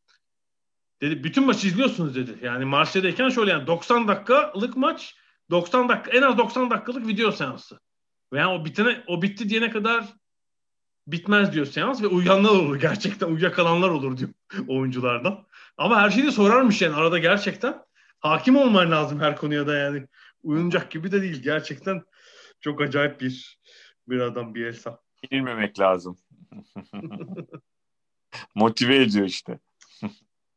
Dedi 1.05 1.23
bütün 1.23 1.45
maçı 1.45 1.67
izliyorsunuz 1.67 2.15
dedi. 2.15 2.35
Yani 2.41 2.65
Marsilya'dayken 2.65 3.29
şöyle 3.29 3.51
yani 3.51 3.67
90 3.67 4.07
dakikalık 4.07 4.77
maç 4.77 5.15
90 5.49 5.89
dakika 5.89 6.17
en 6.17 6.21
az 6.21 6.37
90 6.37 6.69
dakikalık 6.69 7.07
video 7.07 7.31
seansı. 7.31 7.79
Ve 8.33 8.39
yani 8.39 8.61
o 8.61 8.65
bitene 8.65 9.03
o 9.07 9.21
bitti 9.21 9.49
diyene 9.49 9.69
kadar 9.69 10.05
bitmez 11.07 11.53
diyor 11.53 11.65
seans 11.65 12.01
ve 12.01 12.07
uyuyanlar 12.07 12.49
olur 12.49 12.79
gerçekten 12.79 13.27
uyuyakalanlar 13.27 13.89
olur 13.89 14.17
diyor 14.17 14.29
oyunculardan. 14.67 15.45
Ama 15.77 16.01
her 16.01 16.09
şeyi 16.09 16.31
sorarmış 16.31 16.81
yani 16.81 16.95
arada 16.95 17.19
gerçekten. 17.19 17.81
Hakim 18.19 18.55
olman 18.55 18.91
lazım 18.91 19.19
her 19.19 19.35
konuya 19.35 19.67
da 19.67 19.75
yani. 19.75 20.07
Uyunacak 20.43 20.91
gibi 20.91 21.11
de 21.11 21.21
değil. 21.21 21.43
Gerçekten 21.43 22.03
çok 22.61 22.81
acayip 22.81 23.21
bir 23.21 23.59
bir 24.07 24.19
adam 24.19 24.55
bir 24.55 24.65
Elsa. 24.65 24.99
Yenilmemek 25.31 25.79
lazım. 25.79 26.17
Motive 28.55 28.95
ediyor 28.95 29.25
işte. 29.25 29.59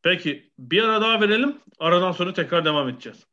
Peki 0.08 0.50
bir 0.58 0.82
ara 0.82 1.00
daha 1.00 1.20
verelim. 1.20 1.58
Aradan 1.78 2.12
sonra 2.12 2.32
tekrar 2.32 2.64
devam 2.64 2.88
edeceğiz. 2.88 3.26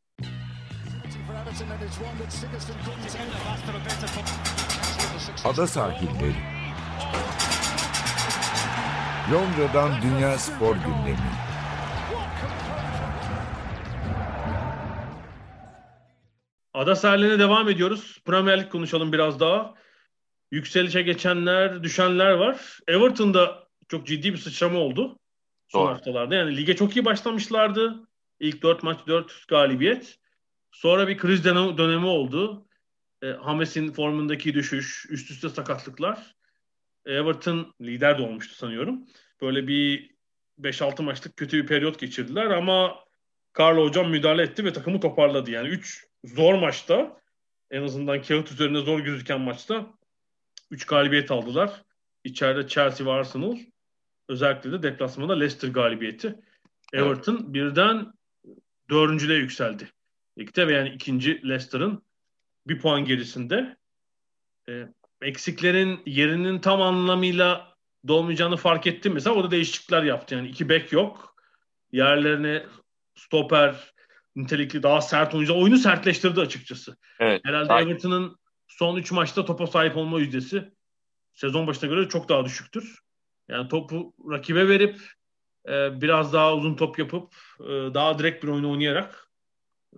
Ada 5.45 5.67
sahilleri. 5.67 6.35
Londra'dan 9.31 10.01
Dünya 10.01 10.37
Spor 10.37 10.75
Gündemi. 10.75 11.17
Ada 16.73 16.95
sahillerine 16.95 17.39
devam 17.39 17.69
ediyoruz. 17.69 18.21
Premier 18.25 18.59
Lig 18.59 18.71
konuşalım 18.71 19.13
biraz 19.13 19.39
daha. 19.39 19.73
Yükselişe 20.51 21.01
geçenler, 21.01 21.83
düşenler 21.83 22.31
var. 22.31 22.79
Everton'da 22.87 23.67
çok 23.87 24.07
ciddi 24.07 24.33
bir 24.33 24.37
sıçrama 24.37 24.79
oldu 24.79 25.19
son 25.67 25.81
Doğru. 25.81 25.89
haftalarda. 25.89 26.35
Yani 26.35 26.57
lige 26.57 26.75
çok 26.75 26.95
iyi 26.95 27.05
başlamışlardı. 27.05 28.07
İlk 28.39 28.63
4 28.63 28.83
maç 28.83 28.99
4 29.07 29.47
galibiyet. 29.47 30.19
Sonra 30.71 31.07
bir 31.07 31.17
kriz 31.17 31.43
dönemi 31.43 32.05
oldu. 32.05 32.67
E, 33.23 33.27
Hames'in 33.27 33.91
formundaki 33.91 34.53
düşüş, 34.53 35.05
üst 35.09 35.31
üste 35.31 35.49
sakatlıklar. 35.49 36.35
Everton 37.05 37.73
lider 37.81 38.17
de 38.17 38.21
olmuştu 38.21 38.55
sanıyorum. 38.55 39.05
Böyle 39.41 39.67
bir 39.67 40.15
5-6 40.59 41.03
maçlık 41.03 41.37
kötü 41.37 41.63
bir 41.63 41.67
periyot 41.67 41.99
geçirdiler 41.99 42.45
ama 42.45 42.95
Carlo 43.59 43.83
hocam 43.83 44.09
müdahale 44.09 44.43
etti 44.43 44.65
ve 44.65 44.73
takımı 44.73 44.99
toparladı. 44.99 45.51
Yani 45.51 45.67
3 45.67 46.07
zor 46.23 46.53
maçta 46.53 47.21
en 47.71 47.83
azından 47.83 48.21
kağıt 48.21 48.51
üzerinde 48.51 48.79
zor 48.79 48.99
gözüken 48.99 49.41
maçta 49.41 49.85
3 50.71 50.85
galibiyet 50.85 51.31
aldılar. 51.31 51.83
İçeride 52.23 52.67
Chelsea 52.67 53.07
ve 53.07 53.11
Arsenal. 53.11 53.57
Özellikle 54.29 54.71
de 54.71 54.83
deplasmanda 54.83 55.33
Leicester 55.33 55.69
galibiyeti. 55.69 56.35
Everton 56.93 57.35
evet. 57.35 57.53
birden 57.53 58.13
dördüncülüğe 58.89 59.37
yükseldi. 59.37 59.89
Ligde 60.37 60.67
ve 60.67 60.73
yani 60.73 60.89
ikinci 60.89 61.49
Leicester'ın 61.49 62.03
bir 62.67 62.79
puan 62.79 63.05
gerisinde. 63.05 63.77
E, 64.69 64.87
eksiklerin 65.21 66.01
yerinin 66.05 66.59
tam 66.59 66.81
anlamıyla 66.81 67.75
dolmayacağını 68.07 68.57
fark 68.57 68.87
ettim. 68.87 69.13
Mesela 69.13 69.35
o 69.35 69.43
da 69.43 69.51
değişiklikler 69.51 70.03
yaptı. 70.03 70.35
Yani 70.35 70.47
iki 70.47 70.69
bek 70.69 70.91
yok. 70.91 71.35
Yerlerine 71.91 72.65
stoper, 73.15 73.93
nitelikli 74.35 74.83
daha 74.83 75.01
sert 75.01 75.35
oyuncular 75.35 75.61
oyunu 75.61 75.77
sertleştirdi 75.77 76.41
açıkçası. 76.41 76.97
Evet. 77.19 77.41
Herhalde. 77.45 77.73
Everton'ın 77.73 78.37
son 78.67 78.97
3 78.97 79.11
maçta 79.11 79.45
topa 79.45 79.67
sahip 79.67 79.97
olma 79.97 80.19
yüzdesi 80.19 80.71
sezon 81.33 81.67
başına 81.67 81.89
göre 81.89 82.09
çok 82.09 82.29
daha 82.29 82.45
düşüktür. 82.45 82.99
Yani 83.49 83.67
topu 83.67 84.13
rakibe 84.31 84.67
verip 84.67 85.01
e, 85.67 86.01
biraz 86.01 86.33
daha 86.33 86.55
uzun 86.55 86.75
top 86.75 86.99
yapıp 86.99 87.33
e, 87.59 87.65
daha 87.69 88.19
direkt 88.19 88.43
bir 88.43 88.49
oyun 88.49 88.63
oynayarak 88.63 89.29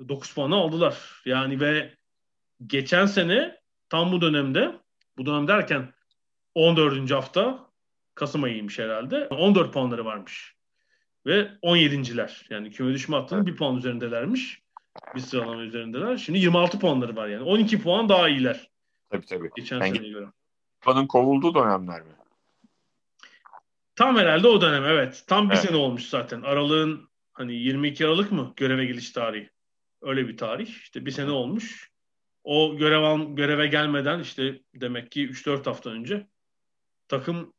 9 0.09 0.33
puanı 0.33 0.55
aldılar. 0.55 1.21
Yani 1.25 1.59
ve 1.59 1.93
geçen 2.67 3.05
sene 3.05 3.59
tam 3.89 4.11
bu 4.11 4.21
dönemde 4.21 4.75
Bu 5.17 5.25
dönem 5.25 5.47
derken 5.47 5.93
14. 6.55 7.11
hafta 7.11 7.67
Kasım 8.15 8.43
ayıymış 8.43 8.79
herhalde. 8.79 9.27
14 9.27 9.73
puanları 9.73 10.05
varmış. 10.05 10.55
Ve 11.25 11.51
17.ler. 11.63 12.45
Yani 12.49 12.71
küme 12.71 12.93
düşme 12.93 13.15
hattının 13.17 13.47
bir 13.47 13.55
puan 13.55 13.77
üzerindelermiş. 13.77 14.61
Bir 15.15 15.19
sıralama 15.19 15.61
üzerindeler. 15.61 16.17
Şimdi 16.17 16.39
26 16.39 16.79
puanları 16.79 17.15
var 17.15 17.27
yani. 17.27 17.43
12 17.43 17.81
puan 17.81 18.09
daha 18.09 18.29
iyiler. 18.29 18.69
Tabii 19.09 19.25
tabii. 19.25 19.49
Geçen 19.55 19.79
Yani- 19.79 19.95
seneye 19.97 20.11
göre. 20.11 20.25
Kupa'nın 20.81 21.07
kovulduğu 21.07 21.55
dönemler 21.55 22.01
mi? 22.01 22.11
Tam 23.97 24.17
herhalde 24.17 24.47
o 24.47 24.61
dönem 24.61 24.85
evet. 24.85 25.23
Tam 25.27 25.49
bir 25.49 25.55
Evet. 25.55 25.63
sene 25.65 25.77
olmuş 25.77 26.05
zaten. 26.05 26.41
Aralığın 26.41 27.09
hani 27.33 27.55
22 27.55 28.05
Aralık 28.05 28.31
mı 28.31 28.53
göreve 28.55 28.85
geliş 28.85 29.11
tarihi? 29.11 29.49
Öyle 30.01 30.27
bir 30.27 30.37
tarih. 30.37 30.67
İşte 30.67 31.05
bir 31.05 31.11
sene 31.11 31.31
olmuş. 31.31 31.91
O 32.43 32.77
görev 32.77 33.01
al, 33.01 33.35
göreve 33.35 33.67
gelmeden 33.67 34.19
işte 34.19 34.59
demek 34.75 35.11
ki 35.11 35.29
3-4 35.29 35.65
hafta 35.65 35.89
önce 35.89 36.27
takım 37.07 37.53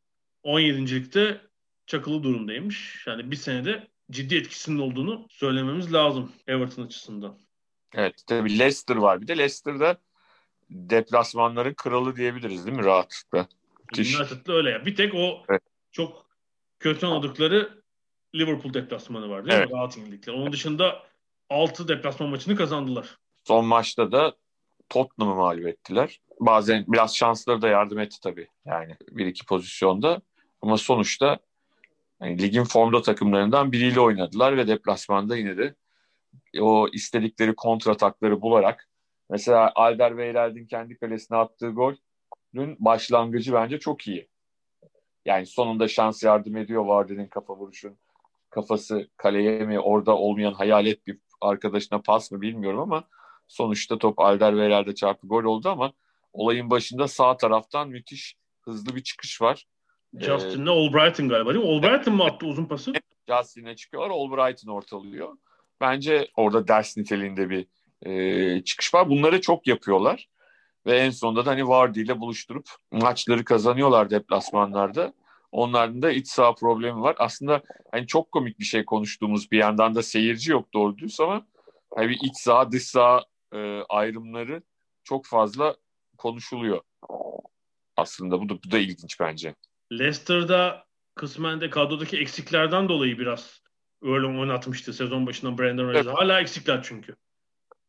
17.likte 0.45 1.41
çakılı 1.86 2.22
durumdaymış. 2.22 3.05
Yani 3.07 3.30
bir 3.30 3.36
senede 3.36 3.89
ciddi 4.11 4.36
etkisinin 4.36 4.78
olduğunu 4.78 5.26
söylememiz 5.30 5.93
lazım 5.93 6.32
Everton 6.47 6.82
açısından. 6.86 7.39
Evet 7.95 8.14
tabii 8.26 8.59
Leicester 8.59 8.97
var. 8.97 9.20
Bir 9.20 9.28
de 9.28 9.39
Leicester'da 9.39 9.97
deplasmanların 10.70 11.74
kralı 11.74 12.16
diyebiliriz 12.16 12.66
değil 12.66 12.76
mi 12.76 12.84
rahatlıkla? 12.84 13.47
Müthiş. 13.91 14.20
United'da 14.20 14.53
öyle 14.53 14.70
ya. 14.70 14.86
Bir 14.86 14.97
tek 14.97 15.14
o 15.14 15.43
Evet. 15.49 15.62
çok 15.93 16.28
kötü 16.81 17.07
oynadıkları 17.07 17.83
Liverpool 18.35 18.74
deplasmanı 18.74 19.31
var 19.31 19.47
değil 19.47 19.61
mi? 19.61 19.70
Rahat 19.70 19.97
indikleri. 19.97 20.37
Onun 20.37 20.53
dışında 20.53 21.03
6 21.51 21.89
deplasman 21.89 22.29
maçını 22.29 22.57
kazandılar. 22.57 23.18
Son 23.45 23.64
maçta 23.64 24.12
da 24.12 24.35
Tottenham'ı 24.89 25.35
mağlup 25.35 25.66
ettiler. 25.66 26.20
Bazen 26.41 26.85
biraz 26.89 27.16
şansları 27.16 27.62
da 27.62 27.68
yardım 27.68 27.99
etti 27.99 28.16
tabii. 28.22 28.49
Yani 28.64 28.97
bir 29.11 29.26
iki 29.26 29.47
pozisyonda. 29.47 30.20
Ama 30.62 30.76
sonuçta 30.79 31.39
yani 32.22 32.43
ligin 32.43 32.64
formda 32.64 33.03
takımlarından 33.03 33.72
biriyle 33.72 34.01
oynadılar 34.01 34.57
ve 34.57 34.68
deplasmanda 34.68 35.37
yine 35.37 35.57
de 35.57 35.74
o 36.61 36.89
istedikleri 36.93 37.55
kontratakları 37.55 38.43
bularak 38.43 38.89
mesela 39.31 39.72
Alderweireld'in 39.74 40.66
kendi 40.66 40.99
kalesine 40.99 41.39
attığı 41.39 41.68
golün 41.68 42.76
başlangıcı 42.79 43.53
bence 43.53 43.79
çok 43.79 44.09
iyi. 44.09 44.29
Yani 45.24 45.46
sonunda 45.46 45.88
şans 45.88 46.22
yardım 46.22 46.56
ediyor 46.56 46.84
Vardy'nin 46.84 47.26
kafa 47.26 47.56
vuruşun 47.56 47.98
kafası 48.50 49.08
kaleye 49.16 49.64
mi 49.64 49.80
orada 49.80 50.16
olmayan 50.16 50.52
hayalet 50.52 51.06
bir 51.06 51.18
arkadaşına 51.40 52.00
pas 52.00 52.32
mı 52.32 52.40
bilmiyorum 52.40 52.80
ama 52.80 53.04
sonuçta 53.48 53.98
top 53.98 54.18
Alderweireld'e 54.18 54.94
çarpı 54.94 55.26
gol 55.26 55.44
oldu 55.44 55.68
ama 55.68 55.92
olayın 56.32 56.70
başında 56.70 57.08
sağ 57.08 57.36
taraftan 57.36 57.88
müthiş 57.88 58.36
hızlı 58.60 58.96
bir 58.96 59.02
çıkış 59.02 59.42
var. 59.42 59.66
Justin'le 60.18 60.66
Albrighton 60.66 61.28
galiba 61.28 61.54
değil 61.54 61.64
mi? 61.64 61.70
Albrighton 61.70 62.14
mı 62.14 62.24
attı 62.24 62.46
uzun 62.46 62.64
pası? 62.64 62.92
Justin'e 63.28 63.76
çıkıyorlar. 63.76 64.10
Albright'ın 64.10 64.70
ortalıyor. 64.70 65.36
Bence 65.80 66.28
orada 66.36 66.68
ders 66.68 66.96
niteliğinde 66.96 67.50
bir 67.50 67.66
e, 68.02 68.64
çıkış 68.64 68.94
var. 68.94 69.08
Bunları 69.08 69.40
çok 69.40 69.66
yapıyorlar. 69.66 70.28
Ve 70.87 70.99
en 70.99 71.11
sonunda 71.11 71.47
da 71.47 71.51
hani 71.51 71.68
Vardy 71.68 72.01
ile 72.01 72.20
buluşturup 72.20 72.68
maçları 72.93 73.45
kazanıyorlar 73.45 74.11
deplasmanlarda. 74.11 75.12
Onların 75.53 76.03
da 76.03 76.11
iç 76.11 76.29
saha 76.29 76.55
problemi 76.55 77.01
var. 77.01 77.16
Aslında 77.18 77.62
hani 77.93 78.07
çok 78.07 78.33
komik 78.33 78.59
bir 78.59 78.64
şey 78.64 78.85
konuştuğumuz 78.85 79.51
bir 79.51 79.59
yandan 79.59 79.95
da 79.95 80.03
seyirci 80.03 80.53
yok 80.53 80.74
doğru 80.74 80.99
düz 80.99 81.20
ama 81.20 81.47
hani 81.95 82.14
iç 82.22 82.37
saha 82.37 82.72
dış 82.72 82.83
saha 82.83 83.24
e, 83.55 83.81
ayrımları 83.89 84.62
çok 85.05 85.26
fazla 85.26 85.76
konuşuluyor. 86.18 86.81
Aslında 87.97 88.41
bu 88.41 88.49
da, 88.49 88.55
bu 88.66 88.70
da 88.70 88.79
ilginç 88.79 89.20
bence. 89.20 89.55
Leicester'da 89.93 90.85
kısmen 91.14 91.61
de 91.61 91.70
kadrodaki 91.70 92.18
eksiklerden 92.18 92.89
dolayı 92.89 93.18
biraz 93.18 93.62
öyle 94.03 94.26
oynatmıştı 94.26 94.93
sezon 94.93 95.26
başından 95.26 95.59
Brandon 95.59 95.85
Rodgers'ı. 95.85 96.09
Evet. 96.09 96.18
Hala 96.18 96.41
eksikler 96.41 96.81
çünkü. 96.83 97.16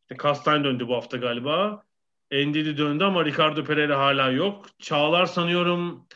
İşte 0.02 0.22
Castine 0.22 0.64
döndü 0.64 0.88
bu 0.88 0.94
hafta 0.94 1.16
galiba. 1.16 1.82
Endidi 2.30 2.76
döndü 2.76 3.04
ama 3.04 3.24
Ricardo 3.24 3.64
Pereira 3.64 3.98
hala 3.98 4.30
yok. 4.30 4.66
Çağlar 4.78 5.26
sanıyorum 5.26 6.06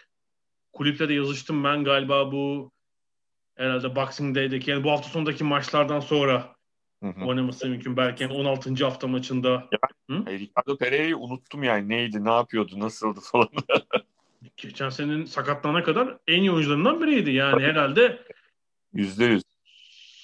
kulüple 0.73 1.09
de 1.09 1.15
yazıştım 1.15 1.65
ben 1.65 1.85
galiba 1.85 2.33
bu 2.33 2.73
herhalde 3.57 3.97
Boxing 3.97 4.37
Day'deki 4.37 4.71
yani 4.71 4.85
bu 4.85 4.91
hafta 4.91 5.09
sonundaki 5.09 5.45
maçlardan 5.45 6.01
sonra 6.01 6.55
Hı 7.03 7.09
hı. 7.09 7.25
oynaması 7.25 7.69
mümkün. 7.69 7.97
Belki 7.97 8.23
yani 8.23 8.33
16. 8.33 8.85
hafta 8.85 9.07
maçında. 9.07 9.69
E, 10.11 10.39
Ricardo 10.39 10.77
Pereira'yı 10.79 11.17
unuttum 11.17 11.63
yani 11.63 11.89
neydi, 11.89 12.25
ne 12.25 12.33
yapıyordu, 12.33 12.81
nasıldı 12.81 13.21
falan. 13.21 13.49
Geçen 14.57 14.89
senenin 14.89 15.25
sakatlanana 15.25 15.83
kadar 15.83 16.19
en 16.29 16.41
iyi 16.41 16.53
oyuncularından 16.53 17.03
biriydi. 17.03 17.31
Yani 17.31 17.63
herhalde 17.63 18.25
Yüzde 18.93 19.25
yüz. 19.25 19.43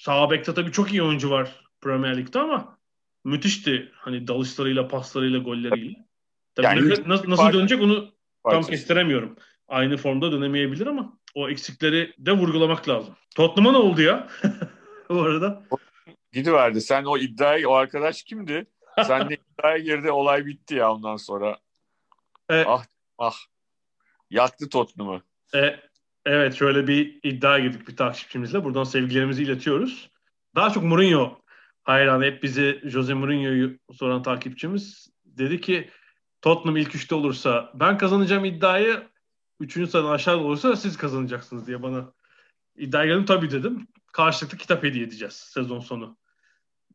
Sağ 0.01 0.31
bekte 0.31 0.53
tabii 0.53 0.71
çok 0.71 0.91
iyi 0.91 1.03
oyuncu 1.03 1.29
var 1.29 1.55
Premier 1.81 2.17
Lig'de 2.17 2.39
ama 2.39 2.77
müthişti. 3.23 3.91
Hani 3.95 4.27
dalışlarıyla, 4.27 4.87
paslarıyla, 4.87 5.39
golleriyle. 5.39 5.95
Tabii 6.55 6.65
Yani 6.65 6.81
ne- 6.89 6.89
nasıl, 6.89 7.29
nasıl 7.29 7.35
fark- 7.43 7.53
dönecek 7.53 7.81
onu 7.81 7.95
tam 8.05 8.11
Parçası. 8.43 8.69
kestiremiyorum. 8.71 9.35
Aynı 9.67 9.97
formda 9.97 10.31
dönemeyebilir 10.31 10.87
ama 10.87 11.17
o 11.35 11.49
eksikleri 11.49 12.13
de 12.17 12.31
vurgulamak 12.31 12.89
lazım. 12.89 13.15
Tottenham'a 13.35 13.71
ne 13.71 13.77
oldu 13.77 14.01
ya? 14.01 14.27
Bu 15.09 15.21
arada. 15.21 15.63
Gidiverdi. 16.33 16.81
Sen 16.81 17.03
o 17.05 17.17
iddiayı, 17.17 17.69
o 17.69 17.73
arkadaş 17.73 18.23
kimdi? 18.23 18.65
Sen 19.07 19.29
de 19.29 19.35
iddiaya 19.35 19.77
girdi, 19.77 20.11
olay 20.11 20.45
bitti 20.45 20.75
ya 20.75 20.93
ondan 20.93 21.15
sonra. 21.17 21.57
E, 22.49 22.63
Ah, 22.67 22.83
ah. 23.17 23.33
Yaktı 24.29 24.69
Tottenham'ı. 24.69 25.21
e, 25.55 25.79
evet 26.25 26.55
şöyle 26.55 26.87
bir 26.87 27.19
iddia 27.23 27.59
girdik 27.59 27.87
bir 27.87 27.95
takipçimizle. 27.95 28.63
Buradan 28.63 28.83
sevgilerimizi 28.83 29.43
iletiyoruz. 29.43 30.09
Daha 30.55 30.69
çok 30.69 30.83
Mourinho 30.83 31.40
hayranı. 31.83 32.25
Hep 32.25 32.43
bizi 32.43 32.81
Jose 32.83 33.13
Mourinho'yu 33.13 33.79
soran 33.93 34.23
takipçimiz 34.23 35.09
dedi 35.25 35.61
ki 35.61 35.89
Tottenham 36.41 36.77
ilk 36.77 36.95
üçte 36.95 37.15
olursa 37.15 37.71
ben 37.73 37.97
kazanacağım 37.97 38.45
iddiayı 38.45 39.07
üçüncü 39.59 39.91
sıradan 39.91 40.11
aşağıda 40.11 40.43
olursa 40.43 40.75
siz 40.75 40.97
kazanacaksınız 40.97 41.67
diye 41.67 41.83
bana 41.83 42.13
iddia 42.77 43.05
geldim. 43.05 43.25
Tabii 43.25 43.51
dedim. 43.51 43.87
Karşılıklı 44.13 44.57
kitap 44.57 44.83
hediye 44.83 45.03
edeceğiz 45.05 45.33
sezon 45.33 45.79
sonu. 45.79 46.17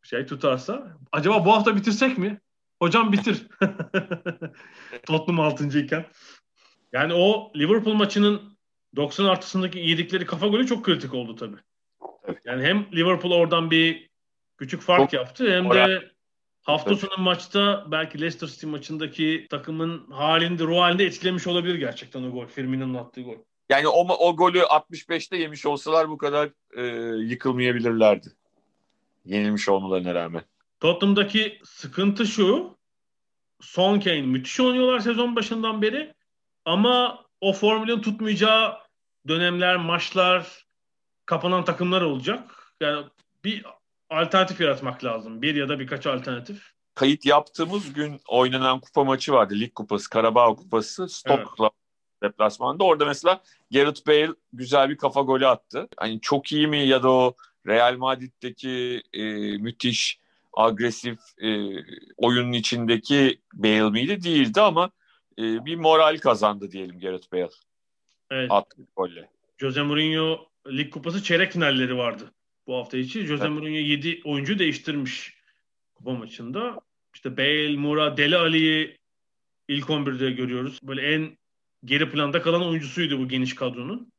Şey 0.03 0.27
tutarsa. 0.27 0.97
Acaba 1.13 1.45
bu 1.45 1.53
hafta 1.53 1.77
bitirsek 1.77 2.19
mi? 2.19 2.41
Hocam 2.83 3.13
bitir. 3.13 3.47
Tottenham 5.07 5.41
6. 5.41 5.79
iken. 5.79 6.07
Yani 6.93 7.15
o 7.15 7.53
Liverpool 7.57 7.95
maçının 7.95 8.59
90 8.97 9.25
artısındaki 9.25 9.79
yedikleri 9.79 10.27
kafa 10.27 10.47
golü 10.47 10.67
çok 10.67 10.85
kritik 10.85 11.15
oldu. 11.15 11.37
Tabii. 11.37 11.57
Yani 12.45 12.65
hem 12.65 12.87
Liverpool 12.93 13.33
oradan 13.33 13.71
bir 13.71 14.11
küçük 14.59 14.83
fark 14.83 15.01
Çok 15.01 15.13
yaptı 15.13 15.53
hem 15.53 15.71
de 15.71 16.11
hafta 16.63 16.97
sonu 16.97 17.11
maçta 17.19 17.87
belki 17.91 18.21
Leicester 18.21 18.49
City 18.49 18.67
maçındaki 18.67 19.47
takımın 19.51 20.11
halinde, 20.11 20.65
ruh 20.65 20.79
halinde 20.79 21.05
etkilemiş 21.05 21.47
olabilir 21.47 21.75
gerçekten 21.75 22.23
o 22.23 22.31
gol. 22.31 22.47
Firmino'nun 22.47 22.95
attığı 22.95 23.23
gol. 23.23 23.37
Yani 23.69 23.89
o, 23.89 24.09
o 24.09 24.37
golü 24.37 24.59
65'te 24.59 25.37
yemiş 25.37 25.67
olsalar 25.67 26.09
bu 26.09 26.19
kadar 26.19 26.51
e, 26.77 26.83
yıkılmayabilirlerdi. 27.25 28.29
Yenilmiş 29.25 29.69
olmalarına 29.69 30.15
rağmen. 30.15 30.43
Tottenham'daki 30.81 31.61
sıkıntı 31.65 32.27
şu. 32.27 32.77
Son 33.61 34.01
Kane 34.01 34.23
müthiş 34.23 34.61
oynuyorlar 34.61 35.01
sezon 35.01 35.37
başından 35.37 35.83
beri. 35.83 36.15
Ama 36.65 37.25
o 37.41 37.53
formülün 37.53 38.01
tutmayacağı 38.01 38.79
dönemler, 39.29 39.77
maçlar, 39.77 40.67
kapanan 41.27 41.65
takımlar 41.65 42.03
olacak. 42.03 42.73
Yani 42.81 43.05
bir 43.45 43.65
alternatif 44.11 44.61
yaratmak 44.61 45.05
lazım. 45.05 45.43
Bir 45.43 45.55
ya 45.55 45.69
da 45.69 45.79
birkaç 45.79 46.07
alternatif. 46.07 46.73
Kayıt 46.95 47.27
yaptığımız 47.27 47.93
gün 47.93 48.21
oynanan 48.29 48.81
kupa 48.81 49.05
maçı 49.05 49.33
vardı. 49.33 49.55
Lig 49.55 49.75
kupası, 49.75 50.11
Karabağ 50.11 50.55
kupası. 50.55 51.09
Stoke'la 51.09 51.71
deplasmanda. 52.23 52.85
Orada 52.85 53.05
mesela 53.05 53.43
Gareth 53.73 54.07
Bale 54.07 54.33
güzel 54.53 54.91
bir 54.91 54.97
kafa 54.97 55.21
golü 55.21 55.47
attı. 55.47 55.89
Hani 55.97 56.21
çok 56.21 56.53
iyi 56.53 56.67
mi 56.67 56.79
ya 56.79 57.03
da 57.03 57.11
o 57.11 57.35
Real 57.67 57.97
Madrid'deki 57.97 59.03
e, 59.13 59.23
müthiş 59.57 60.19
agresif 60.53 61.19
e, 61.43 61.49
oyunun 62.17 62.53
içindeki 62.53 63.41
Bale 63.55 63.91
miydi? 63.91 64.23
Değildi 64.23 64.61
ama 64.61 64.91
e, 65.39 65.65
bir 65.65 65.77
moral 65.77 66.19
kazandı 66.19 66.71
diyelim 66.71 67.01
Gareth 67.01 67.33
Bale 67.33 67.51
Evet. 68.31 68.51
attığı 68.51 68.83
golle. 68.97 69.29
Jose 69.59 69.83
Mourinho 69.83 70.49
Lig 70.69 70.93
Kupası 70.93 71.23
çeyrek 71.23 71.53
finalleri 71.53 71.97
vardı 71.97 72.33
bu 72.67 72.77
hafta 72.77 72.97
içi. 72.97 73.27
Jose 73.27 73.45
Evet. 73.45 73.53
Mourinho 73.53 73.79
7 73.79 74.21
oyuncu 74.25 74.59
değiştirmiş 74.59 75.37
kupa 75.95 76.13
maçında. 76.13 76.81
İşte 77.15 77.37
Bale, 77.37 77.77
Moura, 77.77 78.17
Deli 78.17 78.37
Ali'yi 78.37 78.99
ilk 79.69 79.87
11'de 79.87 80.31
görüyoruz. 80.31 80.81
Böyle 80.83 81.15
en 81.15 81.39
geri 81.85 82.11
planda 82.11 82.43
kalan 82.43 82.67
oyuncusuydu 82.67 83.19
bu 83.19 83.29
geniş 83.29 83.55
kadronun. 83.55 84.13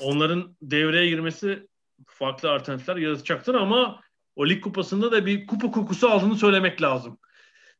Onların 0.00 0.56
devreye 0.62 1.08
girmesi 1.08 1.66
farklı 2.06 2.50
alternatifler 2.50 2.96
yaratacaktır 2.96 3.54
ama 3.54 4.00
o 4.36 4.48
lig 4.48 4.62
kupasında 4.62 5.12
da 5.12 5.26
bir 5.26 5.46
kupa 5.46 5.70
kokusu 5.70 6.08
aldığını 6.08 6.34
söylemek 6.34 6.82
lazım. 6.82 7.18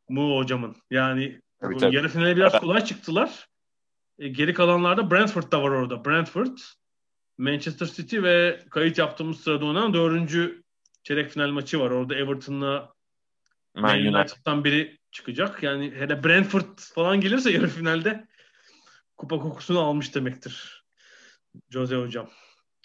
Mu 0.09 0.37
hocamın. 0.37 0.77
Yani 0.91 1.41
Tabii, 1.61 1.77
tabii. 1.77 1.97
Yarı 1.97 2.09
finale 2.09 2.37
biraz 2.37 2.61
kolay 2.61 2.85
çıktılar. 2.85 3.49
E, 4.19 4.29
geri 4.29 4.55
kalanlarda 4.55 5.11
Brentford 5.11 5.53
da 5.53 5.63
var 5.63 5.71
orada. 5.71 6.05
Brentford, 6.05 6.59
Manchester 7.39 7.87
City 7.87 8.23
ve 8.23 8.61
kayıt 8.71 8.99
yaptığımız 8.99 9.41
sırada 9.41 9.67
oynanan 9.67 9.95
dördüncü 9.95 10.63
çeyrek 11.03 11.31
final 11.31 11.51
maçı 11.51 11.81
var. 11.81 11.91
Orada 11.91 12.15
Everton'la 12.15 12.93
Man 13.75 13.83
Man 13.83 13.99
United. 13.99 14.15
United'dan 14.15 14.65
biri 14.65 14.99
çıkacak. 15.11 15.63
Yani 15.63 15.93
hele 15.97 16.25
Brentford 16.25 16.79
falan 16.79 17.21
gelirse 17.21 17.51
yarı 17.51 17.69
finalde 17.69 18.27
kupa 19.17 19.39
kokusunu 19.39 19.81
almış 19.81 20.15
demektir. 20.15 20.85
Jose 21.71 21.97
hocam. 21.97 22.31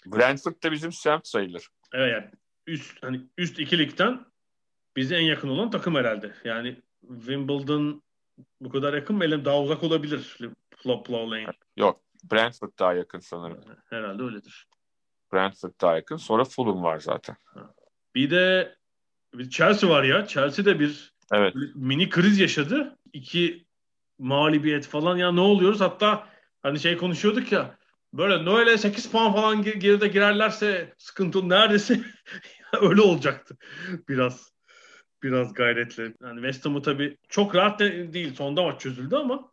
Brentford 0.06 0.62
da 0.62 0.72
bizim 0.72 0.92
semt 0.92 1.26
sayılır. 1.26 1.68
Evet 1.92 2.12
yani 2.12 2.30
üst 2.66 3.02
hani 3.02 3.20
üst 3.38 3.58
iki 3.58 3.78
ligden 3.78 4.24
bize 4.96 5.16
en 5.16 5.22
yakın 5.22 5.48
olan 5.48 5.70
takım 5.70 5.94
herhalde. 5.94 6.34
Yani 6.44 6.76
Wimbledon 7.00 8.02
bu 8.60 8.70
kadar 8.70 8.94
yakın 8.94 9.16
mı? 9.16 9.24
Elim 9.24 9.44
daha 9.44 9.60
uzak 9.60 9.82
olabilir. 9.82 10.38
Plow 10.82 11.12
Lane. 11.12 11.46
Yok. 11.76 12.00
Brentford 12.32 12.70
daha 12.78 12.94
yakın 12.94 13.18
sanırım. 13.20 13.60
Herhalde 13.90 14.22
öyledir. 14.22 14.66
Brentford 15.32 15.72
daha 15.80 15.96
yakın. 15.96 16.16
Sonra 16.16 16.44
Fulham 16.44 16.82
var 16.82 16.98
zaten. 17.00 17.36
Bir 18.14 18.30
de 18.30 18.76
bir 19.34 19.50
Chelsea 19.50 19.90
var 19.90 20.02
ya. 20.04 20.26
Chelsea 20.26 20.64
de 20.64 20.80
bir 20.80 21.12
Evet. 21.32 21.54
mini 21.74 22.08
kriz 22.10 22.38
yaşadı. 22.38 22.98
İki 23.12 23.66
mağlubiyet 24.18 24.86
falan 24.86 25.16
ya 25.16 25.32
ne 25.32 25.40
oluyoruz? 25.40 25.80
Hatta 25.80 26.28
hani 26.62 26.80
şey 26.80 26.96
konuşuyorduk 26.96 27.52
ya 27.52 27.78
böyle 28.12 28.44
Noel'e 28.44 28.78
8 28.78 29.10
puan 29.10 29.32
falan 29.32 29.62
ger- 29.62 29.78
geride 29.78 30.08
girerlerse 30.08 30.94
sıkıntı 30.98 31.48
neredeyse 31.48 32.00
öyle 32.80 33.00
olacaktı. 33.00 33.56
Biraz 34.08 34.52
biraz 35.22 35.54
gayretle. 35.54 36.02
Yani 36.22 36.34
West 36.36 36.64
Ham'ı 36.64 36.82
tabii 36.82 37.16
çok 37.28 37.54
rahat 37.54 37.80
de- 37.80 38.12
değil. 38.12 38.34
Sonda 38.34 38.62
maç 38.62 38.80
çözüldü 38.80 39.16
ama 39.16 39.52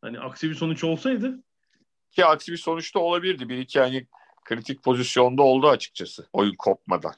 hani 0.00 0.20
aksi 0.20 0.50
bir 0.50 0.54
sonuç 0.54 0.84
olsaydı 0.84 1.42
Ki 2.10 2.24
aksi 2.24 2.52
bir 2.52 2.56
sonuçta 2.56 2.98
olabilirdi. 2.98 3.48
Bir 3.48 3.58
iki 3.58 3.80
hani 3.80 4.06
kritik 4.44 4.82
pozisyonda 4.82 5.42
oldu 5.42 5.68
açıkçası. 5.68 6.28
Oyun 6.32 6.54
kopmadan. 6.54 7.14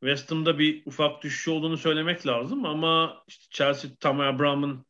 West 0.00 0.30
Ham'da 0.30 0.58
bir 0.58 0.82
ufak 0.86 1.22
düşüş 1.22 1.48
olduğunu 1.48 1.76
söylemek 1.76 2.26
lazım 2.26 2.64
ama 2.64 3.24
işte 3.28 3.44
Chelsea 3.50 3.90
Tammy 4.00 4.22
Abraham'ın 4.22 4.86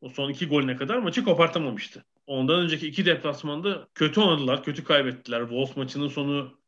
o 0.00 0.08
son 0.08 0.30
iki 0.30 0.46
golüne 0.46 0.76
kadar 0.76 0.98
maçı 0.98 1.24
kopartamamıştı. 1.24 2.04
Ondan 2.26 2.60
önceki 2.60 2.86
iki 2.86 3.06
deplasmanda 3.06 3.88
kötü 3.94 4.20
oynadılar, 4.20 4.64
kötü 4.64 4.84
kaybettiler. 4.84 5.40
Wolves 5.40 5.76
maçının 5.76 6.08
sonu 6.08 6.58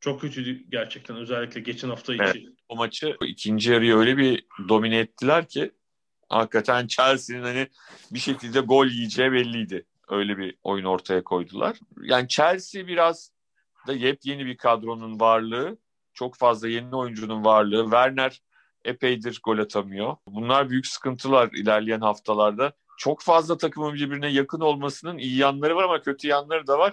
çok 0.00 0.20
kötüydü 0.20 0.64
gerçekten 0.70 1.16
özellikle 1.16 1.60
geçen 1.60 1.88
hafta 1.88 2.14
içi. 2.14 2.22
Evet. 2.24 2.36
O 2.68 2.76
maçı 2.76 3.16
ikinci 3.26 3.72
yarıyı 3.72 3.96
öyle 3.96 4.16
bir 4.16 4.44
domine 4.68 4.98
ettiler 4.98 5.48
ki 5.48 5.70
hakikaten 6.28 6.86
Chelsea'nin 6.86 7.42
hani 7.42 7.68
bir 8.10 8.18
şekilde 8.18 8.60
gol 8.60 8.86
yiyeceği 8.86 9.32
belliydi. 9.32 9.86
Öyle 10.10 10.38
bir 10.38 10.54
oyun 10.62 10.84
ortaya 10.84 11.24
koydular. 11.24 11.76
Yani 12.02 12.28
Chelsea 12.28 12.86
biraz 12.86 13.32
da 13.86 13.92
yepyeni 13.92 14.46
bir 14.46 14.56
kadronun 14.56 15.20
varlığı, 15.20 15.78
çok 16.14 16.36
fazla 16.36 16.68
yeni 16.68 16.96
oyuncunun 16.96 17.44
varlığı. 17.44 17.82
Werner 17.82 18.42
epeydir 18.84 19.40
gol 19.44 19.58
atamıyor. 19.58 20.16
Bunlar 20.26 20.70
büyük 20.70 20.86
sıkıntılar 20.86 21.50
ilerleyen 21.52 22.00
haftalarda. 22.00 22.72
Çok 22.98 23.22
fazla 23.22 23.56
takımın 23.56 23.94
birbirine 23.94 24.28
yakın 24.28 24.60
olmasının 24.60 25.18
iyi 25.18 25.36
yanları 25.36 25.76
var 25.76 25.84
ama 25.84 26.02
kötü 26.02 26.28
yanları 26.28 26.66
da 26.66 26.78
var. 26.78 26.92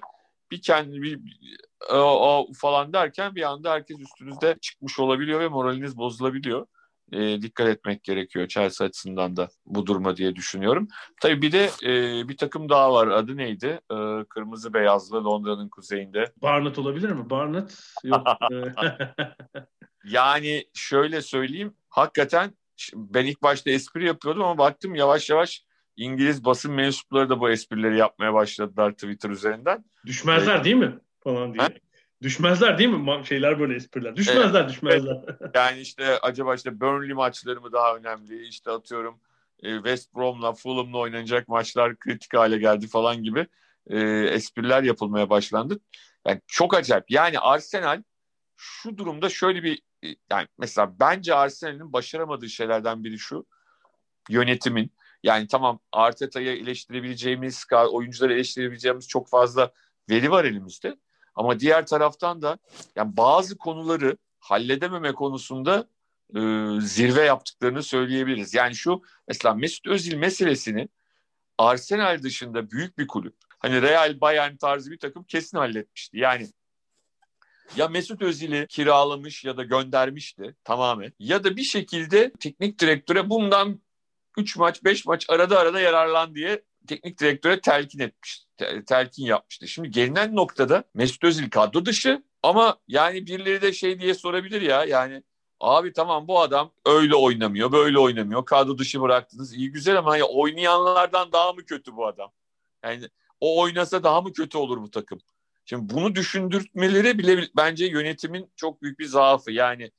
Bir 0.51 0.61
kendi 0.61 1.01
bir 1.01 1.20
o, 1.91 1.97
o 1.97 2.47
falan 2.53 2.93
derken 2.93 3.36
bir 3.36 3.41
anda 3.41 3.72
herkes 3.72 3.99
üstünüzde 3.99 4.57
çıkmış 4.61 4.99
olabiliyor 4.99 5.39
ve 5.39 5.47
moraliniz 5.47 5.97
bozulabiliyor. 5.97 6.68
E, 7.11 7.41
dikkat 7.41 7.67
etmek 7.67 8.03
gerekiyor 8.03 8.47
Chelsea 8.47 8.87
açısından 8.87 9.37
da 9.37 9.49
bu 9.65 9.85
duruma 9.85 10.17
diye 10.17 10.35
düşünüyorum. 10.35 10.87
Tabii 11.21 11.41
bir 11.41 11.51
de 11.51 11.69
e, 11.83 12.27
bir 12.29 12.37
takım 12.37 12.69
daha 12.69 12.93
var. 12.93 13.07
Adı 13.07 13.37
neydi? 13.37 13.79
E, 13.91 14.25
kırmızı 14.29 14.73
beyazlı 14.73 15.25
Londra'nın 15.25 15.69
kuzeyinde. 15.69 16.31
Barnett 16.41 16.79
olabilir 16.79 17.09
mi? 17.09 17.29
Barnett 17.29 17.79
yok. 18.03 18.27
Yani 20.07 20.65
şöyle 20.73 21.21
söyleyeyim. 21.21 21.73
Hakikaten 21.89 22.51
ben 22.95 23.25
ilk 23.25 23.43
başta 23.43 23.69
espri 23.69 24.05
yapıyordum 24.05 24.43
ama 24.43 24.57
baktım 24.57 24.95
yavaş 24.95 25.29
yavaş 25.29 25.65
İngiliz 25.97 26.45
basın 26.45 26.71
mensupları 26.73 27.29
da 27.29 27.39
bu 27.39 27.49
esprileri 27.49 27.97
yapmaya 27.97 28.33
başladılar 28.33 28.91
Twitter 28.91 29.29
üzerinden. 29.29 29.85
Düşmezler 30.05 30.63
değil 30.63 30.75
mi? 30.75 30.99
Falan 31.19 31.53
diye. 31.53 31.67
Düşmezler 32.22 32.78
değil 32.78 32.89
mi? 32.89 33.26
Şeyler 33.26 33.59
böyle 33.59 33.76
espriler. 33.76 34.15
Düşmezler, 34.15 34.70
düşmezler. 34.70 35.18
Yani 35.53 35.80
işte 35.80 36.20
acaba 36.20 36.55
işte 36.55 36.80
Burnley 36.80 37.13
maçları 37.13 37.61
mı 37.61 37.72
daha 37.72 37.95
önemli? 37.95 38.47
İşte 38.47 38.72
atıyorum 38.72 39.20
e, 39.63 39.76
West 39.76 40.15
Brom'la 40.15 40.53
Fulham'la 40.53 40.97
oynanacak 40.97 41.47
maçlar 41.47 41.99
kritik 41.99 42.34
hale 42.34 42.57
geldi 42.57 42.88
falan 42.88 43.24
gibi 43.24 43.47
e, 43.88 43.99
espriler 44.09 44.84
yapılmaya 44.84 45.30
başlandı. 45.30 45.80
Yani 46.28 46.41
çok 46.47 46.74
acayip. 46.74 47.11
Yani 47.11 47.39
Arsenal 47.39 48.03
şu 48.55 48.97
durumda 48.97 49.30
şöyle 49.30 49.63
bir 49.63 49.82
e, 50.03 50.07
yani 50.32 50.47
mesela 50.57 50.99
bence 50.99 51.36
Arsenal'in 51.36 51.93
başaramadığı 51.93 52.49
şeylerden 52.49 53.03
biri 53.03 53.20
şu 53.20 53.45
yönetimin 54.30 54.91
yani 55.24 55.47
tamam 55.47 55.80
Arteta'yı 55.91 56.57
eleştirebileceğimiz, 56.57 57.65
oyuncuları 57.91 58.34
eleştirebileceğimiz 58.34 59.07
çok 59.07 59.30
fazla 59.30 59.72
veri 60.09 60.32
var 60.32 60.45
elimizde. 60.45 60.97
Ama 61.38 61.59
diğer 61.59 61.85
taraftan 61.85 62.41
da 62.41 62.57
yani 62.95 63.17
bazı 63.17 63.57
konuları 63.57 64.17
halledememe 64.39 65.13
konusunda 65.13 65.88
e, 66.35 66.39
zirve 66.81 67.21
yaptıklarını 67.21 67.83
söyleyebiliriz. 67.83 68.53
Yani 68.53 68.75
şu 68.75 69.01
mesela 69.27 69.53
Mesut 69.53 69.88
Özil 69.88 70.15
meselesini 70.15 70.89
Arsenal 71.57 72.23
dışında 72.23 72.71
büyük 72.71 72.97
bir 72.97 73.07
kulüp 73.07 73.35
hani 73.59 73.81
Real 73.81 74.21
Bayern 74.21 74.55
tarzı 74.55 74.91
bir 74.91 74.99
takım 74.99 75.23
kesin 75.23 75.57
halletmişti. 75.57 76.17
Yani 76.17 76.47
ya 77.75 77.88
Mesut 77.88 78.21
Özil'i 78.21 78.67
kiralamış 78.67 79.45
ya 79.45 79.57
da 79.57 79.63
göndermişti 79.63 80.55
tamamen 80.63 81.13
ya 81.19 81.43
da 81.43 81.57
bir 81.57 81.63
şekilde 81.63 82.31
teknik 82.39 82.79
direktöre 82.79 83.29
bundan 83.29 83.81
3 84.38 84.57
maç 84.57 84.83
5 84.83 85.05
maç 85.05 85.25
arada 85.29 85.59
arada 85.59 85.79
yararlan 85.79 86.35
diye 86.35 86.63
teknik 86.88 87.19
direktöre 87.19 87.61
telkin 87.61 87.99
etmiş. 87.99 88.45
Telkin 88.88 89.25
yapmıştı. 89.25 89.67
Şimdi 89.67 89.91
gelinen 89.91 90.35
noktada 90.35 90.83
Mesut 90.93 91.23
Özil 91.23 91.49
kadro 91.49 91.85
dışı 91.85 92.23
ama 92.43 92.77
yani 92.88 93.27
birileri 93.27 93.61
de 93.61 93.73
şey 93.73 93.99
diye 93.99 94.13
sorabilir 94.13 94.61
ya 94.61 94.85
yani 94.85 95.23
abi 95.59 95.93
tamam 95.93 96.27
bu 96.27 96.41
adam 96.41 96.71
öyle 96.85 97.15
oynamıyor 97.15 97.71
böyle 97.71 97.99
oynamıyor 97.99 98.45
kadro 98.45 98.77
dışı 98.77 99.01
bıraktınız 99.01 99.53
iyi 99.53 99.71
güzel 99.71 99.97
ama 99.97 100.17
ya 100.17 100.25
oynayanlardan 100.25 101.31
daha 101.31 101.53
mı 101.53 101.65
kötü 101.65 101.95
bu 101.95 102.07
adam? 102.07 102.31
Yani 102.83 103.09
o 103.39 103.61
oynasa 103.61 104.03
daha 104.03 104.21
mı 104.21 104.33
kötü 104.33 104.57
olur 104.57 104.81
bu 104.81 104.91
takım? 104.91 105.19
Şimdi 105.65 105.93
bunu 105.93 106.15
düşündürtmeleri 106.15 107.17
bile 107.17 107.47
bence 107.57 107.85
yönetimin 107.85 108.51
çok 108.55 108.81
büyük 108.81 108.99
bir 108.99 109.05
zaafı. 109.05 109.51
Yani 109.51 109.91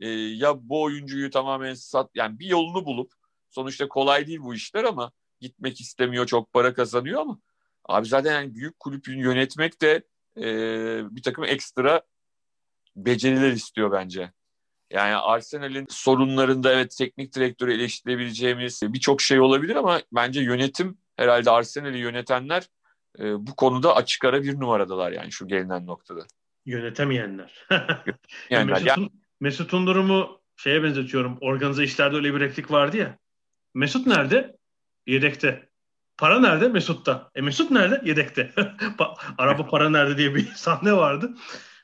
e, 0.00 0.08
ya 0.10 0.68
bu 0.68 0.82
oyuncuyu 0.82 1.30
tamamen 1.30 1.74
sat 1.74 2.10
yani 2.14 2.38
bir 2.38 2.46
yolunu 2.46 2.86
bulup 2.86 3.12
sonuçta 3.50 3.88
kolay 3.88 4.26
değil 4.26 4.40
bu 4.42 4.54
işler 4.54 4.84
ama 4.84 5.12
gitmek 5.42 5.80
istemiyor 5.80 6.26
çok 6.26 6.52
para 6.52 6.74
kazanıyor 6.74 7.20
ama 7.20 7.38
abi 7.84 8.08
zaten 8.08 8.32
yani 8.32 8.54
büyük 8.54 8.80
kulübün 8.80 9.18
yönetmek 9.18 9.82
de 9.82 10.02
e, 10.36 10.44
bir 11.16 11.22
takım 11.22 11.44
ekstra 11.44 12.02
beceriler 12.96 13.52
istiyor 13.52 13.92
bence. 13.92 14.32
Yani 14.90 15.16
Arsenal'in 15.16 15.86
sorunlarında 15.90 16.72
evet 16.72 16.94
teknik 16.98 17.34
direktörü 17.34 17.72
eleştirebileceğimiz 17.72 18.82
birçok 18.82 19.20
şey 19.20 19.40
olabilir 19.40 19.76
ama 19.76 20.00
bence 20.12 20.40
yönetim 20.40 20.98
herhalde 21.16 21.50
Arsenal'i 21.50 21.98
yönetenler 21.98 22.68
e, 23.18 23.46
bu 23.46 23.56
konuda 23.56 23.96
açık 23.96 24.24
ara 24.24 24.42
bir 24.42 24.60
numaradalar 24.60 25.12
yani 25.12 25.32
şu 25.32 25.48
gelinen 25.48 25.86
noktada. 25.86 26.26
Yönetemeyenler. 26.66 27.66
Yani, 28.50 28.70
Mesut'un, 28.70 28.86
yani, 28.86 29.10
Mesut'un 29.40 29.86
durumu 29.86 30.40
şeye 30.56 30.82
benzetiyorum. 30.82 31.38
Organize 31.40 31.84
işlerde 31.84 32.16
öyle 32.16 32.34
bir 32.34 32.40
replik 32.40 32.70
vardı 32.70 32.96
ya. 32.96 33.18
Mesut 33.74 34.06
nerede? 34.06 34.56
Yedekte. 35.06 35.68
Para 36.18 36.40
nerede? 36.40 36.68
Mesut'ta. 36.68 37.30
E 37.34 37.40
Mesut 37.40 37.70
nerede? 37.70 38.02
Yedekte. 38.04 38.52
Araba 39.38 39.66
para 39.66 39.90
nerede 39.90 40.18
diye 40.18 40.34
bir 40.34 40.46
sahne 40.56 40.92
vardı. 40.92 41.34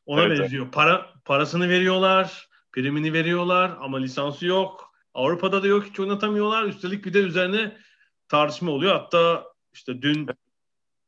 Ona 0.06 0.22
Evet, 0.22 0.38
benziyor. 0.40 0.70
Para 0.72 1.06
parasını 1.24 1.68
veriyorlar, 1.68 2.48
primini 2.72 3.12
veriyorlar 3.12 3.76
ama 3.80 3.98
lisansı 3.98 4.46
yok. 4.46 4.94
Avrupa'da 5.14 5.62
da 5.62 5.66
yok, 5.66 5.84
hiç 5.84 6.00
oynatamıyorlar. 6.00 6.64
Üstelik 6.64 7.04
bir 7.04 7.14
de 7.14 7.18
üzerine 7.18 7.76
tartışma 8.28 8.70
oluyor. 8.70 8.92
Hatta 8.94 9.44
işte 9.72 10.02
dün 10.02 10.28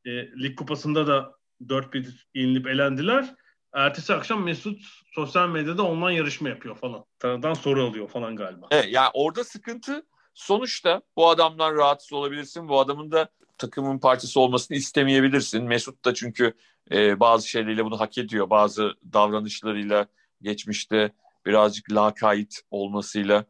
e, 0.05 0.11
lig 0.43 0.59
kupasında 0.59 1.07
da 1.07 1.33
4-1 1.67 2.07
yenilip 2.35 2.67
elendiler. 2.67 3.35
Ertesi 3.73 4.15
akşam 4.15 4.45
Mesut 4.45 4.81
sosyal 5.13 5.49
medyada 5.49 5.83
online 5.83 6.15
yarışma 6.15 6.49
yapıyor 6.49 6.77
falan. 6.77 7.05
Tanıdan 7.19 7.55
soru 7.55 7.85
alıyor 7.85 8.09
falan 8.09 8.37
galiba. 8.37 8.67
evet, 8.71 8.87
yani 8.91 9.11
orada 9.15 9.45
sıkıntı 9.45 10.03
sonuçta 10.35 11.03
bu 11.17 11.29
adamdan 11.29 11.75
rahatsız 11.75 12.13
olabilirsin. 12.13 12.69
Bu 12.69 12.81
adamın 12.81 13.11
da 13.11 13.29
takımın 13.59 13.99
parçası 13.99 14.41
olmasını 14.41 14.77
istemeyebilirsin. 14.77 15.65
Mesut 15.65 16.05
da 16.05 16.15
çünkü 16.15 16.55
e, 16.91 17.21
bazı 17.21 17.49
şeyleriyle 17.49 17.85
bunu 17.85 18.01
hak 18.01 18.19
ediyor. 18.19 18.51
Bazı 18.51 18.95
davranışlarıyla 19.13 20.07
geçmişte 20.43 21.13
birazcık 21.47 21.93
lakayt 21.93 22.63
olmasıyla. 22.71 23.45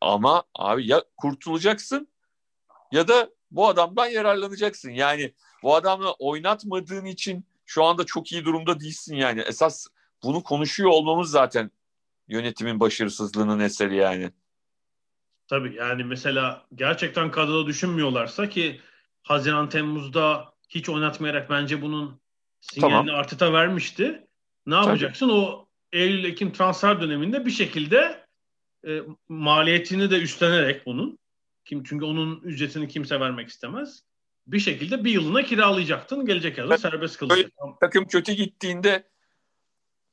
Ama 0.00 0.42
abi 0.54 0.86
ya 0.86 1.04
kurtulacaksın 1.16 2.08
ya 2.92 3.08
da 3.08 3.30
bu 3.50 3.68
adamdan 3.68 4.06
yararlanacaksın. 4.06 4.90
Yani 4.90 5.34
bu 5.62 5.74
adamla 5.74 6.12
oynatmadığın 6.12 7.04
için 7.04 7.44
şu 7.66 7.84
anda 7.84 8.04
çok 8.04 8.32
iyi 8.32 8.44
durumda 8.44 8.80
değilsin 8.80 9.16
yani. 9.16 9.40
Esas 9.40 9.86
bunu 10.22 10.42
konuşuyor 10.42 10.90
olmamız 10.90 11.30
zaten 11.30 11.70
yönetimin 12.28 12.80
başarısızlığının 12.80 13.60
eseri 13.60 13.96
yani. 13.96 14.30
Tabii 15.48 15.74
yani 15.74 16.04
mesela 16.04 16.66
gerçekten 16.74 17.30
kadroda 17.30 17.66
düşünmüyorlarsa 17.66 18.48
ki 18.48 18.80
Haziran 19.22 19.68
Temmuz'da 19.68 20.52
hiç 20.68 20.88
oynatmayarak 20.88 21.50
bence 21.50 21.82
bunun 21.82 22.20
sinyalini 22.60 23.06
tamam. 23.06 23.20
Arteta 23.20 23.52
vermişti. 23.52 24.26
Ne 24.66 24.74
yapacaksın? 24.74 25.28
Tabii. 25.28 25.38
O 25.38 25.68
Eylül 25.92 26.24
Ekim 26.24 26.52
transfer 26.52 27.00
döneminde 27.00 27.46
bir 27.46 27.50
şekilde 27.50 28.26
e, 28.86 29.02
maliyetini 29.28 30.10
de 30.10 30.20
üstlenerek 30.20 30.86
bunun 30.86 31.18
kim 31.64 31.84
çünkü 31.84 32.04
onun 32.04 32.40
ücretini 32.40 32.88
kimse 32.88 33.20
vermek 33.20 33.48
istemez. 33.48 34.02
Bir 34.46 34.60
şekilde 34.60 35.04
bir 35.04 35.10
yılına 35.10 35.42
kiralayacaktın. 35.42 36.26
Gelecek 36.26 36.58
yazda 36.58 36.78
serbest 36.78 37.16
kalacak. 37.16 37.50
Takım 37.80 38.06
kötü 38.06 38.32
gittiğinde 38.32 39.08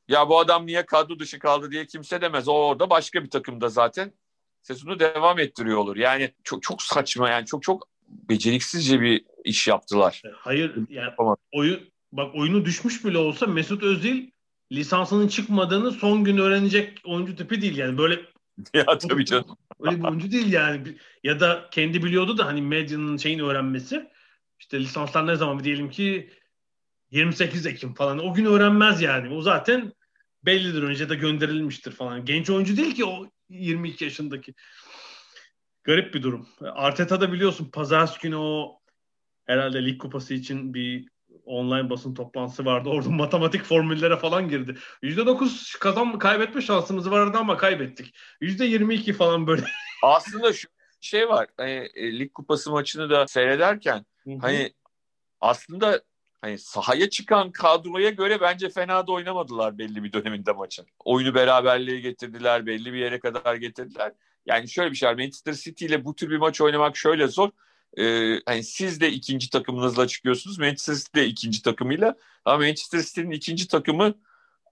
ya 0.07 0.29
bu 0.29 0.39
adam 0.39 0.65
niye 0.65 0.86
kadro 0.86 1.19
dışı 1.19 1.39
kaldı 1.39 1.71
diye 1.71 1.86
kimse 1.86 2.21
demez. 2.21 2.47
O 2.47 2.53
orada 2.53 2.89
başka 2.89 3.23
bir 3.23 3.29
takımda 3.29 3.69
zaten 3.69 4.13
sezonu 4.66 4.99
devam 4.99 5.39
ettiriyor 5.39 5.78
olur. 5.78 5.95
Yani 5.95 6.32
çok 6.43 6.63
çok 6.63 6.82
saçma 6.82 7.30
yani 7.30 7.45
çok 7.45 7.63
çok 7.63 7.88
beceriksizce 8.07 9.01
bir 9.01 9.26
iş 9.43 9.68
yaptılar. 9.68 10.22
Hayır 10.36 10.76
yani 10.89 11.13
oyun 11.51 11.80
bak 12.11 12.36
oyunu 12.36 12.66
düşmüş 12.66 13.05
bile 13.05 13.18
olsa 13.18 13.45
Mesut 13.45 13.84
Özil 13.84 14.28
lisansının 14.72 15.28
çıkmadığını 15.28 15.91
son 15.91 16.24
gün 16.24 16.38
öğrenecek 16.38 17.01
oyuncu 17.05 17.36
tipi 17.36 17.61
değil 17.61 17.78
yani 17.78 17.97
böyle 17.97 18.22
ya 18.74 18.97
tabii 18.97 19.26
canım. 19.26 19.57
Öyle 19.80 19.97
bir 19.99 20.03
oyuncu 20.03 20.32
değil 20.32 20.53
yani. 20.53 20.97
Ya 21.24 21.39
da 21.39 21.70
kendi 21.72 22.03
biliyordu 22.03 22.38
da 22.38 22.45
hani 22.45 22.61
medyanın 22.61 23.18
şeyini 23.18 23.43
öğrenmesi. 23.43 24.09
İşte 24.59 24.80
lisanslar 24.80 25.28
ne 25.28 25.36
zaman 25.36 25.63
diyelim 25.63 25.89
ki 25.89 26.30
28 27.11 27.66
Ekim 27.66 27.93
falan. 27.93 28.20
O 28.20 28.34
gün 28.34 28.45
öğrenmez 28.45 29.01
yani. 29.01 29.36
O 29.36 29.41
zaten 29.41 29.93
bellidir 30.45 30.83
önce 30.83 31.09
de 31.09 31.15
gönderilmiştir 31.15 31.91
falan. 31.91 32.25
Genç 32.25 32.49
oyuncu 32.49 32.77
değil 32.77 32.95
ki 32.95 33.05
o 33.05 33.27
22 33.49 34.03
yaşındaki. 34.03 34.53
Garip 35.83 36.13
bir 36.13 36.23
durum. 36.23 36.47
Arteta 36.61 37.21
da 37.21 37.33
biliyorsun 37.33 37.71
pazartesi 37.71 38.21
günü 38.21 38.35
o 38.35 38.79
herhalde 39.45 39.85
lig 39.85 40.01
kupası 40.01 40.33
için 40.33 40.73
bir 40.73 41.07
online 41.45 41.89
basın 41.89 42.13
toplantısı 42.13 42.65
vardı. 42.65 42.89
Orada 42.89 43.09
matematik 43.23 43.63
formüllere 43.63 44.17
falan 44.17 44.49
girdi. 44.49 44.77
%9 45.03 45.79
kazan 45.79 46.19
kaybetme 46.19 46.61
şansımız 46.61 47.11
vardı 47.11 47.37
ama 47.37 47.57
kaybettik. 47.57 48.15
%22 48.41 49.13
falan 49.13 49.47
böyle. 49.47 49.65
Aslında 50.03 50.53
şu 50.53 50.67
şey 51.01 51.29
var. 51.29 51.47
Hani, 51.57 51.89
e, 51.95 52.19
lig 52.19 52.33
kupası 52.33 52.71
maçını 52.71 53.09
da 53.09 53.27
seyrederken 53.27 54.05
Hı-hı. 54.23 54.37
hani 54.41 54.73
aslında 55.41 56.01
hani 56.45 56.57
sahaya 56.57 57.09
çıkan 57.09 57.51
kadroya 57.51 58.09
göre 58.09 58.41
bence 58.41 58.69
fena 58.69 59.07
da 59.07 59.11
oynamadılar 59.11 59.77
belli 59.77 60.03
bir 60.03 60.13
döneminde 60.13 60.51
maçın. 60.51 60.85
Oyunu 61.05 61.35
beraberliğe 61.35 61.99
getirdiler, 61.99 62.65
belli 62.65 62.93
bir 62.93 62.97
yere 62.97 63.19
kadar 63.19 63.55
getirdiler. 63.55 64.11
Yani 64.45 64.69
şöyle 64.69 64.91
bir 64.91 64.95
şey. 64.95 65.09
Manchester 65.09 65.53
City 65.53 65.85
ile 65.85 66.05
bu 66.05 66.15
tür 66.15 66.29
bir 66.29 66.37
maç 66.37 66.61
oynamak 66.61 66.97
şöyle 66.97 67.27
zor. 67.27 67.49
Ee, 67.97 68.39
hani 68.45 68.63
siz 68.63 69.01
de 69.01 69.11
ikinci 69.11 69.49
takımınızla 69.49 70.07
çıkıyorsunuz. 70.07 70.59
Manchester 70.59 70.95
City 70.95 71.19
de 71.19 71.25
ikinci 71.25 71.61
takımıyla. 71.61 72.15
Ama 72.45 72.57
Manchester 72.57 73.01
City'nin 73.01 73.31
ikinci 73.31 73.67
takımı 73.67 74.13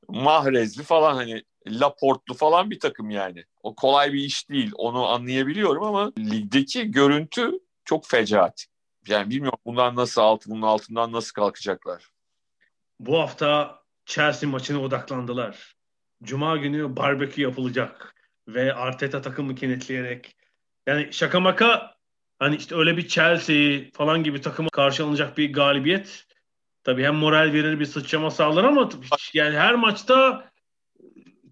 Mahrezli 0.07 0.83
falan 0.83 1.15
hani 1.15 1.43
Laportlu 1.67 2.33
falan 2.33 2.71
bir 2.71 2.79
takım 2.79 3.09
yani. 3.09 3.43
O 3.63 3.75
kolay 3.75 4.13
bir 4.13 4.23
iş 4.23 4.49
değil. 4.49 4.71
Onu 4.75 5.07
anlayabiliyorum 5.07 5.83
ama 5.83 6.13
ligdeki 6.19 6.91
görüntü 6.91 7.51
çok 7.85 8.07
fecaat. 8.07 8.72
Yani 9.07 9.29
bilmiyorum 9.29 9.59
bundan 9.65 9.95
nasıl 9.95 10.21
altı, 10.21 10.49
bunun 10.49 10.61
altından 10.61 11.11
nasıl 11.11 11.33
kalkacaklar. 11.33 12.09
Bu 12.99 13.19
hafta 13.19 13.79
Chelsea 14.05 14.49
maçına 14.49 14.81
odaklandılar. 14.81 15.75
Cuma 16.23 16.57
günü 16.57 16.95
barbekü 16.95 17.41
yapılacak 17.41 18.15
ve 18.47 18.73
Arteta 18.73 19.21
takımı 19.21 19.55
kenetleyerek 19.55 20.35
yani 20.87 21.13
şaka 21.13 21.39
maka 21.39 21.95
hani 22.39 22.55
işte 22.55 22.75
öyle 22.75 22.97
bir 22.97 23.07
Chelsea 23.07 23.81
falan 23.93 24.23
gibi 24.23 24.41
takıma 24.41 24.69
karşı 24.69 25.03
alınacak 25.03 25.37
bir 25.37 25.53
galibiyet 25.53 26.25
tabii 26.83 27.03
hem 27.03 27.15
moral 27.15 27.53
verir 27.53 27.79
bir 27.79 27.85
sıçrama 27.85 28.31
sağlar 28.31 28.63
ama 28.63 28.89
yani 29.33 29.57
her 29.57 29.75
maçta 29.75 30.51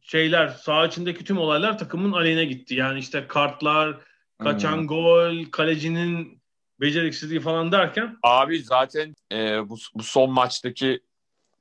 şeyler 0.01 0.47
sağ 0.47 0.85
içindeki 0.85 1.23
tüm 1.23 1.37
olaylar 1.37 1.77
takımın 1.77 2.11
aleyhine 2.11 2.45
gitti. 2.45 2.75
Yani 2.75 2.99
işte 2.99 3.27
kartlar, 3.27 3.97
kaçan 4.39 4.77
hmm. 4.77 4.87
gol, 4.87 5.45
kalecinin 5.51 6.40
beceriksizliği 6.81 7.39
falan 7.39 7.71
derken. 7.71 8.17
Abi 8.23 8.63
zaten 8.63 9.15
e, 9.31 9.69
bu, 9.69 9.77
bu 9.95 10.03
son 10.03 10.31
maçtaki 10.31 11.01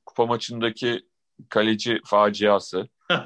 kupa 0.05 0.25
maçındaki 0.25 1.05
kaleci 1.49 1.99
faciası. 2.05 2.87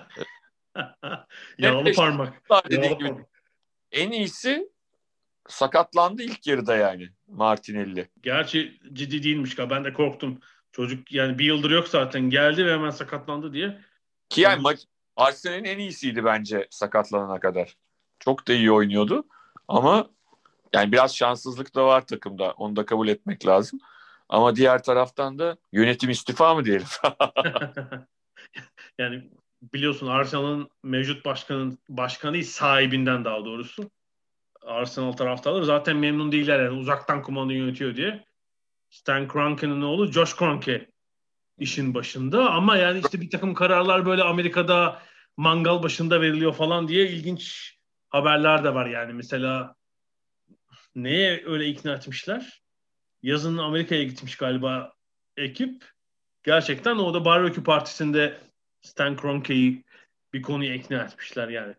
Yağlı 1.58 1.94
parmak. 1.94 2.42
Yağlı 2.70 2.86
gibi. 2.86 3.00
Parmak. 3.00 3.26
En 3.92 4.12
iyisi 4.12 4.70
sakatlandı 5.48 6.24
ilk 6.24 6.48
yarıda 6.48 6.76
yani 6.76 7.10
Martinelli. 7.28 8.10
Gerçi 8.24 8.80
ciddi 8.94 9.24
değilmiş. 9.24 9.60
Ben 9.60 9.84
de 9.84 9.94
korktum. 9.94 10.40
Çocuk 10.72 11.12
yani 11.12 11.40
bir 11.40 11.46
yıldır 11.46 11.72
yok 11.72 11.88
zaten. 11.88 12.30
Geldi 12.30 12.66
ve 12.66 12.74
hemen 12.74 12.90
sakatlandı 12.90 13.54
diye. 13.54 13.82
Ki 14.30 14.42
yani 14.42 14.62
maç 14.62 14.80
Arsenal'in 15.16 15.64
en 15.64 15.80
iyisiydi 15.80 16.26
bence 16.26 16.68
sakatlanana 16.70 17.40
kadar. 17.40 17.78
Çok 18.20 18.48
da 18.48 18.54
iyi 18.54 18.72
oynuyordu. 18.72 19.28
Ama 19.68 20.10
yani 20.76 20.92
biraz 20.92 21.16
şanssızlık 21.16 21.76
da 21.76 21.86
var 21.86 22.08
takımda. 22.08 22.52
Onu 22.52 22.76
da 22.76 22.86
kabul 22.86 23.08
etmek 23.08 23.48
lazım. 23.48 23.80
Ama 24.30 24.56
diğer 24.56 24.84
taraftan 24.84 25.40
da 25.40 25.58
yönetim 25.72 26.10
istifa 26.10 26.56
mı 26.56 26.66
diyelim? 26.66 26.88
yani 29.00 29.30
biliyorsun 29.74 30.08
Arsenal'ın 30.08 30.70
mevcut 30.84 31.26
başkanın 31.26 31.80
başkanı 31.90 32.44
sahibinden 32.44 33.26
daha 33.26 33.46
doğrusu. 33.46 33.92
Arsenal 34.62 35.12
taraftarları 35.12 35.66
zaten 35.66 35.98
memnun 35.98 36.32
değiller 36.32 36.60
yani 36.60 36.80
uzaktan 36.80 37.22
kumanda 37.22 37.54
yönetiyor 37.54 37.96
diye. 37.96 38.26
Stan 38.90 39.28
Kroenke'nin 39.28 39.82
oğlu 39.82 40.12
Josh 40.12 40.36
Kroenke 40.36 40.88
işin 41.58 41.94
başında 41.94 42.52
ama 42.52 42.78
yani 42.78 43.02
işte 43.06 43.22
bir 43.22 43.30
takım 43.30 43.54
kararlar 43.54 44.06
böyle 44.06 44.24
Amerika'da 44.24 45.02
mangal 45.38 45.84
başında 45.84 46.22
veriliyor 46.22 46.54
falan 46.54 46.88
diye 46.88 47.08
ilginç 47.08 47.76
haberler 48.10 48.64
de 48.64 48.74
var 48.74 48.86
yani 48.86 49.14
mesela 49.14 49.76
neye 50.96 51.44
öyle 51.46 51.68
ikna 51.68 51.94
etmişler? 51.94 52.62
Yazın 53.24 53.58
Amerika'ya 53.58 54.04
gitmiş 54.04 54.36
galiba 54.36 54.94
ekip. 55.38 55.84
Gerçekten 56.44 56.96
o 56.96 57.14
da 57.14 57.26
barbekü 57.26 57.64
partisinde 57.64 58.38
Stan 58.82 59.18
Kroenke'yi 59.18 59.84
bir 60.34 60.42
konuya 60.42 60.76
ikna 60.76 61.04
etmişler 61.04 61.48
yani. 61.48 61.74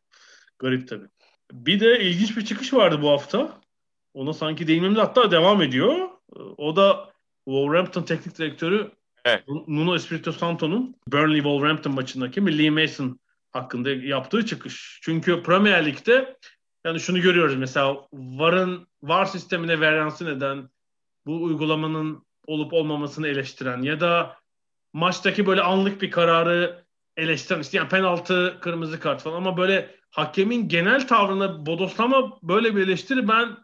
Garip 0.58 0.88
tabii. 0.88 1.06
Bir 1.52 1.80
de 1.80 2.00
ilginç 2.00 2.36
bir 2.36 2.44
çıkış 2.44 2.74
vardı 2.74 3.02
bu 3.02 3.10
hafta. 3.10 3.60
Ona 4.14 4.32
sanki 4.32 4.68
değinmemiz 4.68 4.98
hatta 4.98 5.30
devam 5.30 5.62
ediyor. 5.62 6.08
O 6.56 6.76
da 6.76 7.12
Wolverhampton 7.44 8.02
teknik 8.02 8.38
direktörü 8.38 8.90
evet. 9.24 9.44
Nuno 9.48 9.96
Espirito 9.96 10.32
Santo'nun 10.32 10.96
Burnley 11.08 11.36
Wolverhampton 11.36 11.94
maçındaki 11.94 12.58
Lee 12.58 12.70
Mason 12.70 13.20
hakkında 13.52 13.90
yaptığı 13.90 14.46
çıkış. 14.46 15.00
Çünkü 15.02 15.42
Premier 15.42 15.86
Lig'de 15.86 16.36
yani 16.87 17.01
şunu 17.01 17.20
görüyoruz 17.20 17.57
mesela 17.57 18.07
VAR'ın 18.12 18.87
VAR 19.03 19.24
sistemine 19.24 19.80
veransı 19.80 20.24
neden 20.24 20.68
bu 21.26 21.43
uygulamanın 21.43 22.26
olup 22.47 22.72
olmamasını 22.72 23.28
eleştiren 23.28 23.82
ya 23.82 24.01
da 24.01 24.37
maçtaki 24.93 25.47
böyle 25.47 25.62
anlık 25.62 26.03
bir 26.03 26.11
kararı 26.11 26.84
eleştiren 27.16 27.61
işte 27.61 27.78
yani 27.78 27.89
penaltı, 27.89 28.59
kırmızı 28.61 29.01
kart 29.01 29.22
falan 29.22 29.37
ama 29.37 29.57
böyle 29.57 29.95
hakemin 30.11 30.68
genel 30.68 31.09
tavrına 31.09 31.66
bodoslama 31.66 32.39
böyle 32.43 32.76
bir 32.76 32.82
eleştiri 32.82 33.28
ben 33.28 33.57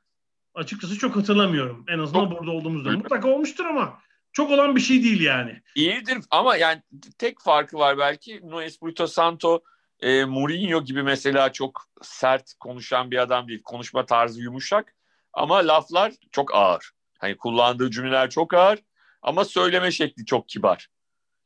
açıkçası 0.55 0.99
çok 0.99 1.17
hatırlamıyorum. 1.17 1.85
En 1.89 1.99
azından 1.99 2.31
burada 2.31 2.51
olduğumuzda. 2.51 2.91
Mutlaka 2.91 3.29
olmuştur 3.29 3.65
ama 3.65 3.99
çok 4.33 4.51
olan 4.51 4.77
bir 4.77 4.81
şey 4.81 5.03
değil 5.03 5.21
yani. 5.21 5.63
İyidir 5.75 6.19
ama 6.31 6.57
yani 6.57 6.83
tek 7.19 7.41
farkı 7.41 7.79
var 7.79 7.99
belki 7.99 8.41
Nuno 8.43 8.63
Espirito 8.63 9.07
Santo 9.07 9.63
e, 10.03 10.25
Mourinho 10.25 10.85
gibi 10.85 11.03
mesela 11.03 11.53
çok 11.53 11.83
sert 12.03 12.55
konuşan 12.61 13.11
bir 13.11 13.19
adam 13.19 13.49
değil. 13.49 13.63
Konuşma 13.63 14.07
tarzı 14.07 14.43
yumuşak 14.43 14.95
ama 15.33 15.57
laflar 15.57 16.13
çok 16.33 16.55
ağır. 16.55 16.91
Hani 17.19 17.37
kullandığı 17.37 17.91
cümleler 17.91 18.31
çok 18.31 18.55
ağır 18.55 18.79
ama 19.23 19.45
söyleme 19.45 19.91
şekli 19.91 20.25
çok 20.25 20.49
kibar. 20.49 20.89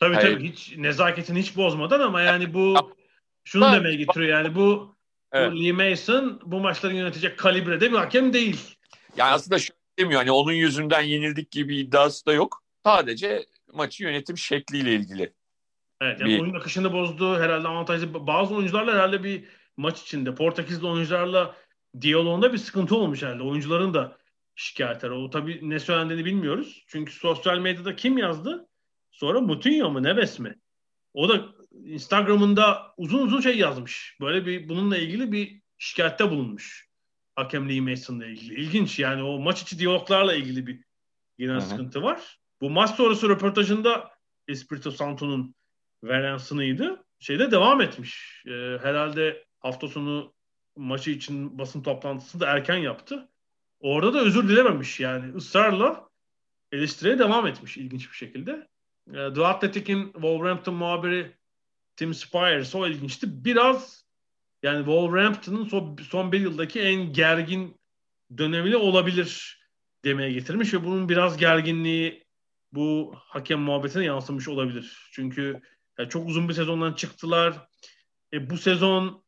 Tabii 0.01 0.15
Hayır. 0.15 0.35
tabii 0.35 0.53
hiç 0.53 0.77
nezaketini 0.77 1.39
hiç 1.39 1.57
bozmadan 1.57 2.01
ama 2.01 2.23
yani 2.23 2.55
bu 2.55 2.75
şunu 3.45 3.73
demeye 3.73 3.97
getiriyor 3.97 4.39
yani 4.39 4.55
bu, 4.55 4.97
evet. 5.33 5.53
bu 5.53 5.65
Lee 5.65 5.73
Mason 5.73 6.41
bu 6.45 6.61
maçları 6.61 6.95
yönetecek 6.95 7.39
kalibrede 7.39 7.93
bir 7.93 7.97
hakem 7.97 8.33
değil. 8.33 8.77
Yani 9.17 9.31
aslında 9.31 9.59
şöyle 9.59 9.81
demiyor 9.99 10.21
hani 10.21 10.31
onun 10.31 10.53
yüzünden 10.53 11.03
yenildik 11.03 11.51
gibi 11.51 11.77
iddiası 11.77 12.27
da 12.27 12.33
yok. 12.33 12.63
Sadece 12.85 13.47
maçı 13.73 14.05
yönetim 14.05 14.39
şekliyle 14.39 14.95
ilgili. 14.95 15.33
Evet 16.01 16.21
yani 16.21 16.31
bir... 16.31 16.41
oyun 16.41 16.55
akışını 16.55 16.93
bozdu 16.93 17.39
herhalde 17.39 17.69
avantajlı. 17.69 18.27
Bazı 18.27 18.55
oyuncularla 18.55 18.93
herhalde 18.93 19.25
bir 19.25 19.45
maç 19.77 20.03
içinde 20.03 20.35
Portekizli 20.35 20.87
oyuncularla 20.87 21.57
diyaloğunda 22.01 22.53
bir 22.53 22.59
sıkıntı 22.59 22.97
olmuş 22.97 23.23
herhalde. 23.23 23.43
Oyuncuların 23.43 23.95
da 23.95 24.19
şikayetler. 24.55 25.11
O 25.11 25.31
tabii 25.31 25.61
ne 25.63 25.81
söylendiğini 25.81 26.25
bilmiyoruz. 26.25 26.85
Çünkü 26.89 27.13
sosyal 27.13 27.59
medyada 27.59 27.97
kim 27.97 28.19
yazdı? 28.19 28.69
Sonra 29.11 29.41
Moutinho 29.41 29.91
mu 29.91 30.03
Neves 30.03 30.39
mi? 30.39 30.59
O 31.15 31.29
da 31.29 31.45
Instagram'ında 31.85 32.95
uzun 32.97 33.27
uzun 33.27 33.41
şey 33.41 33.59
yazmış. 33.59 34.17
Böyle 34.21 34.47
bir 34.47 34.69
bununla 34.69 34.97
ilgili 34.97 35.33
bir 35.33 35.61
şikayette 35.79 36.31
bulunmuş. 36.31 36.87
Hakem 37.37 37.69
Lee 37.69 37.81
Mason'la 37.81 38.27
ilgili. 38.27 38.55
İlginç 38.55 38.99
yani 38.99 39.23
o 39.23 39.39
maç 39.39 39.63
içi 39.63 39.79
diyaloglarla 39.79 40.35
ilgili 40.35 40.67
bir 40.67 40.85
genel 41.39 41.55
Hı-hı. 41.55 41.69
sıkıntı 41.69 42.03
var. 42.03 42.39
Bu 42.61 42.71
maç 42.71 42.91
sonrası 42.91 43.29
röportajında 43.29 44.11
Espirito 44.49 44.91
Santo'nun 44.91 45.55
Valencia'nıydı. 46.03 47.05
Şeyde 47.19 47.51
devam 47.51 47.81
etmiş. 47.81 48.43
Ee, 48.47 48.79
herhalde 48.83 49.45
hafta 49.59 49.89
sonu 49.89 50.35
maçı 50.77 51.11
için 51.11 51.59
basın 51.59 51.83
toplantısı 51.83 52.41
da 52.41 52.47
erken 52.47 52.77
yaptı. 52.77 53.29
Orada 53.81 54.15
da 54.15 54.21
özür 54.21 54.49
dilememiş 54.49 55.01
yani 55.01 55.35
ısrarla 55.35 56.09
eleştiriye 56.73 57.19
devam 57.19 57.47
etmiş 57.47 57.77
ilginç 57.77 58.11
bir 58.11 58.17
şekilde. 58.17 58.69
Ee, 59.11 59.33
The 59.35 59.47
Athletic'in 59.47 60.13
Wolverhampton 60.13 60.75
muhabiri 60.75 61.37
Tim 61.97 62.15
Spires 62.15 62.75
o 62.75 62.87
ilginçti. 62.87 63.45
Biraz 63.45 64.05
yani 64.63 64.79
Wolverhampton'ın 64.79 65.65
son, 65.65 65.97
son 66.11 66.33
bir 66.33 66.41
yıldaki 66.41 66.81
en 66.81 67.13
gergin 67.13 67.81
dönemli 68.39 68.77
olabilir 68.77 69.61
demeye 70.05 70.33
getirmiş 70.33 70.75
ve 70.75 70.85
bunun 70.85 71.09
biraz 71.09 71.37
gerginliği 71.37 72.27
bu 72.73 73.15
hakem 73.17 73.61
muhabbetine 73.61 74.05
yansımış 74.05 74.49
olabilir. 74.49 75.09
Çünkü 75.13 75.61
yani 75.99 76.09
çok 76.09 76.29
uzun 76.29 76.49
bir 76.49 76.55
sezondan 76.55 76.93
çıktılar. 76.93 77.69
E, 78.33 78.51
bu 78.51 78.59
sezon 78.59 79.25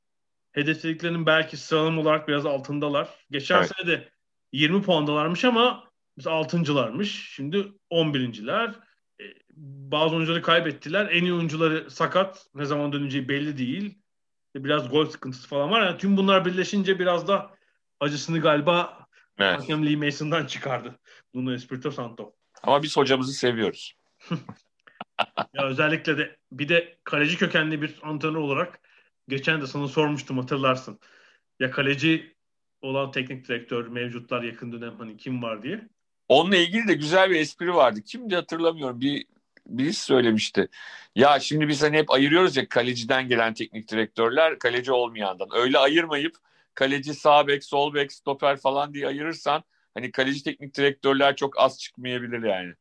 hedeflediklerinin 0.52 1.26
belki 1.26 1.56
sıralama 1.56 2.00
olarak 2.00 2.28
biraz 2.28 2.46
altındalar. 2.46 3.08
Geçen 3.30 3.58
evet. 3.58 3.72
sene 3.76 3.86
de 3.86 4.08
20 4.52 4.82
puandalarmış 4.82 5.44
ama 5.44 5.84
biz 6.18 6.26
altıncılarmış. 6.26 7.32
Şimdi 7.34 7.72
11.ler. 7.90 8.74
E, 9.20 9.24
bazı 9.90 10.14
oyuncuları 10.14 10.42
kaybettiler. 10.42 11.08
En 11.10 11.22
iyi 11.22 11.34
oyuncuları 11.34 11.90
sakat. 11.90 12.46
Ne 12.54 12.64
zaman 12.64 12.92
döneceği 12.92 13.28
belli 13.28 13.58
değil. 13.58 13.98
E, 14.56 14.64
biraz 14.64 14.90
gol 14.90 15.06
sıkıntısı 15.06 15.48
falan 15.48 15.70
var. 15.70 15.86
Yani 15.86 15.98
tüm 15.98 16.16
bunlar 16.16 16.44
birleşince 16.44 16.98
biraz 16.98 17.28
da 17.28 17.50
acısını 18.00 18.40
galiba 18.40 19.06
evet. 19.38 19.60
hakem 19.60 19.86
Lee 19.86 19.96
Mason'dan 19.96 20.46
çıkardı. 20.46 20.98
Nuno 21.34 21.52
Espirito 21.52 21.90
Santo. 21.90 22.34
Ama 22.62 22.82
biz 22.82 22.96
hocamızı 22.96 23.32
seviyoruz. 23.32 23.94
ya 25.54 25.66
özellikle 25.66 26.18
de 26.18 26.36
bir 26.52 26.68
de 26.68 26.98
kaleci 27.04 27.38
kökenli 27.38 27.82
bir 27.82 27.94
antrenör 28.02 28.38
olarak 28.38 28.80
geçen 29.28 29.60
de 29.60 29.66
sana 29.66 29.88
sormuştum 29.88 30.38
hatırlarsın. 30.38 30.98
Ya 31.60 31.70
kaleci 31.70 32.36
olan 32.82 33.10
teknik 33.10 33.48
direktör 33.48 33.88
mevcutlar 33.88 34.42
yakın 34.42 34.72
dönem 34.72 34.96
hani 34.98 35.16
kim 35.16 35.42
var 35.42 35.62
diye. 35.62 35.88
Onunla 36.28 36.56
ilgili 36.56 36.88
de 36.88 36.94
güzel 36.94 37.30
bir 37.30 37.40
espri 37.40 37.74
vardı. 37.74 38.00
Kimdi 38.02 38.34
hatırlamıyorum. 38.34 39.00
Bir 39.00 39.26
birisi 39.66 40.02
söylemişti. 40.02 40.68
Ya 41.14 41.40
şimdi 41.40 41.68
biz 41.68 41.82
hani 41.82 41.96
hep 41.96 42.10
ayırıyoruz 42.10 42.56
ya 42.56 42.68
kaleciden 42.68 43.28
gelen 43.28 43.54
teknik 43.54 43.90
direktörler 43.90 44.58
kaleci 44.58 44.92
olmayandan. 44.92 45.48
Öyle 45.52 45.78
ayırmayıp 45.78 46.36
kaleci 46.74 47.14
sağ 47.14 47.46
bek, 47.46 47.64
sol 47.64 47.94
bek, 47.94 48.12
stoper 48.12 48.56
falan 48.56 48.94
diye 48.94 49.06
ayırırsan 49.06 49.64
hani 49.94 50.12
kaleci 50.12 50.44
teknik 50.44 50.76
direktörler 50.76 51.36
çok 51.36 51.58
az 51.58 51.80
çıkmayabilir 51.80 52.42
yani 52.42 52.74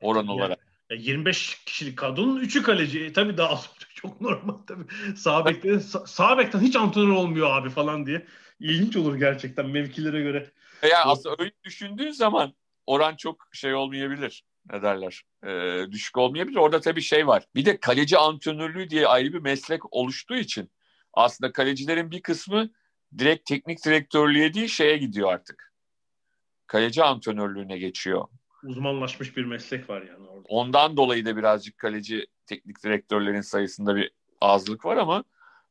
oran 0.00 0.20
yani, 0.20 0.30
olarak. 0.30 0.67
25 0.94 1.64
kişilik 1.66 1.98
kadronun 1.98 2.40
3'ü 2.40 2.62
kaleci. 2.62 3.04
E, 3.04 3.12
tabii 3.12 3.36
daha 3.36 3.60
çok 3.94 4.20
normal 4.20 4.54
tabii. 4.66 5.16
Sağ 5.16 5.46
bekte 5.46 5.80
sağ 6.06 6.38
bekten 6.38 6.60
hiç 6.60 6.76
antrenör 6.76 7.12
olmuyor 7.12 7.56
abi 7.56 7.70
falan 7.70 8.06
diye. 8.06 8.26
İlginç 8.60 8.96
olur 8.96 9.16
gerçekten 9.16 9.66
mevkilere 9.66 10.20
göre. 10.20 10.50
Yani 10.82 11.04
aslında 11.04 11.36
öyle 11.38 11.52
düşündüğün 11.64 12.10
zaman 12.10 12.54
oran 12.86 13.16
çok 13.16 13.48
şey 13.52 13.74
olmayabilir. 13.74 14.44
Ne 14.72 14.82
derler? 14.82 15.22
E, 15.46 15.84
düşük 15.92 16.16
olmayabilir. 16.18 16.56
Orada 16.56 16.80
tabii 16.80 17.02
şey 17.02 17.26
var. 17.26 17.44
Bir 17.54 17.64
de 17.64 17.80
kaleci 17.80 18.18
antrenörlüğü 18.18 18.90
diye 18.90 19.06
ayrı 19.06 19.32
bir 19.32 19.38
meslek 19.38 19.94
oluştuğu 19.94 20.36
için 20.36 20.70
aslında 21.12 21.52
kalecilerin 21.52 22.10
bir 22.10 22.22
kısmı 22.22 22.70
direkt 23.18 23.46
teknik 23.46 23.84
direktörlüğe 23.84 24.54
değil 24.54 24.68
şeye 24.68 24.96
gidiyor 24.96 25.32
artık. 25.32 25.72
Kaleci 26.66 27.04
antrenörlüğüne 27.04 27.78
geçiyor. 27.78 28.28
Uzmanlaşmış 28.64 29.36
bir 29.36 29.44
meslek 29.44 29.90
var 29.90 30.02
yani 30.02 30.28
orada. 30.28 30.44
Ondan 30.48 30.96
dolayı 30.96 31.24
da 31.24 31.36
birazcık 31.36 31.78
kaleci 31.78 32.26
teknik 32.46 32.84
direktörlerin 32.84 33.40
sayısında 33.40 33.96
bir 33.96 34.10
azlık 34.40 34.84
var 34.84 34.96
ama 34.96 35.24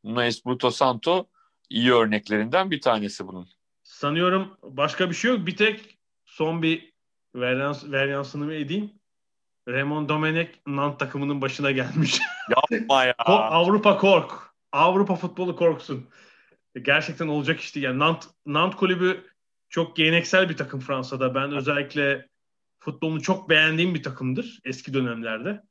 Nuno 0.04 0.24
Espirito 0.24 0.72
Santo 0.72 1.28
iyi 1.70 1.94
örneklerinden 1.94 2.72
bir 2.72 2.82
tanesi 2.82 3.28
bunun. 3.28 3.48
Sanıyorum 3.84 4.58
başka 4.64 5.10
bir 5.10 5.16
şey 5.16 5.32
yok. 5.32 5.48
Bir 5.48 5.56
tek 5.56 5.98
son 6.26 6.62
bir 6.62 6.94
varyansını 7.36 8.46
mı 8.46 8.54
edeyim? 8.54 8.92
Raymond 9.68 10.10
Domenech 10.10 10.50
Nant 10.68 11.00
takımının 11.00 11.42
başına 11.42 11.72
gelmiş. 11.72 12.20
Yapma 12.50 13.04
ya. 13.04 13.16
Avrupa 13.18 13.98
kork. 13.98 14.32
Avrupa 14.72 15.16
futbolu 15.16 15.56
korksun. 15.56 16.08
Gerçekten 16.82 17.28
olacak 17.28 17.60
işte. 17.60 17.80
Yani 17.80 18.00
Nant, 18.00 18.26
Nant 18.46 18.76
kulübü 18.76 19.26
çok 19.70 19.96
geleneksel 19.96 20.50
bir 20.50 20.58
takım 20.58 20.80
Fransa'da. 20.80 21.36
Ben 21.36 21.52
özellikle 21.52 22.28
futbolunu 22.88 23.22
çok 23.22 23.50
beğendiğim 23.50 23.96
bir 23.96 24.04
takımdır 24.04 24.60
eski 24.66 24.94
dönemlerde. 24.94 25.64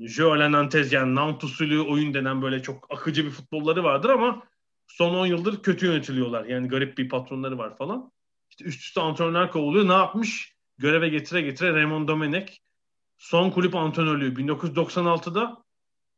Jeu 0.00 0.38
Nantes 0.38 0.92
yani 0.92 1.14
Nantes 1.14 1.50
usulü 1.50 1.80
oyun 1.80 2.14
denen 2.14 2.42
böyle 2.42 2.62
çok 2.62 2.86
akıcı 2.90 3.24
bir 3.24 3.30
futbolları 3.30 3.84
vardır 3.84 4.10
ama 4.10 4.42
son 4.86 5.14
10 5.14 5.26
yıldır 5.26 5.62
kötü 5.62 5.86
yönetiliyorlar. 5.86 6.44
Yani 6.44 6.68
garip 6.68 6.98
bir 6.98 7.08
patronları 7.08 7.58
var 7.58 7.76
falan. 7.76 8.12
İşte 8.50 8.64
üst 8.64 8.80
üste 8.80 9.00
antrenörler 9.00 9.50
kovuluyor. 9.50 9.88
Ne 9.88 9.92
yapmış? 9.92 10.56
Göreve 10.78 11.08
getire 11.08 11.40
getire 11.40 11.72
Raymond 11.72 12.08
Domenech 12.08 12.52
son 13.18 13.50
kulüp 13.50 13.74
antrenörlüğü 13.74 14.34
1996'da 14.34 15.64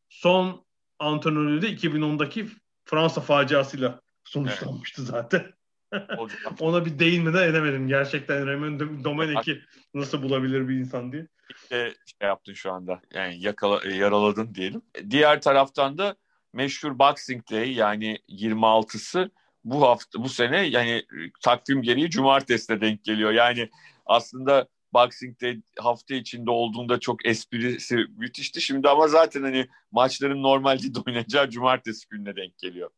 son 0.09 0.65
antrenörlüğü 0.99 1.63
de 1.63 1.73
2010'daki 1.73 2.49
Fransa 2.85 3.21
faciasıyla 3.21 4.01
sonuçlanmıştı 4.25 5.03
evet. 5.03 5.11
zaten. 5.11 5.55
Ona 6.61 6.87
bir 6.87 6.99
değinmeden 6.99 7.49
edemedim. 7.49 7.89
Gerçekten 7.89 8.47
Raymond 8.47 8.81
Domenech'i 9.05 9.61
nasıl 9.95 10.23
bulabilir 10.23 10.69
bir 10.69 10.75
insan 10.75 11.13
diye. 11.13 11.27
İşte 11.51 11.95
şey 12.21 12.29
yaptın 12.29 12.53
şu 12.53 12.73
anda. 12.73 13.01
Yani 13.15 13.41
yakala, 13.41 13.89
yaraladın 13.89 14.55
diyelim. 14.55 14.83
Diğer 15.11 15.43
taraftan 15.43 15.99
da 15.99 16.17
meşhur 16.53 16.99
Boxing 16.99 17.51
Day 17.51 17.73
yani 17.73 18.19
26'sı 18.29 19.31
bu 19.65 19.83
hafta 19.83 20.23
bu 20.23 20.29
sene 20.29 20.63
yani 20.63 21.05
takvim 21.43 21.83
gereği 21.83 22.11
cumartesine 22.11 22.81
denk 22.81 23.05
geliyor. 23.05 23.33
Yani 23.33 23.71
aslında 24.07 24.69
Boxing 24.93 25.41
Day 25.41 25.61
hafta 25.79 26.15
içinde 26.15 26.51
olduğunda 26.51 27.01
çok 27.01 27.27
esprisi 27.27 27.97
müthişti. 27.97 28.61
Şimdi 28.61 28.89
ama 28.89 29.09
zaten 29.09 29.43
hani 29.43 29.69
maçların 29.93 30.43
normalde 30.43 30.95
de 30.95 30.99
oynayacağı 31.07 31.51
cumartesi 31.51 32.09
gününe 32.09 32.37
denk 32.37 32.59
geliyor. 32.59 32.91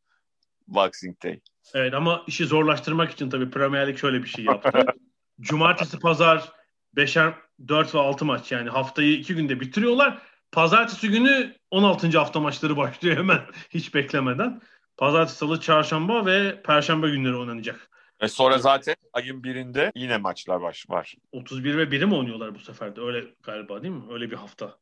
Boxing 0.69 1.23
Day. 1.23 1.41
Evet 1.75 1.95
ama 1.95 2.25
işi 2.27 2.47
zorlaştırmak 2.47 3.11
için 3.13 3.31
tabii 3.31 3.51
Premier 3.51 3.89
Lig 3.89 3.99
şöyle 3.99 4.23
bir 4.23 4.29
şey 4.29 4.45
yaptı. 4.45 4.85
cumartesi, 5.41 5.99
pazar, 5.99 6.53
beşer, 6.97 7.35
dört 7.69 7.95
ve 7.95 7.99
altı 7.99 8.25
maç 8.25 8.53
yani 8.53 8.71
haftayı 8.71 9.13
iki 9.13 9.35
günde 9.35 9.61
bitiriyorlar. 9.61 10.23
Pazartesi 10.53 11.09
günü 11.09 11.55
16. 11.71 12.19
hafta 12.19 12.41
maçları 12.41 12.77
başlıyor 12.77 13.17
hemen 13.17 13.41
hiç 13.71 13.95
beklemeden. 13.95 14.63
Pazartesi, 14.97 15.39
salı, 15.39 15.61
çarşamba 15.61 16.27
ve 16.27 16.63
perşembe 16.63 17.11
günleri 17.11 17.37
oynanacak. 17.37 17.91
Ve 18.23 18.29
sonra 18.29 18.59
zaten 18.59 18.97
ayın 19.13 19.45
birinde 19.45 19.93
yine 19.95 20.17
maçlar 20.17 20.63
baş 20.63 20.91
var. 20.91 21.15
31 21.33 21.77
ve 21.77 21.83
1'i 21.83 22.07
mi 22.07 22.15
oynuyorlar 22.15 22.55
bu 22.55 22.59
sefer 22.59 22.97
de? 22.97 23.01
Öyle 23.01 23.25
galiba 23.43 23.83
değil 23.83 23.95
mi? 23.95 24.03
Öyle 24.11 24.31
bir 24.31 24.37
hafta. 24.37 24.79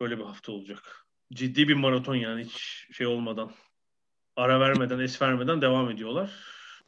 Öyle 0.00 0.18
bir 0.18 0.24
hafta 0.24 0.52
olacak. 0.52 1.06
Ciddi 1.32 1.68
bir 1.68 1.74
maraton 1.74 2.14
yani 2.14 2.44
hiç 2.44 2.86
şey 2.92 3.06
olmadan. 3.06 3.52
Ara 4.36 4.60
vermeden, 4.60 4.98
es 4.98 5.22
vermeden 5.22 5.62
devam 5.62 5.90
ediyorlar. 5.90 6.30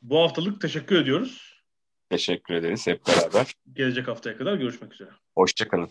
Bu 0.02 0.18
haftalık 0.18 0.60
teşekkür 0.60 0.96
ediyoruz. 0.96 1.60
Teşekkür 2.10 2.54
ederiz 2.54 2.86
hep 2.86 3.06
beraber. 3.06 3.52
Gelecek 3.72 4.08
haftaya 4.08 4.38
kadar 4.38 4.54
görüşmek 4.54 4.92
üzere. 4.92 5.10
Hoşçakalın. 5.34 5.90